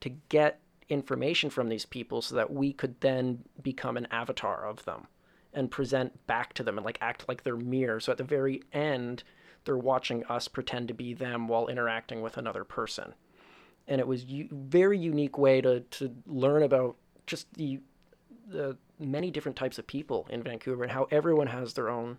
to 0.00 0.10
get 0.28 0.60
information 0.88 1.50
from 1.50 1.68
these 1.68 1.84
people 1.84 2.22
so 2.22 2.34
that 2.34 2.52
we 2.52 2.72
could 2.72 3.00
then 3.00 3.44
become 3.62 3.96
an 3.96 4.06
avatar 4.10 4.66
of 4.66 4.84
them 4.84 5.06
and 5.52 5.70
present 5.70 6.26
back 6.26 6.52
to 6.54 6.62
them 6.62 6.78
and 6.78 6.84
like 6.84 6.98
act 7.00 7.26
like 7.28 7.42
their 7.42 7.56
mirror. 7.56 7.98
So 7.98 8.12
at 8.12 8.18
the 8.18 8.24
very 8.24 8.62
end, 8.72 9.24
they're 9.64 9.76
watching 9.76 10.24
us 10.24 10.48
pretend 10.48 10.88
to 10.88 10.94
be 10.94 11.14
them 11.14 11.48
while 11.48 11.66
interacting 11.66 12.22
with 12.22 12.36
another 12.36 12.64
person. 12.64 13.14
And 13.88 14.00
it 14.00 14.06
was 14.06 14.24
a 14.24 14.48
very 14.52 14.98
unique 14.98 15.38
way 15.38 15.60
to, 15.60 15.80
to 15.80 16.14
learn 16.26 16.62
about 16.62 16.96
just 17.26 17.52
the 17.54 17.80
the 18.48 18.76
many 19.00 19.28
different 19.28 19.56
types 19.56 19.76
of 19.76 19.88
people 19.88 20.24
in 20.30 20.40
Vancouver 20.40 20.84
and 20.84 20.92
how 20.92 21.08
everyone 21.10 21.48
has 21.48 21.74
their 21.74 21.88
own 21.88 22.18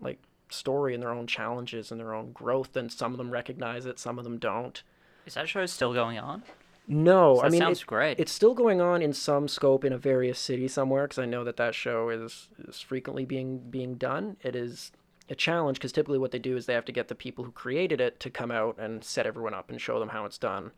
like 0.00 0.20
story 0.50 0.92
and 0.92 1.00
their 1.00 1.12
own 1.12 1.28
challenges 1.28 1.92
and 1.92 2.00
their 2.00 2.14
own 2.14 2.32
growth 2.32 2.76
and 2.76 2.90
some 2.90 3.12
of 3.12 3.18
them 3.18 3.30
recognize 3.30 3.86
it, 3.86 4.00
some 4.00 4.18
of 4.18 4.24
them 4.24 4.38
don't. 4.38 4.82
Is 5.24 5.34
that 5.34 5.48
show 5.48 5.64
still 5.66 5.94
going 5.94 6.18
on? 6.18 6.42
No, 6.88 7.40
I 7.40 7.44
That 7.44 7.52
mean 7.52 7.60
sounds 7.60 7.80
it- 7.82 7.86
great. 7.86 8.20
It's 8.20 8.32
still 8.32 8.54
going 8.54 8.80
on 8.80 9.02
in 9.02 9.12
some 9.12 9.48
scope 9.48 9.84
in 9.84 9.92
a 9.92 9.98
various 9.98 10.38
city 10.38 10.68
somewhere 10.68 11.04
because 11.04 11.18
I 11.18 11.24
know 11.26 11.42
that 11.44 11.56
that 11.56 11.74
show 11.74 12.08
is 12.10 12.48
is 12.58 12.80
frequently 12.80 13.24
being 13.24 13.58
being 13.70 13.94
done. 13.96 14.36
It 14.42 14.54
is 14.54 14.92
a 15.28 15.34
challenge 15.34 15.78
because 15.78 15.90
typically 15.92 16.18
what 16.18 16.30
they 16.30 16.38
do 16.38 16.56
is 16.56 16.66
they 16.66 16.74
have 16.74 16.84
to 16.84 16.92
get 16.92 17.08
the 17.08 17.14
people 17.16 17.44
who 17.44 17.50
created 17.50 18.00
it 18.00 18.20
to 18.20 18.30
come 18.30 18.52
out 18.52 18.78
and 18.78 19.02
set 19.02 19.26
everyone 19.26 19.54
up 19.54 19.68
and 19.70 19.80
show 19.80 19.98
them 19.98 20.10
how 20.10 20.24
it's 20.24 20.38
done. 20.38 20.70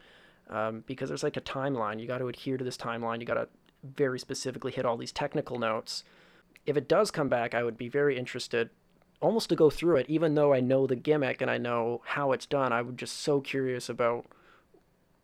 Um, 0.48 0.82
because 0.86 1.10
there's 1.10 1.22
like 1.22 1.36
a 1.36 1.42
timeline. 1.42 2.00
You 2.00 2.06
got 2.06 2.18
to 2.18 2.28
adhere 2.28 2.56
to 2.56 2.64
this 2.64 2.78
timeline. 2.78 3.20
You 3.20 3.26
got 3.26 3.34
to 3.34 3.48
very 3.84 4.18
specifically 4.18 4.72
hit 4.72 4.86
all 4.86 4.96
these 4.96 5.12
technical 5.12 5.58
notes. 5.58 6.04
If 6.64 6.78
it 6.78 6.88
does 6.88 7.10
come 7.10 7.28
back, 7.28 7.52
I 7.54 7.62
would 7.62 7.76
be 7.76 7.90
very 7.90 8.16
interested 8.18 8.70
almost 9.20 9.50
to 9.50 9.56
go 9.56 9.68
through 9.68 9.96
it, 9.96 10.06
even 10.08 10.34
though 10.34 10.54
I 10.54 10.60
know 10.60 10.86
the 10.86 10.96
gimmick 10.96 11.42
and 11.42 11.50
I 11.50 11.58
know 11.58 12.00
how 12.06 12.32
it's 12.32 12.46
done. 12.46 12.72
I 12.72 12.80
would 12.80 12.96
just 12.96 13.16
so 13.20 13.42
curious 13.42 13.90
about 13.90 14.24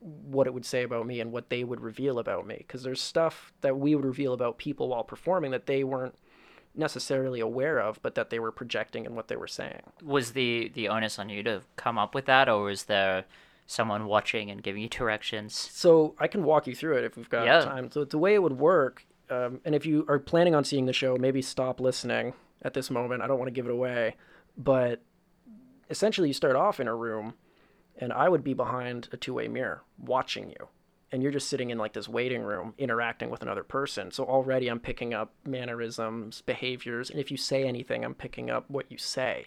what 0.06 0.46
it 0.46 0.52
would 0.52 0.66
say 0.66 0.82
about 0.82 1.06
me 1.06 1.18
and 1.20 1.32
what 1.32 1.48
they 1.48 1.64
would 1.64 1.80
reveal 1.80 2.18
about 2.18 2.46
me 2.46 2.56
because 2.58 2.82
there's 2.82 3.00
stuff 3.00 3.52
that 3.62 3.78
we 3.78 3.94
would 3.94 4.04
reveal 4.04 4.34
about 4.34 4.58
people 4.58 4.88
while 4.88 5.02
performing 5.02 5.50
that 5.50 5.64
they 5.64 5.82
weren't 5.82 6.14
necessarily 6.74 7.40
aware 7.40 7.78
of 7.78 8.00
but 8.02 8.14
that 8.14 8.28
they 8.30 8.38
were 8.38 8.52
projecting 8.52 9.06
in 9.06 9.14
what 9.14 9.28
they 9.28 9.36
were 9.36 9.46
saying 9.46 9.80
Was 10.02 10.32
the 10.32 10.70
the 10.74 10.88
onus 10.88 11.18
on 11.18 11.28
you 11.30 11.42
to 11.44 11.62
come 11.76 11.96
up 11.98 12.14
with 12.14 12.26
that, 12.26 12.48
or 12.48 12.64
was 12.64 12.84
there 12.84 13.24
someone 13.66 14.04
watching 14.04 14.50
and 14.50 14.62
giving 14.62 14.82
you 14.82 14.88
directions? 14.88 15.54
so 15.72 16.14
i 16.18 16.26
can 16.26 16.44
walk 16.44 16.66
you 16.66 16.74
through 16.74 16.98
it 16.98 17.04
if 17.04 17.16
we've 17.16 17.30
got 17.30 17.46
Yeah. 17.46 17.60
time 17.60 17.90
so 17.90 18.04
the 18.04 18.18
way 18.18 18.34
it 18.34 18.42
would 18.42 18.58
work 18.58 19.06
um, 19.30 19.60
and 19.64 19.74
if 19.74 19.86
you 19.86 20.04
are 20.06 20.18
planning 20.18 20.54
on 20.54 20.64
seeing 20.64 20.84
the 20.84 20.92
show 20.92 21.16
maybe 21.16 21.40
stop 21.40 21.80
listening 21.80 22.34
at 22.60 22.74
this 22.74 22.90
moment 22.90 23.22
i 23.22 23.26
don't 23.26 23.38
want 23.38 23.48
to 23.48 23.52
give 23.54 23.64
it 23.64 23.72
away 23.72 24.16
but 24.58 25.00
essentially 25.88 26.28
you 26.28 26.34
start 26.34 26.56
off 26.56 26.78
in 26.80 26.88
a 26.88 26.94
room 26.94 27.34
and 27.98 28.12
I 28.12 28.28
would 28.28 28.44
be 28.44 28.54
behind 28.54 29.08
a 29.12 29.16
two 29.16 29.34
way 29.34 29.48
mirror 29.48 29.82
watching 29.98 30.50
you. 30.50 30.68
And 31.12 31.22
you're 31.22 31.32
just 31.32 31.48
sitting 31.48 31.70
in 31.70 31.78
like 31.78 31.92
this 31.92 32.08
waiting 32.08 32.42
room 32.42 32.74
interacting 32.76 33.30
with 33.30 33.42
another 33.42 33.62
person. 33.62 34.10
So 34.10 34.24
already 34.24 34.68
I'm 34.68 34.80
picking 34.80 35.14
up 35.14 35.32
mannerisms, 35.46 36.42
behaviors, 36.42 37.08
and 37.08 37.20
if 37.20 37.30
you 37.30 37.36
say 37.36 37.64
anything, 37.64 38.04
I'm 38.04 38.14
picking 38.14 38.50
up 38.50 38.68
what 38.68 38.90
you 38.90 38.98
say. 38.98 39.46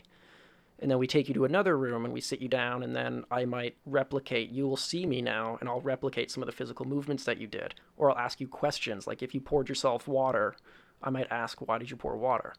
And 0.80 0.92
then 0.92 1.00
we 1.00 1.08
take 1.08 1.28
you 1.28 1.34
to 1.34 1.46
another 1.46 1.78
room 1.78 2.06
and 2.06 2.14
we 2.14 2.22
sit 2.22 2.40
you 2.40 2.48
down, 2.48 2.84
and 2.84 2.96
then 2.96 3.26
I 3.32 3.46
might 3.46 3.76
replicate. 3.86 4.52
You 4.52 4.68
will 4.68 4.78
see 4.78 5.06
me 5.06 5.22
now, 5.22 5.58
and 5.60 5.68
I'll 5.68 5.82
replicate 5.82 6.30
some 6.30 6.44
of 6.44 6.48
the 6.48 6.56
physical 6.56 6.86
movements 6.86 7.24
that 7.24 7.40
you 7.40 7.48
did. 7.48 7.74
Or 7.98 8.12
I'll 8.12 8.18
ask 8.18 8.40
you 8.40 8.48
questions. 8.48 9.08
Like 9.08 9.24
if 9.24 9.34
you 9.34 9.42
poured 9.42 9.70
yourself 9.70 10.08
water, 10.08 10.56
I 11.02 11.10
might 11.10 11.28
ask, 11.32 11.60
Why 11.62 11.80
did 11.80 11.90
you 11.90 11.98
pour 11.98 12.16
water? 12.16 12.54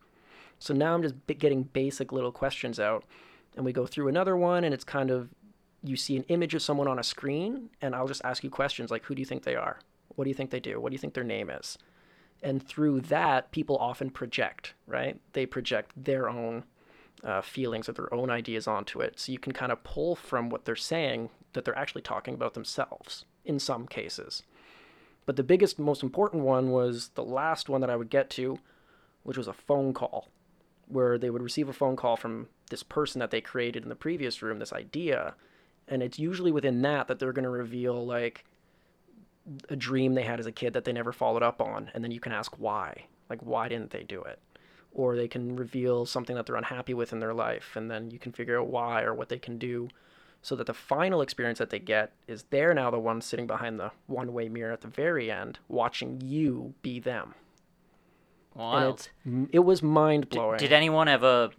So 0.59 0.75
now 0.75 0.95
I'm 0.95 1.03
just 1.03 1.15
getting 1.39 1.63
basic 1.63 2.11
little 2.11 2.33
questions 2.33 2.81
out. 2.81 3.05
And 3.57 3.65
we 3.65 3.73
go 3.73 3.87
through 3.87 4.09
another 4.09 4.37
one, 4.37 4.65
and 4.65 4.75
it's 4.75 4.85
kind 4.85 5.11
of 5.11 5.29
you 5.83 5.97
see 5.97 6.17
an 6.17 6.25
image 6.25 6.55
of 6.55 6.63
someone 6.63 6.89
on 6.89 6.99
a 6.99 7.05
screen, 7.05 7.71
and 7.81 7.95
I'll 7.95 8.09
just 8.09 8.25
ask 8.25 8.43
you 8.43 8.51
questions 8.51 8.91
like, 8.91 9.05
who 9.05 9.15
do 9.15 9.21
you 9.21 9.27
think 9.27 9.45
they 9.45 9.55
are? 9.55 9.79
What 10.17 10.25
do 10.25 10.31
you 10.31 10.35
think 10.35 10.51
they 10.51 10.61
do? 10.61 10.81
What 10.81 10.91
do 10.91 10.95
you 10.95 10.99
think 10.99 11.15
their 11.15 11.25
name 11.25 11.51
is? 11.51 11.79
And 12.43 12.67
through 12.67 13.03
that, 13.03 13.51
people 13.51 13.77
often 13.79 14.11
project, 14.11 14.75
right? 14.87 15.21
They 15.33 15.47
project 15.47 15.93
their 15.97 16.29
own 16.29 16.65
uh, 17.25 17.41
feelings 17.41 17.89
or 17.89 17.93
their 17.93 18.13
own 18.15 18.31
ideas 18.31 18.67
onto 18.67 19.01
it. 19.01 19.19
So 19.19 19.33
you 19.33 19.39
can 19.39 19.53
kind 19.53 19.73
of 19.73 19.83
pull 19.83 20.15
from 20.15 20.51
what 20.51 20.65
they're 20.65 20.77
saying 20.77 21.31
that 21.53 21.65
they're 21.65 21.79
actually 21.79 22.03
talking 22.03 22.35
about 22.35 22.55
themselves 22.55 23.25
in 23.45 23.59
some 23.59 23.87
cases. 23.87 24.43
But 25.27 25.37
the 25.37 25.43
biggest, 25.43 25.79
most 25.79 26.03
important 26.03 26.45
one 26.45 26.71
was 26.71 27.11
the 27.15 27.25
last 27.25 27.69
one 27.69 27.81
that 27.81 27.91
I 27.91 27.97
would 27.97 28.11
get 28.11 28.31
to, 28.31 28.59
which 29.25 29.37
was 29.37 29.49
a 29.49 29.53
phone 29.53 29.93
call, 29.93 30.29
where 30.87 31.19
they 31.19 31.31
would 31.31 31.43
receive 31.43 31.69
a 31.69 31.73
phone 31.73 31.97
call 31.97 32.17
from 32.17 32.49
this 32.71 32.83
person 32.83 33.19
that 33.19 33.31
they 33.31 33.41
created 33.41 33.83
in 33.83 33.89
the 33.89 33.95
previous 33.95 34.43
room, 34.43 34.59
this 34.59 34.73
idea, 34.73 35.35
and 35.89 36.03
it's 36.03 36.19
usually 36.19 36.53
within 36.53 36.83
that 36.83 37.09
that 37.09 37.19
they're 37.19 37.33
going 37.33 37.45
to 37.45 37.51
reveal 37.51 38.07
like 38.07 38.45
a 39.71 39.77
dream 39.77 40.15
they 40.15 40.23
had 40.23 40.39
as 40.39 40.47
a 40.47 40.53
kid 40.53 40.75
that 40.75 40.85
they 40.85 40.93
never 40.93 41.13
followed 41.13 41.43
up 41.43 41.61
on 41.61 41.91
and 41.95 42.05
then 42.05 42.11
you 42.11 42.21
can 42.21 42.33
ask 42.33 42.53
why 42.59 43.05
like 43.31 43.41
why 43.41 43.69
didn't 43.69 43.91
they 43.91 44.03
do 44.03 44.23
it 44.23 44.39
or 44.93 45.17
they 45.17 45.29
can 45.29 45.57
reveal 45.57 46.05
something 46.05 46.37
that 46.37 46.47
they're 46.47 46.57
unhappy 46.57 46.95
with 46.95 47.13
in 47.13 47.19
their 47.19 47.35
life 47.35 47.75
and 47.77 47.91
then 47.91 48.11
you 48.11 48.19
can 48.19 48.33
figure 48.33 48.61
out 48.61 48.67
why 48.69 49.03
or 49.03 49.15
what 49.15 49.29
they 49.29 49.39
can 49.39 49.59
do 49.59 49.89
so 50.41 50.55
that 50.55 50.67
the 50.67 50.75
final 50.75 51.21
experience 51.21 51.59
that 51.59 51.71
they 51.71 51.79
get 51.79 52.13
is 52.27 52.45
they're 52.51 52.75
now 52.75 52.91
the 52.91 52.99
one 52.99 53.21
sitting 53.21 53.47
behind 53.47 53.81
the 53.81 53.91
one-way 54.07 54.49
mirror 54.49 54.73
at 54.73 54.83
the 54.83 54.89
very 54.89 55.31
end 55.31 55.59
watching 55.69 56.21
you 56.21 56.75
be 56.83 57.01
them 57.01 57.35
Wild. 58.55 59.09
it 59.53 59.61
was 59.61 59.83
mind-blowing 59.83 60.59
did 60.59 60.73
anyone 60.73 61.09
ever 61.09 61.51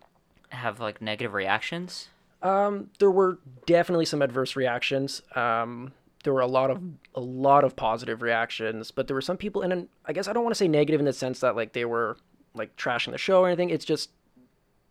have 0.49 0.79
like 0.79 1.01
negative 1.01 1.33
reactions? 1.33 2.09
Um, 2.41 2.89
there 2.99 3.11
were 3.11 3.39
definitely 3.65 4.05
some 4.05 4.21
adverse 4.21 4.55
reactions. 4.55 5.21
Um, 5.35 5.93
there 6.23 6.33
were 6.33 6.41
a 6.41 6.47
lot 6.47 6.69
of 6.69 6.81
a 7.15 7.19
lot 7.19 7.63
of 7.63 7.75
positive 7.75 8.21
reactions, 8.21 8.91
but 8.91 9.07
there 9.07 9.15
were 9.15 9.21
some 9.21 9.37
people, 9.37 9.61
and 9.61 9.87
I 10.05 10.13
guess 10.13 10.27
I 10.27 10.33
don't 10.33 10.43
want 10.43 10.53
to 10.53 10.57
say 10.59 10.67
negative 10.67 10.99
in 10.99 11.05
the 11.05 11.13
sense 11.13 11.39
that 11.39 11.55
like 11.55 11.73
they 11.73 11.85
were 11.85 12.17
like 12.53 12.75
trashing 12.75 13.11
the 13.11 13.17
show 13.17 13.41
or 13.41 13.47
anything. 13.47 13.69
It's 13.69 13.85
just 13.85 14.11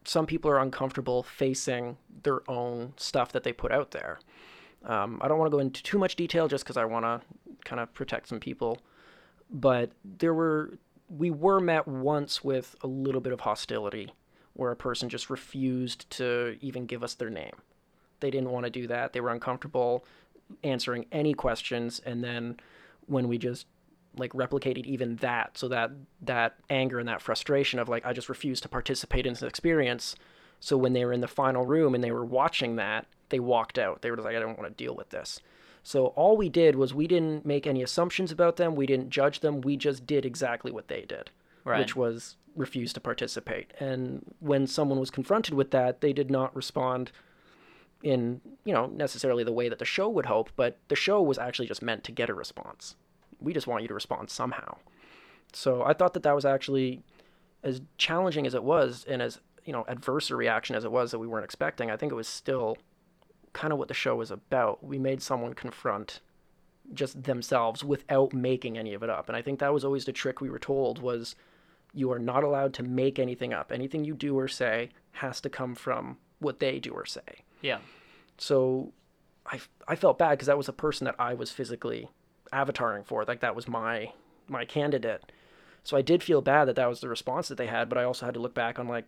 some 0.04 0.26
people 0.26 0.50
are 0.50 0.58
uncomfortable 0.58 1.22
facing 1.22 1.96
their 2.22 2.48
own 2.50 2.94
stuff 2.96 3.32
that 3.32 3.44
they 3.44 3.52
put 3.52 3.72
out 3.72 3.90
there. 3.90 4.20
Um, 4.84 5.18
I 5.20 5.28
don't 5.28 5.38
want 5.38 5.50
to 5.50 5.54
go 5.54 5.60
into 5.60 5.82
too 5.82 5.98
much 5.98 6.16
detail 6.16 6.48
just 6.48 6.64
because 6.64 6.76
I 6.76 6.84
want 6.84 7.04
to 7.04 7.20
kind 7.64 7.80
of 7.80 7.92
protect 7.92 8.28
some 8.28 8.40
people, 8.40 8.78
but 9.50 9.90
there 10.04 10.34
were 10.34 10.78
we 11.08 11.30
were 11.30 11.60
met 11.60 11.88
once 11.88 12.44
with 12.44 12.76
a 12.82 12.86
little 12.86 13.20
bit 13.20 13.32
of 13.32 13.40
hostility 13.40 14.12
where 14.58 14.72
a 14.72 14.76
person 14.76 15.08
just 15.08 15.30
refused 15.30 16.10
to 16.10 16.56
even 16.60 16.84
give 16.84 17.04
us 17.04 17.14
their 17.14 17.30
name. 17.30 17.54
They 18.18 18.30
didn't 18.30 18.50
want 18.50 18.64
to 18.64 18.70
do 18.70 18.88
that. 18.88 19.12
They 19.12 19.20
were 19.20 19.30
uncomfortable 19.30 20.04
answering 20.64 21.06
any 21.12 21.32
questions 21.34 22.00
and 22.06 22.24
then 22.24 22.58
when 23.06 23.28
we 23.28 23.36
just 23.38 23.66
like 24.16 24.32
replicated 24.32 24.86
even 24.86 25.14
that 25.16 25.56
so 25.58 25.68
that 25.68 25.90
that 26.22 26.54
anger 26.70 26.98
and 26.98 27.06
that 27.08 27.20
frustration 27.20 27.78
of 27.78 27.88
like 27.88 28.04
I 28.06 28.12
just 28.14 28.28
refused 28.30 28.62
to 28.62 28.68
participate 28.68 29.26
in 29.26 29.34
this 29.34 29.42
experience 29.42 30.16
so 30.58 30.76
when 30.76 30.94
they 30.94 31.04
were 31.04 31.12
in 31.12 31.20
the 31.20 31.28
final 31.28 31.66
room 31.66 31.94
and 31.94 32.02
they 32.02 32.10
were 32.10 32.24
watching 32.24 32.76
that 32.76 33.06
they 33.28 33.38
walked 33.38 33.78
out 33.78 34.00
they 34.00 34.10
were 34.10 34.16
like 34.16 34.34
I 34.36 34.40
don't 34.40 34.58
want 34.58 34.70
to 34.74 34.84
deal 34.84 34.94
with 34.96 35.10
this 35.10 35.38
so 35.82 36.06
all 36.08 36.36
we 36.36 36.48
did 36.48 36.74
was 36.76 36.94
we 36.94 37.06
didn't 37.06 37.44
make 37.44 37.66
any 37.66 37.82
assumptions 37.82 38.32
about 38.32 38.56
them 38.56 38.74
we 38.74 38.86
didn't 38.86 39.10
judge 39.10 39.40
them 39.40 39.60
we 39.60 39.76
just 39.76 40.06
did 40.06 40.24
exactly 40.24 40.72
what 40.72 40.88
they 40.88 41.02
did 41.02 41.30
Right. 41.64 41.80
which 41.80 41.94
was 41.94 42.36
refuse 42.56 42.92
to 42.92 43.00
participate. 43.00 43.72
And 43.78 44.34
when 44.40 44.66
someone 44.66 44.98
was 44.98 45.10
confronted 45.10 45.54
with 45.54 45.70
that, 45.70 46.00
they 46.00 46.12
did 46.12 46.30
not 46.30 46.54
respond 46.54 47.12
in, 48.02 48.40
you 48.64 48.72
know, 48.72 48.86
necessarily 48.86 49.44
the 49.44 49.52
way 49.52 49.68
that 49.68 49.78
the 49.78 49.84
show 49.84 50.08
would 50.08 50.26
hope, 50.26 50.50
but 50.56 50.78
the 50.88 50.96
show 50.96 51.20
was 51.20 51.38
actually 51.38 51.68
just 51.68 51.82
meant 51.82 52.04
to 52.04 52.12
get 52.12 52.30
a 52.30 52.34
response. 52.34 52.94
We 53.40 53.52
just 53.52 53.66
want 53.66 53.82
you 53.82 53.88
to 53.88 53.94
respond 53.94 54.30
somehow. 54.30 54.78
So 55.52 55.82
I 55.82 55.92
thought 55.94 56.14
that 56.14 56.22
that 56.22 56.34
was 56.34 56.44
actually 56.44 57.02
as 57.62 57.80
challenging 57.96 58.46
as 58.46 58.54
it 58.54 58.62
was 58.62 59.04
and 59.08 59.20
as, 59.20 59.40
you 59.64 59.72
know, 59.72 59.84
adverse 59.88 60.30
a 60.30 60.36
reaction 60.36 60.76
as 60.76 60.84
it 60.84 60.92
was 60.92 61.10
that 61.10 61.18
we 61.18 61.26
weren't 61.26 61.44
expecting. 61.44 61.90
I 61.90 61.96
think 61.96 62.12
it 62.12 62.16
was 62.16 62.28
still 62.28 62.76
kind 63.52 63.72
of 63.72 63.78
what 63.78 63.88
the 63.88 63.94
show 63.94 64.16
was 64.16 64.30
about. 64.30 64.84
We 64.84 64.98
made 64.98 65.22
someone 65.22 65.54
confront 65.54 66.20
just 66.94 67.24
themselves 67.24 67.84
without 67.84 68.32
making 68.32 68.78
any 68.78 68.94
of 68.94 69.02
it 69.02 69.10
up. 69.10 69.28
And 69.28 69.36
I 69.36 69.42
think 69.42 69.58
that 69.58 69.74
was 69.74 69.84
always 69.84 70.04
the 70.04 70.12
trick 70.12 70.40
we 70.40 70.50
were 70.50 70.58
told 70.58 71.00
was 71.00 71.34
you 71.94 72.10
are 72.12 72.18
not 72.18 72.44
allowed 72.44 72.74
to 72.74 72.82
make 72.82 73.18
anything 73.18 73.52
up. 73.52 73.72
Anything 73.72 74.04
you 74.04 74.14
do 74.14 74.38
or 74.38 74.48
say 74.48 74.90
has 75.12 75.40
to 75.40 75.48
come 75.50 75.74
from 75.74 76.18
what 76.38 76.60
they 76.60 76.78
do 76.78 76.90
or 76.92 77.04
say. 77.06 77.42
Yeah. 77.62 77.78
So 78.36 78.92
I, 79.46 79.60
I 79.86 79.96
felt 79.96 80.18
bad 80.18 80.30
because 80.30 80.46
that 80.46 80.58
was 80.58 80.68
a 80.68 80.72
person 80.72 81.04
that 81.06 81.16
I 81.18 81.34
was 81.34 81.50
physically 81.50 82.08
avataring 82.52 83.04
for. 83.06 83.24
Like 83.24 83.40
that 83.40 83.56
was 83.56 83.66
my 83.68 84.12
my 84.48 84.64
candidate. 84.64 85.30
So 85.84 85.96
I 85.96 86.02
did 86.02 86.22
feel 86.22 86.40
bad 86.40 86.66
that 86.66 86.76
that 86.76 86.88
was 86.88 87.00
the 87.00 87.08
response 87.08 87.48
that 87.48 87.56
they 87.58 87.66
had, 87.66 87.88
but 87.88 87.98
I 87.98 88.04
also 88.04 88.26
had 88.26 88.34
to 88.34 88.40
look 88.40 88.54
back 88.54 88.78
on 88.78 88.88
like 88.88 89.04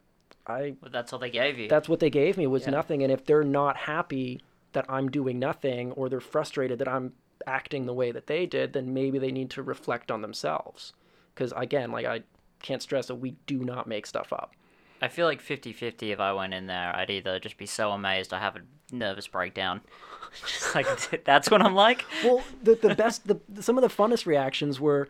I 0.46 0.74
But 0.82 0.92
that's 0.92 1.12
all 1.12 1.18
they 1.18 1.30
gave 1.30 1.58
you. 1.58 1.68
that's 1.68 1.88
what 1.88 2.00
they 2.00 2.10
gave 2.10 2.36
me 2.36 2.46
was 2.46 2.64
Yeah. 2.64 2.70
nothing 2.70 3.02
and 3.02 3.12
if 3.12 3.24
they're 3.24 3.44
not 3.44 3.76
happy 3.76 4.40
that 4.72 4.86
I'm 4.88 5.10
doing 5.10 5.38
nothing 5.38 5.92
or 5.92 6.08
they're 6.08 6.20
frustrated 6.20 6.78
that 6.78 6.88
I'm 6.88 7.12
acting 7.46 7.86
the 7.86 7.94
way 7.94 8.12
that 8.12 8.26
they 8.26 8.46
did, 8.46 8.72
then 8.72 8.92
maybe 8.94 9.18
they 9.18 9.32
need 9.32 9.50
to 9.50 9.62
reflect 9.62 10.10
on 10.10 10.22
themselves. 10.22 10.92
Cuz 11.34 11.52
again, 11.56 11.90
like 11.92 12.06
I 12.06 12.22
can't 12.62 12.82
stress 12.82 13.06
that 13.06 13.16
we 13.16 13.32
do 13.46 13.64
not 13.64 13.86
make 13.86 14.06
stuff 14.06 14.32
up. 14.32 14.54
I 15.02 15.08
feel 15.08 15.26
like 15.26 15.42
50-50 15.42 16.12
if 16.12 16.20
I 16.20 16.32
went 16.32 16.52
in 16.52 16.66
there, 16.66 16.94
I'd 16.94 17.10
either 17.10 17.40
just 17.40 17.56
be 17.56 17.66
so 17.66 17.92
amazed 17.92 18.32
I 18.32 18.38
have 18.38 18.56
a 18.56 18.60
nervous 18.94 19.26
breakdown. 19.26 19.80
like 20.74 20.86
that's 21.24 21.50
what 21.50 21.62
I'm 21.62 21.74
like. 21.74 22.04
Well, 22.24 22.42
the 22.62 22.74
the 22.74 22.94
best 22.94 23.26
the 23.26 23.40
some 23.62 23.78
of 23.78 23.82
the 23.82 23.88
funnest 23.88 24.26
reactions 24.26 24.78
were 24.78 25.08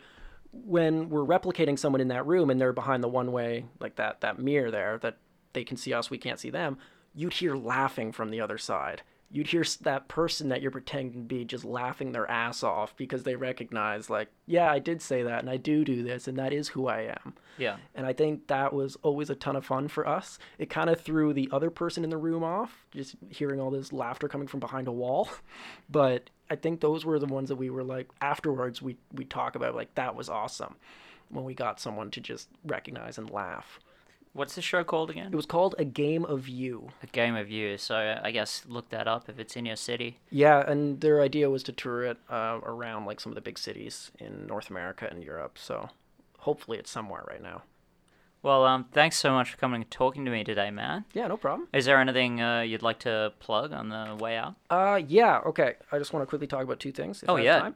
when 0.51 1.09
we're 1.09 1.25
replicating 1.25 1.77
someone 1.77 2.01
in 2.01 2.09
that 2.09 2.25
room 2.25 2.49
and 2.49 2.59
they're 2.59 2.73
behind 2.73 3.03
the 3.03 3.07
one 3.07 3.31
way 3.31 3.65
like 3.79 3.95
that 3.95 4.21
that 4.21 4.39
mirror 4.39 4.71
there 4.71 4.97
that 4.99 5.17
they 5.53 5.63
can 5.63 5.77
see 5.77 5.93
us, 5.93 6.09
we 6.09 6.17
can't 6.17 6.39
see 6.39 6.49
them. 6.49 6.77
You'd 7.13 7.33
hear 7.33 7.55
laughing 7.55 8.11
from 8.11 8.29
the 8.29 8.39
other 8.39 8.57
side. 8.57 9.01
You'd 9.31 9.47
hear 9.47 9.63
that 9.81 10.07
person 10.07 10.49
that 10.49 10.61
you're 10.61 10.71
pretending 10.71 11.13
to 11.13 11.19
be 11.19 11.45
just 11.45 11.63
laughing 11.63 12.11
their 12.11 12.29
ass 12.29 12.63
off 12.63 12.95
because 12.97 13.23
they 13.23 13.35
recognize 13.35 14.09
like, 14.09 14.29
yeah, 14.45 14.69
I 14.69 14.79
did 14.79 15.01
say 15.01 15.23
that 15.23 15.39
and 15.39 15.49
I 15.49 15.57
do 15.57 15.85
do 15.85 16.03
this 16.03 16.27
and 16.27 16.37
that 16.37 16.51
is 16.51 16.69
who 16.69 16.87
I 16.87 17.01
am. 17.23 17.33
Yeah. 17.57 17.77
And 17.95 18.05
I 18.05 18.13
think 18.13 18.47
that 18.47 18.73
was 18.73 18.97
always 19.03 19.29
a 19.29 19.35
ton 19.35 19.55
of 19.55 19.65
fun 19.65 19.87
for 19.87 20.07
us. 20.07 20.37
It 20.57 20.69
kind 20.69 20.89
of 20.89 20.99
threw 20.99 21.33
the 21.33 21.49
other 21.51 21.69
person 21.69 22.03
in 22.03 22.09
the 22.09 22.17
room 22.17 22.43
off, 22.43 22.85
just 22.91 23.15
hearing 23.29 23.59
all 23.59 23.71
this 23.71 23.93
laughter 23.93 24.27
coming 24.27 24.47
from 24.47 24.59
behind 24.59 24.87
a 24.87 24.91
wall. 24.91 25.29
But 25.89 26.29
I 26.49 26.55
think 26.55 26.79
those 26.79 27.05
were 27.05 27.19
the 27.19 27.25
ones 27.25 27.49
that 27.49 27.55
we 27.55 27.69
were 27.69 27.83
like 27.83 28.09
afterwards 28.21 28.81
we 28.81 28.97
we 29.13 29.25
talk 29.25 29.55
about 29.55 29.75
like 29.75 29.93
that 29.95 30.15
was 30.15 30.29
awesome 30.29 30.75
when 31.29 31.45
we 31.45 31.53
got 31.53 31.79
someone 31.79 32.11
to 32.11 32.21
just 32.21 32.49
recognize 32.65 33.17
and 33.17 33.29
laugh. 33.29 33.79
What's 34.33 34.55
the 34.55 34.61
show 34.61 34.83
called 34.85 35.09
again? 35.09 35.27
It 35.33 35.35
was 35.35 35.45
called 35.45 35.75
A 35.77 35.83
Game 35.83 36.23
of 36.23 36.47
You. 36.47 36.89
A 37.03 37.07
Game 37.07 37.35
of 37.35 37.49
You. 37.49 37.77
So 37.77 38.19
I 38.23 38.31
guess 38.31 38.63
look 38.67 38.89
that 38.89 39.07
up 39.07 39.27
if 39.27 39.39
it's 39.39 39.55
in 39.57 39.65
your 39.65 39.75
city. 39.75 40.19
Yeah, 40.29 40.59
and 40.69 41.01
their 41.01 41.21
idea 41.21 41.49
was 41.49 41.63
to 41.63 41.73
tour 41.73 42.03
it 42.05 42.17
uh, 42.29 42.59
around 42.63 43.05
like 43.05 43.19
some 43.19 43.31
of 43.31 43.35
the 43.35 43.41
big 43.41 43.57
cities 43.59 44.11
in 44.19 44.47
North 44.47 44.69
America 44.69 45.07
and 45.11 45.21
Europe. 45.23 45.57
So 45.57 45.89
hopefully 46.39 46.77
it's 46.77 46.89
somewhere 46.89 47.23
right 47.27 47.41
now. 47.43 47.63
Well, 48.43 48.65
um, 48.65 48.85
thanks 48.91 49.17
so 49.17 49.33
much 49.33 49.51
for 49.51 49.57
coming 49.57 49.81
and 49.83 49.91
talking 49.91 50.25
to 50.25 50.31
me 50.31 50.43
today, 50.43 50.71
man. 50.71 51.05
Yeah, 51.13 51.27
no 51.27 51.37
problem. 51.37 51.67
Is 51.73 51.85
there 51.85 51.99
anything 51.99 52.41
uh, 52.41 52.61
you'd 52.61 52.81
like 52.81 52.97
to 52.99 53.33
plug 53.39 53.71
on 53.71 53.89
the 53.89 54.15
way 54.19 54.35
out? 54.37 54.55
Uh, 54.69 54.99
yeah, 55.07 55.41
okay. 55.45 55.73
I 55.91 55.99
just 55.99 56.11
want 56.11 56.23
to 56.23 56.27
quickly 56.27 56.47
talk 56.47 56.63
about 56.63 56.79
two 56.79 56.91
things. 56.91 57.21
If 57.21 57.29
Oh, 57.29 57.35
I 57.35 57.39
have 57.39 57.45
yeah. 57.45 57.59
Time. 57.59 57.75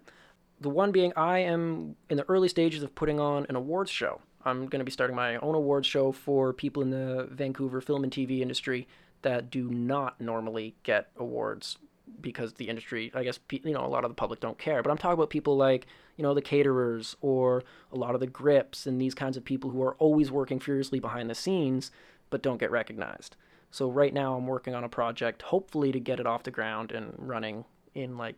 The 0.61 0.69
one 0.69 0.91
being, 0.91 1.11
I 1.15 1.39
am 1.39 1.97
in 2.09 2.17
the 2.17 2.27
early 2.29 2.47
stages 2.47 2.81
of 2.81 2.95
putting 2.95 3.19
on 3.19 3.45
an 3.49 3.55
awards 3.55 3.91
show. 3.91 4.21
I'm 4.45 4.67
going 4.67 4.79
to 4.79 4.85
be 4.85 4.91
starting 4.91 5.15
my 5.15 5.37
own 5.37 5.55
awards 5.55 5.87
show 5.87 6.11
for 6.11 6.53
people 6.53 6.83
in 6.83 6.91
the 6.91 7.27
Vancouver 7.31 7.81
film 7.81 8.03
and 8.03 8.13
TV 8.13 8.41
industry 8.41 8.87
that 9.23 9.49
do 9.49 9.69
not 9.69 10.21
normally 10.21 10.75
get 10.83 11.09
awards 11.17 11.77
because 12.21 12.53
the 12.53 12.69
industry, 12.69 13.11
I 13.15 13.23
guess, 13.23 13.39
you 13.49 13.73
know, 13.73 13.83
a 13.83 13.87
lot 13.87 14.03
of 14.03 14.11
the 14.11 14.15
public 14.15 14.39
don't 14.39 14.59
care. 14.59 14.83
But 14.83 14.91
I'm 14.91 14.97
talking 14.97 15.15
about 15.15 15.31
people 15.31 15.57
like, 15.57 15.87
you 16.15 16.23
know, 16.23 16.35
the 16.35 16.41
caterers 16.41 17.15
or 17.21 17.63
a 17.91 17.95
lot 17.95 18.13
of 18.13 18.21
the 18.21 18.27
grips 18.27 18.85
and 18.85 19.01
these 19.01 19.15
kinds 19.15 19.35
of 19.35 19.43
people 19.43 19.71
who 19.71 19.81
are 19.81 19.95
always 19.95 20.31
working 20.31 20.59
furiously 20.59 20.99
behind 20.99 21.29
the 21.29 21.35
scenes 21.35 21.91
but 22.29 22.43
don't 22.43 22.59
get 22.59 22.71
recognized. 22.71 23.35
So 23.71 23.89
right 23.89 24.13
now 24.13 24.35
I'm 24.35 24.47
working 24.47 24.75
on 24.75 24.83
a 24.83 24.89
project, 24.89 25.41
hopefully 25.41 25.91
to 25.91 25.99
get 25.99 26.19
it 26.19 26.27
off 26.27 26.43
the 26.43 26.51
ground 26.51 26.91
and 26.91 27.13
running 27.17 27.65
in 27.93 28.17
like 28.17 28.35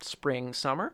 spring, 0.00 0.52
summer, 0.52 0.92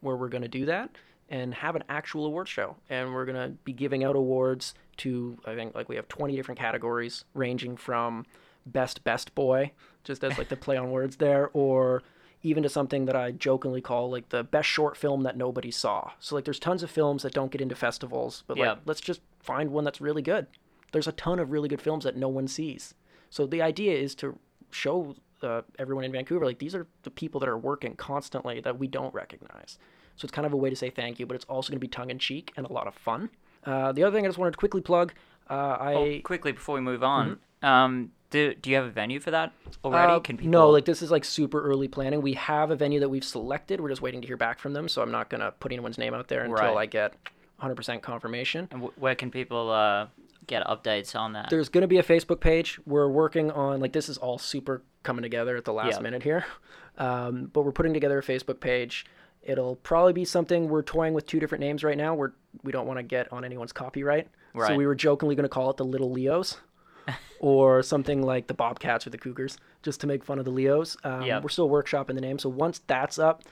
where 0.00 0.16
we're 0.16 0.28
going 0.28 0.42
to 0.42 0.48
do 0.48 0.66
that 0.66 0.90
and 1.28 1.54
have 1.54 1.74
an 1.76 1.84
actual 1.88 2.26
award 2.26 2.48
show. 2.48 2.76
And 2.90 3.14
we're 3.14 3.24
going 3.24 3.36
to 3.50 3.56
be 3.64 3.72
giving 3.72 4.04
out 4.04 4.16
awards 4.16 4.74
to, 4.98 5.38
I 5.46 5.54
think, 5.54 5.74
like 5.74 5.88
we 5.88 5.96
have 5.96 6.08
20 6.08 6.36
different 6.36 6.58
categories 6.60 7.24
ranging 7.34 7.76
from 7.76 8.26
best, 8.66 9.04
best 9.04 9.34
boy, 9.34 9.72
just 10.04 10.22
as 10.24 10.38
like 10.38 10.48
the 10.48 10.56
play 10.56 10.76
on 10.76 10.90
words 10.90 11.16
there, 11.16 11.50
or 11.52 12.02
even 12.42 12.62
to 12.62 12.68
something 12.68 13.06
that 13.06 13.16
I 13.16 13.30
jokingly 13.30 13.80
call 13.80 14.10
like 14.10 14.28
the 14.28 14.44
best 14.44 14.68
short 14.68 14.96
film 14.96 15.22
that 15.22 15.36
nobody 15.36 15.70
saw. 15.70 16.10
So 16.20 16.34
like 16.34 16.44
there's 16.44 16.58
tons 16.58 16.82
of 16.82 16.90
films 16.90 17.22
that 17.22 17.32
don't 17.32 17.50
get 17.50 17.60
into 17.62 17.74
festivals, 17.74 18.44
but 18.46 18.56
Yeah. 18.58 18.70
like 18.70 18.78
let's 18.84 19.00
just 19.00 19.20
find 19.40 19.70
one 19.70 19.84
that's 19.84 20.00
really 20.00 20.22
good. 20.22 20.46
There's 20.92 21.08
a 21.08 21.12
ton 21.12 21.38
of 21.38 21.50
really 21.50 21.68
good 21.68 21.80
films 21.80 22.04
that 22.04 22.16
no 22.16 22.28
one 22.28 22.46
sees. 22.46 22.94
So 23.30 23.46
the 23.46 23.62
idea 23.62 23.94
is 23.96 24.14
to 24.16 24.38
show 24.70 25.16
uh, 25.42 25.62
everyone 25.78 26.04
in 26.04 26.12
Vancouver 26.12 26.44
like 26.44 26.58
these 26.58 26.74
are 26.74 26.86
the 27.02 27.10
people 27.10 27.40
that 27.40 27.48
are 27.48 27.58
working 27.58 27.96
constantly 27.96 28.60
that 28.60 28.78
we 28.78 28.86
don't 28.88 29.12
recognize. 29.14 29.78
So 30.16 30.24
it's 30.26 30.32
kind 30.32 30.46
of 30.46 30.52
a 30.52 30.56
way 30.56 30.70
to 30.70 30.76
say 30.76 30.90
thank 30.90 31.18
you, 31.18 31.26
but 31.26 31.34
it's 31.34 31.44
also 31.46 31.70
going 31.70 31.78
to 31.78 31.84
be 31.84 31.88
tongue 31.88 32.10
in 32.10 32.18
cheek 32.18 32.52
and 32.56 32.66
a 32.66 32.72
lot 32.72 32.86
of 32.86 32.94
fun. 32.94 33.30
Uh, 33.64 33.92
the 33.92 34.02
other 34.04 34.14
thing 34.16 34.24
I 34.24 34.28
just 34.28 34.38
wanted 34.38 34.52
to 34.52 34.56
quickly 34.58 34.80
plug, 34.80 35.12
uh, 35.50 35.54
I 35.80 35.94
Oh, 35.94 36.20
quickly 36.22 36.52
before 36.52 36.74
we 36.76 36.80
move 36.80 37.02
on, 37.02 37.38
um, 37.62 38.10
do 38.30 38.52
do 38.54 38.70
you 38.70 38.76
have 38.76 38.84
a 38.84 38.90
venue 38.90 39.20
for 39.20 39.30
that 39.30 39.52
already? 39.84 40.08
Mm-hmm. 40.08 40.16
Uh, 40.16 40.20
Can 40.20 40.36
people? 40.36 40.50
No, 40.50 40.70
like 40.70 40.84
this 40.84 41.02
is 41.02 41.10
like 41.10 41.24
super 41.24 41.62
early 41.62 41.88
planning. 41.88 42.20
We 42.20 42.34
have 42.34 42.70
a 42.70 42.76
venue 42.76 43.00
that 43.00 43.08
we've 43.08 43.24
selected. 43.24 43.80
We're 43.80 43.88
just 43.88 44.02
waiting 44.02 44.20
to 44.20 44.26
hear 44.26 44.36
back 44.36 44.58
from 44.58 44.72
them. 44.72 44.88
So 44.88 45.02
I'm 45.02 45.10
not 45.10 45.30
gonna 45.30 45.52
put 45.60 45.72
anyone's 45.72 45.98
name 45.98 46.14
out 46.14 46.28
there 46.28 46.42
until 46.42 46.56
Right. 46.74 46.76
I 46.76 46.86
get 46.86 47.14
100% 47.62 48.02
confirmation. 48.02 48.68
And 48.70 48.82
wh- 48.82 49.00
where 49.00 49.14
can 49.14 49.30
people 49.30 49.70
uh, 49.70 50.08
get 50.46 50.66
updates 50.66 51.14
on 51.18 51.32
that? 51.34 51.48
There's 51.50 51.68
gonna 51.68 51.86
be 51.86 51.98
a 51.98 52.02
Facebook 52.02 52.40
page. 52.40 52.78
We're 52.86 53.08
working 53.08 53.50
on 53.50 53.80
like 53.80 53.92
this 53.92 54.08
is 54.08 54.18
all 54.18 54.38
super 54.38 54.82
coming 55.04 55.22
together 55.22 55.56
at 55.56 55.64
the 55.64 55.72
last 55.72 55.96
Yeah. 55.96 56.00
minute 56.00 56.22
here, 56.22 56.44
um, 56.98 57.50
but 57.52 57.62
we're 57.62 57.72
putting 57.72 57.94
together 57.94 58.18
a 58.18 58.22
Facebook 58.22 58.60
page. 58.60 59.06
It'll 59.44 59.76
probably 59.76 60.12
be 60.12 60.24
something 60.24 60.68
we're 60.68 60.82
toying 60.82 61.14
with 61.14 61.26
two 61.26 61.38
different 61.38 61.60
names 61.60 61.84
right 61.84 61.96
now. 61.96 62.14
We're 62.14 62.32
we 62.62 62.72
don't 62.72 62.86
want 62.86 62.98
to 62.98 63.02
get 63.02 63.32
on 63.32 63.44
anyone's 63.44 63.72
copyright, 63.72 64.28
so 64.68 64.76
we 64.76 64.86
were 64.86 64.94
jokingly 64.94 65.34
gonna 65.34 65.48
call 65.48 65.70
it 65.70 65.76
the 65.76 65.84
Little 65.84 66.10
Leos. 66.10 66.58
or 67.40 67.82
something 67.82 68.22
like 68.22 68.46
the 68.46 68.54
Bobcats 68.54 69.06
or 69.06 69.10
the 69.10 69.18
Cougars, 69.18 69.58
just 69.82 70.00
to 70.00 70.06
make 70.06 70.24
fun 70.24 70.38
of 70.38 70.46
the 70.46 70.50
Leos. 70.50 70.96
Um, 71.04 71.20
Yep. 71.20 71.42
We're 71.42 71.48
still 71.50 71.68
workshopping 71.68 72.14
the 72.14 72.22
name, 72.22 72.38
so 72.38 72.48
once 72.48 72.80
that's 72.86 73.18
up, 73.18 73.42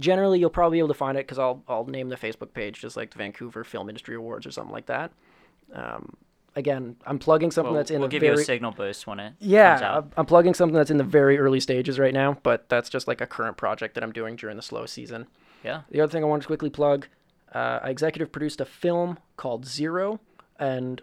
generally 0.00 0.38
you'll 0.38 0.48
probably 0.48 0.76
be 0.76 0.78
able 0.78 0.88
to 0.88 0.94
find 0.94 1.18
it 1.18 1.26
because 1.26 1.38
I'll 1.38 1.62
I'll 1.68 1.84
name 1.84 2.08
the 2.08 2.16
Facebook 2.16 2.54
page 2.54 2.80
just 2.80 2.96
like 2.96 3.10
the 3.10 3.18
Vancouver 3.18 3.64
Film 3.64 3.90
Industry 3.90 4.14
Awards 4.14 4.46
or 4.46 4.50
something 4.50 4.72
like 4.72 4.86
that. 4.86 5.12
Um, 5.74 6.16
again, 6.56 6.96
I'm 7.06 7.18
plugging 7.18 7.50
something 7.50 7.72
we'll, 7.72 7.80
that's 7.80 7.90
in 7.90 8.00
we'll 8.00 8.08
the 8.08 8.12
give 8.12 8.20
very 8.20 8.36
you 8.36 8.40
a 8.40 8.44
signal 8.44 8.72
boost 8.72 9.06
when 9.06 9.20
it 9.20 9.28
comes 9.30 9.36
yeah, 9.40 10.00
I'm 10.16 10.26
plugging 10.26 10.54
something 10.54 10.74
that's 10.74 10.90
in 10.90 10.96
the 10.96 11.04
very 11.04 11.38
early 11.38 11.60
stages 11.60 11.98
right 11.98 12.14
now, 12.14 12.38
but 12.42 12.68
that's 12.68 12.88
just 12.88 13.08
like 13.08 13.20
a 13.20 13.26
current 13.26 13.56
project 13.56 13.94
that 13.94 14.04
I'm 14.04 14.12
doing 14.12 14.36
during 14.36 14.56
the 14.56 14.62
slow 14.62 14.86
season. 14.86 15.26
Yeah. 15.62 15.82
The 15.90 16.00
other 16.00 16.10
thing 16.10 16.22
I 16.22 16.26
wanted 16.26 16.42
to 16.42 16.46
quickly 16.48 16.70
plug, 16.70 17.06
uh, 17.54 17.80
I 17.82 17.90
executive 17.90 18.32
produced 18.32 18.60
a 18.60 18.64
film 18.64 19.18
called 19.36 19.66
Zero, 19.66 20.20
and 20.58 21.00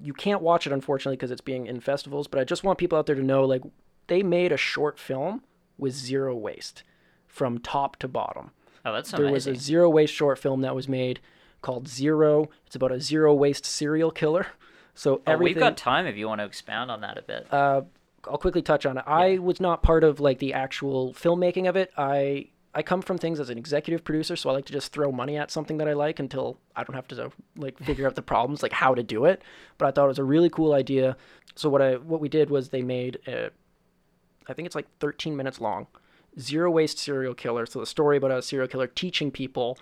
you 0.00 0.12
can't 0.12 0.42
watch 0.42 0.66
it 0.66 0.72
unfortunately 0.72 1.16
because 1.16 1.30
it's 1.30 1.40
being 1.40 1.66
in 1.66 1.80
festivals. 1.80 2.26
But 2.26 2.40
I 2.40 2.44
just 2.44 2.64
want 2.64 2.78
people 2.78 2.98
out 2.98 3.06
there 3.06 3.14
to 3.16 3.22
know, 3.22 3.44
like, 3.44 3.62
they 4.06 4.22
made 4.22 4.52
a 4.52 4.56
short 4.56 4.98
film 4.98 5.42
with 5.78 5.92
zero 5.94 6.34
waste, 6.36 6.82
from 7.26 7.58
top 7.58 7.96
to 7.96 8.08
bottom. 8.08 8.50
Oh, 8.84 8.92
that's 8.92 9.12
amazing. 9.12 9.24
There 9.24 9.32
was 9.32 9.46
a 9.46 9.54
zero 9.56 9.88
waste 9.90 10.14
short 10.14 10.38
film 10.38 10.60
that 10.60 10.74
was 10.74 10.88
made 10.88 11.20
called 11.62 11.88
Zero. 11.88 12.50
It's 12.66 12.76
about 12.76 12.92
a 12.92 13.00
zero 13.00 13.34
waste 13.34 13.64
serial 13.64 14.10
killer. 14.10 14.46
So 14.96 15.22
Oh, 15.26 15.36
we've 15.38 15.58
got 15.58 15.76
time 15.76 16.06
if 16.06 16.16
you 16.16 16.28
want 16.28 16.40
to 16.40 16.44
expound 16.44 16.88
on 16.88 17.00
that 17.00 17.18
a 17.18 17.22
bit. 17.22 17.52
Uh, 17.52 17.82
I'll 18.30 18.38
quickly 18.38 18.62
touch 18.62 18.86
on 18.86 18.96
it. 18.96 19.02
I 19.08 19.38
was 19.38 19.60
not 19.60 19.82
part 19.82 20.04
of 20.04 20.20
like 20.20 20.38
the 20.38 20.52
actual 20.54 21.12
filmmaking 21.12 21.68
of 21.68 21.74
it. 21.74 21.90
I 21.96 22.50
I 22.74 22.82
come 22.82 23.02
from 23.02 23.18
things 23.18 23.38
as 23.38 23.50
an 23.50 23.58
executive 23.58 24.02
producer, 24.02 24.34
so 24.34 24.50
I 24.50 24.52
like 24.52 24.64
to 24.66 24.72
just 24.72 24.92
throw 24.92 25.12
money 25.12 25.36
at 25.36 25.50
something 25.50 25.76
that 25.78 25.88
I 25.88 25.92
like 25.92 26.18
until 26.18 26.58
I 26.74 26.82
don't 26.82 26.96
have 26.96 27.06
to 27.08 27.30
like 27.56 27.78
figure 27.78 28.06
out 28.06 28.16
the 28.16 28.22
problems, 28.22 28.62
like 28.62 28.72
how 28.72 28.94
to 28.94 29.02
do 29.02 29.24
it. 29.26 29.42
But 29.78 29.86
I 29.86 29.90
thought 29.92 30.06
it 30.06 30.08
was 30.08 30.18
a 30.18 30.24
really 30.24 30.50
cool 30.50 30.72
idea. 30.72 31.16
So 31.54 31.68
what 31.68 31.80
I 31.80 31.94
what 31.96 32.20
we 32.20 32.28
did 32.28 32.50
was 32.50 32.70
they 32.70 32.82
made 32.82 33.20
a, 33.28 33.50
I 34.48 34.54
think 34.54 34.66
it's 34.66 34.74
like 34.74 34.88
13 34.98 35.36
minutes 35.36 35.60
long, 35.60 35.86
zero 36.38 36.70
waste 36.70 36.98
serial 36.98 37.34
killer. 37.34 37.64
So 37.64 37.78
the 37.78 37.86
story 37.86 38.16
about 38.16 38.32
a 38.32 38.42
serial 38.42 38.68
killer 38.68 38.88
teaching 38.88 39.30
people 39.30 39.78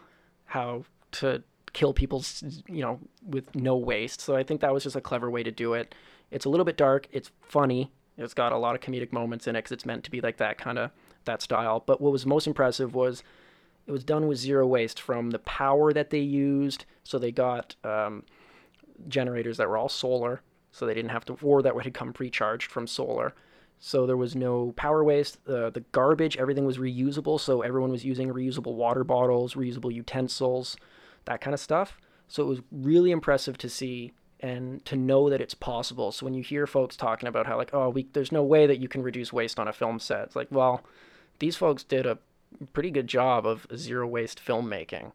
how 0.46 0.84
to 1.12 1.42
kill 1.72 1.94
people, 1.94 2.22
you 2.68 2.82
know, 2.82 3.00
with 3.26 3.54
no 3.54 3.76
waste. 3.76 4.20
So 4.20 4.36
I 4.36 4.42
think 4.42 4.60
that 4.60 4.74
was 4.74 4.82
just 4.82 4.96
a 4.96 5.00
clever 5.00 5.30
way 5.30 5.42
to 5.42 5.50
do 5.50 5.72
it. 5.72 5.94
It's 6.30 6.44
a 6.44 6.50
little 6.50 6.66
bit 6.66 6.76
dark. 6.76 7.08
It's 7.10 7.30
funny. 7.40 7.90
It's 8.18 8.34
got 8.34 8.52
a 8.52 8.58
lot 8.58 8.74
of 8.74 8.82
comedic 8.82 9.12
moments 9.12 9.46
in 9.46 9.56
it 9.56 9.60
because 9.60 9.72
it's 9.72 9.86
meant 9.86 10.04
to 10.04 10.10
be 10.10 10.20
like 10.20 10.36
that 10.36 10.58
kind 10.58 10.78
of 10.78 10.90
that 11.24 11.42
style. 11.42 11.82
But 11.84 12.00
what 12.00 12.12
was 12.12 12.26
most 12.26 12.46
impressive 12.46 12.94
was 12.94 13.22
it 13.86 13.92
was 13.92 14.04
done 14.04 14.28
with 14.28 14.38
zero 14.38 14.66
waste 14.66 15.00
from 15.00 15.30
the 15.30 15.38
power 15.40 15.92
that 15.92 16.10
they 16.10 16.20
used. 16.20 16.84
So 17.04 17.18
they 17.18 17.32
got 17.32 17.74
um, 17.84 18.24
generators 19.08 19.56
that 19.56 19.68
were 19.68 19.76
all 19.76 19.88
solar, 19.88 20.42
so 20.70 20.86
they 20.86 20.94
didn't 20.94 21.10
have 21.10 21.24
to, 21.26 21.36
or 21.42 21.62
that 21.62 21.74
had 21.82 21.94
come 21.94 22.12
pre-charged 22.12 22.70
from 22.70 22.86
solar. 22.86 23.34
So 23.84 24.06
there 24.06 24.16
was 24.16 24.36
no 24.36 24.72
power 24.76 25.02
waste. 25.02 25.38
Uh, 25.48 25.70
the 25.70 25.84
garbage, 25.90 26.36
everything 26.36 26.64
was 26.64 26.78
reusable. 26.78 27.40
So 27.40 27.62
everyone 27.62 27.90
was 27.90 28.04
using 28.04 28.32
reusable 28.32 28.74
water 28.74 29.02
bottles, 29.02 29.54
reusable 29.54 29.92
utensils, 29.92 30.76
that 31.24 31.40
kind 31.40 31.52
of 31.52 31.58
stuff. 31.58 31.98
So 32.28 32.44
it 32.44 32.46
was 32.46 32.60
really 32.70 33.10
impressive 33.10 33.58
to 33.58 33.68
see 33.68 34.12
and 34.38 34.84
to 34.84 34.96
know 34.96 35.28
that 35.30 35.40
it's 35.40 35.54
possible. 35.54 36.12
So 36.12 36.24
when 36.24 36.34
you 36.34 36.42
hear 36.42 36.66
folks 36.66 36.96
talking 36.96 37.28
about 37.28 37.46
how 37.46 37.56
like, 37.56 37.70
oh, 37.72 37.90
we, 37.90 38.06
there's 38.12 38.32
no 38.32 38.42
way 38.42 38.66
that 38.66 38.78
you 38.78 38.88
can 38.88 39.02
reduce 39.02 39.32
waste 39.32 39.58
on 39.58 39.68
a 39.68 39.72
film 39.72 39.98
set, 39.98 40.22
it's 40.22 40.36
like, 40.36 40.48
well, 40.50 40.82
these 41.42 41.56
folks 41.56 41.82
did 41.82 42.06
a 42.06 42.18
pretty 42.72 42.90
good 42.92 43.08
job 43.08 43.44
of 43.44 43.66
zero 43.74 44.06
waste 44.06 44.40
filmmaking. 44.44 45.10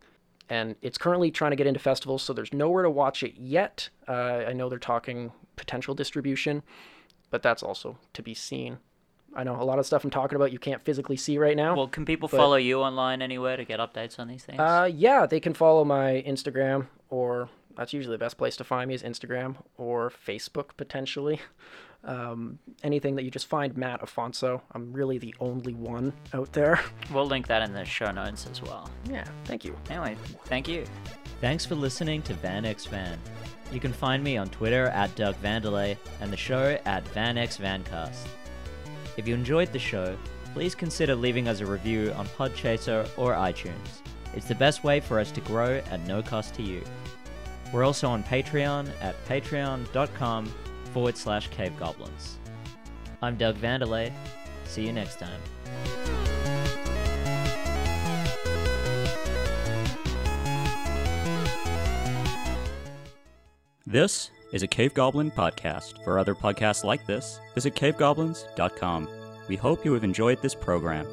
And 0.49 0.75
it's 0.81 0.97
currently 0.97 1.31
trying 1.31 1.51
to 1.51 1.55
get 1.55 1.67
into 1.67 1.79
festivals, 1.79 2.21
so 2.21 2.33
there's 2.33 2.51
nowhere 2.53 2.83
to 2.83 2.89
watch 2.89 3.23
it 3.23 3.35
yet. 3.37 3.89
Uh, 4.09 4.43
I 4.45 4.51
know 4.51 4.67
they're 4.67 4.77
talking 4.77 5.31
potential 5.55 5.95
distribution, 5.95 6.63
but 7.29 7.41
that's 7.41 7.63
also 7.63 7.97
to 8.13 8.21
be 8.21 8.33
seen. 8.33 8.77
I 9.35 9.43
know 9.45 9.55
a 9.61 9.63
lot 9.63 9.79
of 9.79 9.85
stuff 9.85 10.03
I'm 10.03 10.09
talking 10.09 10.35
about 10.35 10.51
you 10.51 10.59
can't 10.59 10.81
physically 10.81 11.15
see 11.15 11.37
right 11.37 11.55
now. 11.55 11.75
Well, 11.77 11.87
can 11.87 12.03
people 12.03 12.27
But- 12.27 12.37
follow 12.37 12.57
you 12.57 12.81
online 12.81 13.21
anywhere 13.21 13.55
to 13.55 13.63
get 13.63 13.79
updates 13.79 14.19
on 14.19 14.27
these 14.27 14.43
things? 14.43 14.59
Uh, 14.59 14.89
yeah, 14.93 15.25
they 15.25 15.39
can 15.39 15.53
follow 15.53 15.85
my 15.85 16.23
Instagram, 16.27 16.87
or 17.09 17.47
that's 17.77 17.93
usually 17.93 18.15
the 18.15 18.19
best 18.19 18.37
place 18.37 18.57
to 18.57 18.63
find 18.63 18.87
me 18.89 18.95
is 18.95 19.03
Instagram 19.03 19.55
or 19.77 20.09
Facebook 20.09 20.69
potentially. 20.77 21.39
Um, 22.03 22.59
anything 22.83 23.15
that 23.15 23.23
you 23.23 23.31
just 23.31 23.47
find 23.47 23.75
Matt 23.75 24.01
Afonso. 24.01 24.61
I'm 24.71 24.93
really 24.93 25.17
the 25.17 25.35
only 25.39 25.73
one 25.73 26.13
out 26.33 26.53
there. 26.53 26.79
we'll 27.11 27.25
link 27.25 27.47
that 27.47 27.63
in 27.63 27.73
the 27.73 27.83
show 27.83 28.11
notes 28.11 28.47
as 28.49 28.61
well. 28.61 28.89
Yeah, 29.09 29.25
thank 29.45 29.65
you. 29.65 29.75
Anyway, 29.89 30.15
thank 30.45 30.67
you. 30.67 30.85
Thanks 31.41 31.65
for 31.65 31.75
listening 31.75 32.21
to 32.23 32.33
Van 32.35 32.65
X 32.65 32.85
Van. 32.85 33.19
You 33.71 33.79
can 33.79 33.91
find 33.91 34.23
me 34.23 34.37
on 34.37 34.47
Twitter 34.49 34.85
at 34.85 35.13
Doug 35.15 35.35
Vandelay 35.41 35.97
and 36.21 36.31
the 36.31 36.37
show 36.37 36.77
at 36.85 37.07
Van 37.09 37.37
X 37.37 37.57
Vancast. 37.57 38.27
If 39.17 39.27
you 39.27 39.33
enjoyed 39.33 39.73
the 39.73 39.79
show, 39.79 40.15
please 40.53 40.75
consider 40.75 41.15
leaving 41.15 41.47
us 41.47 41.59
a 41.59 41.65
review 41.65 42.13
on 42.15 42.27
Podchaser 42.27 43.09
or 43.17 43.33
iTunes. 43.33 44.01
It's 44.33 44.47
the 44.47 44.55
best 44.55 44.83
way 44.83 44.99
for 44.99 45.19
us 45.19 45.31
to 45.31 45.41
grow 45.41 45.81
at 45.91 46.07
no 46.07 46.21
cost 46.21 46.53
to 46.55 46.63
you. 46.63 46.83
We're 47.73 47.83
also 47.83 48.07
on 48.07 48.23
Patreon 48.23 48.89
at 49.01 49.15
patreon.com 49.25 50.45
forward 50.93 51.17
slash 51.17 51.49
cavegoblins. 51.49 52.35
I'm 53.21 53.35
Doug 53.35 53.57
Vandelay. 53.57 54.11
See 54.65 54.85
you 54.85 54.93
next 54.93 55.19
time. 55.19 55.39
This 63.85 64.31
is 64.51 64.63
a 64.63 64.67
Cave 64.67 64.93
Goblin 64.93 65.31
podcast. 65.31 66.03
For 66.03 66.19
other 66.19 66.35
podcasts 66.35 66.83
like 66.83 67.05
this, 67.05 67.39
visit 67.55 67.73
cavegoblins.com. 67.75 69.07
We 69.47 69.55
hope 69.55 69.85
you 69.85 69.93
have 69.93 70.03
enjoyed 70.03 70.41
this 70.41 70.53
program. 70.53 71.07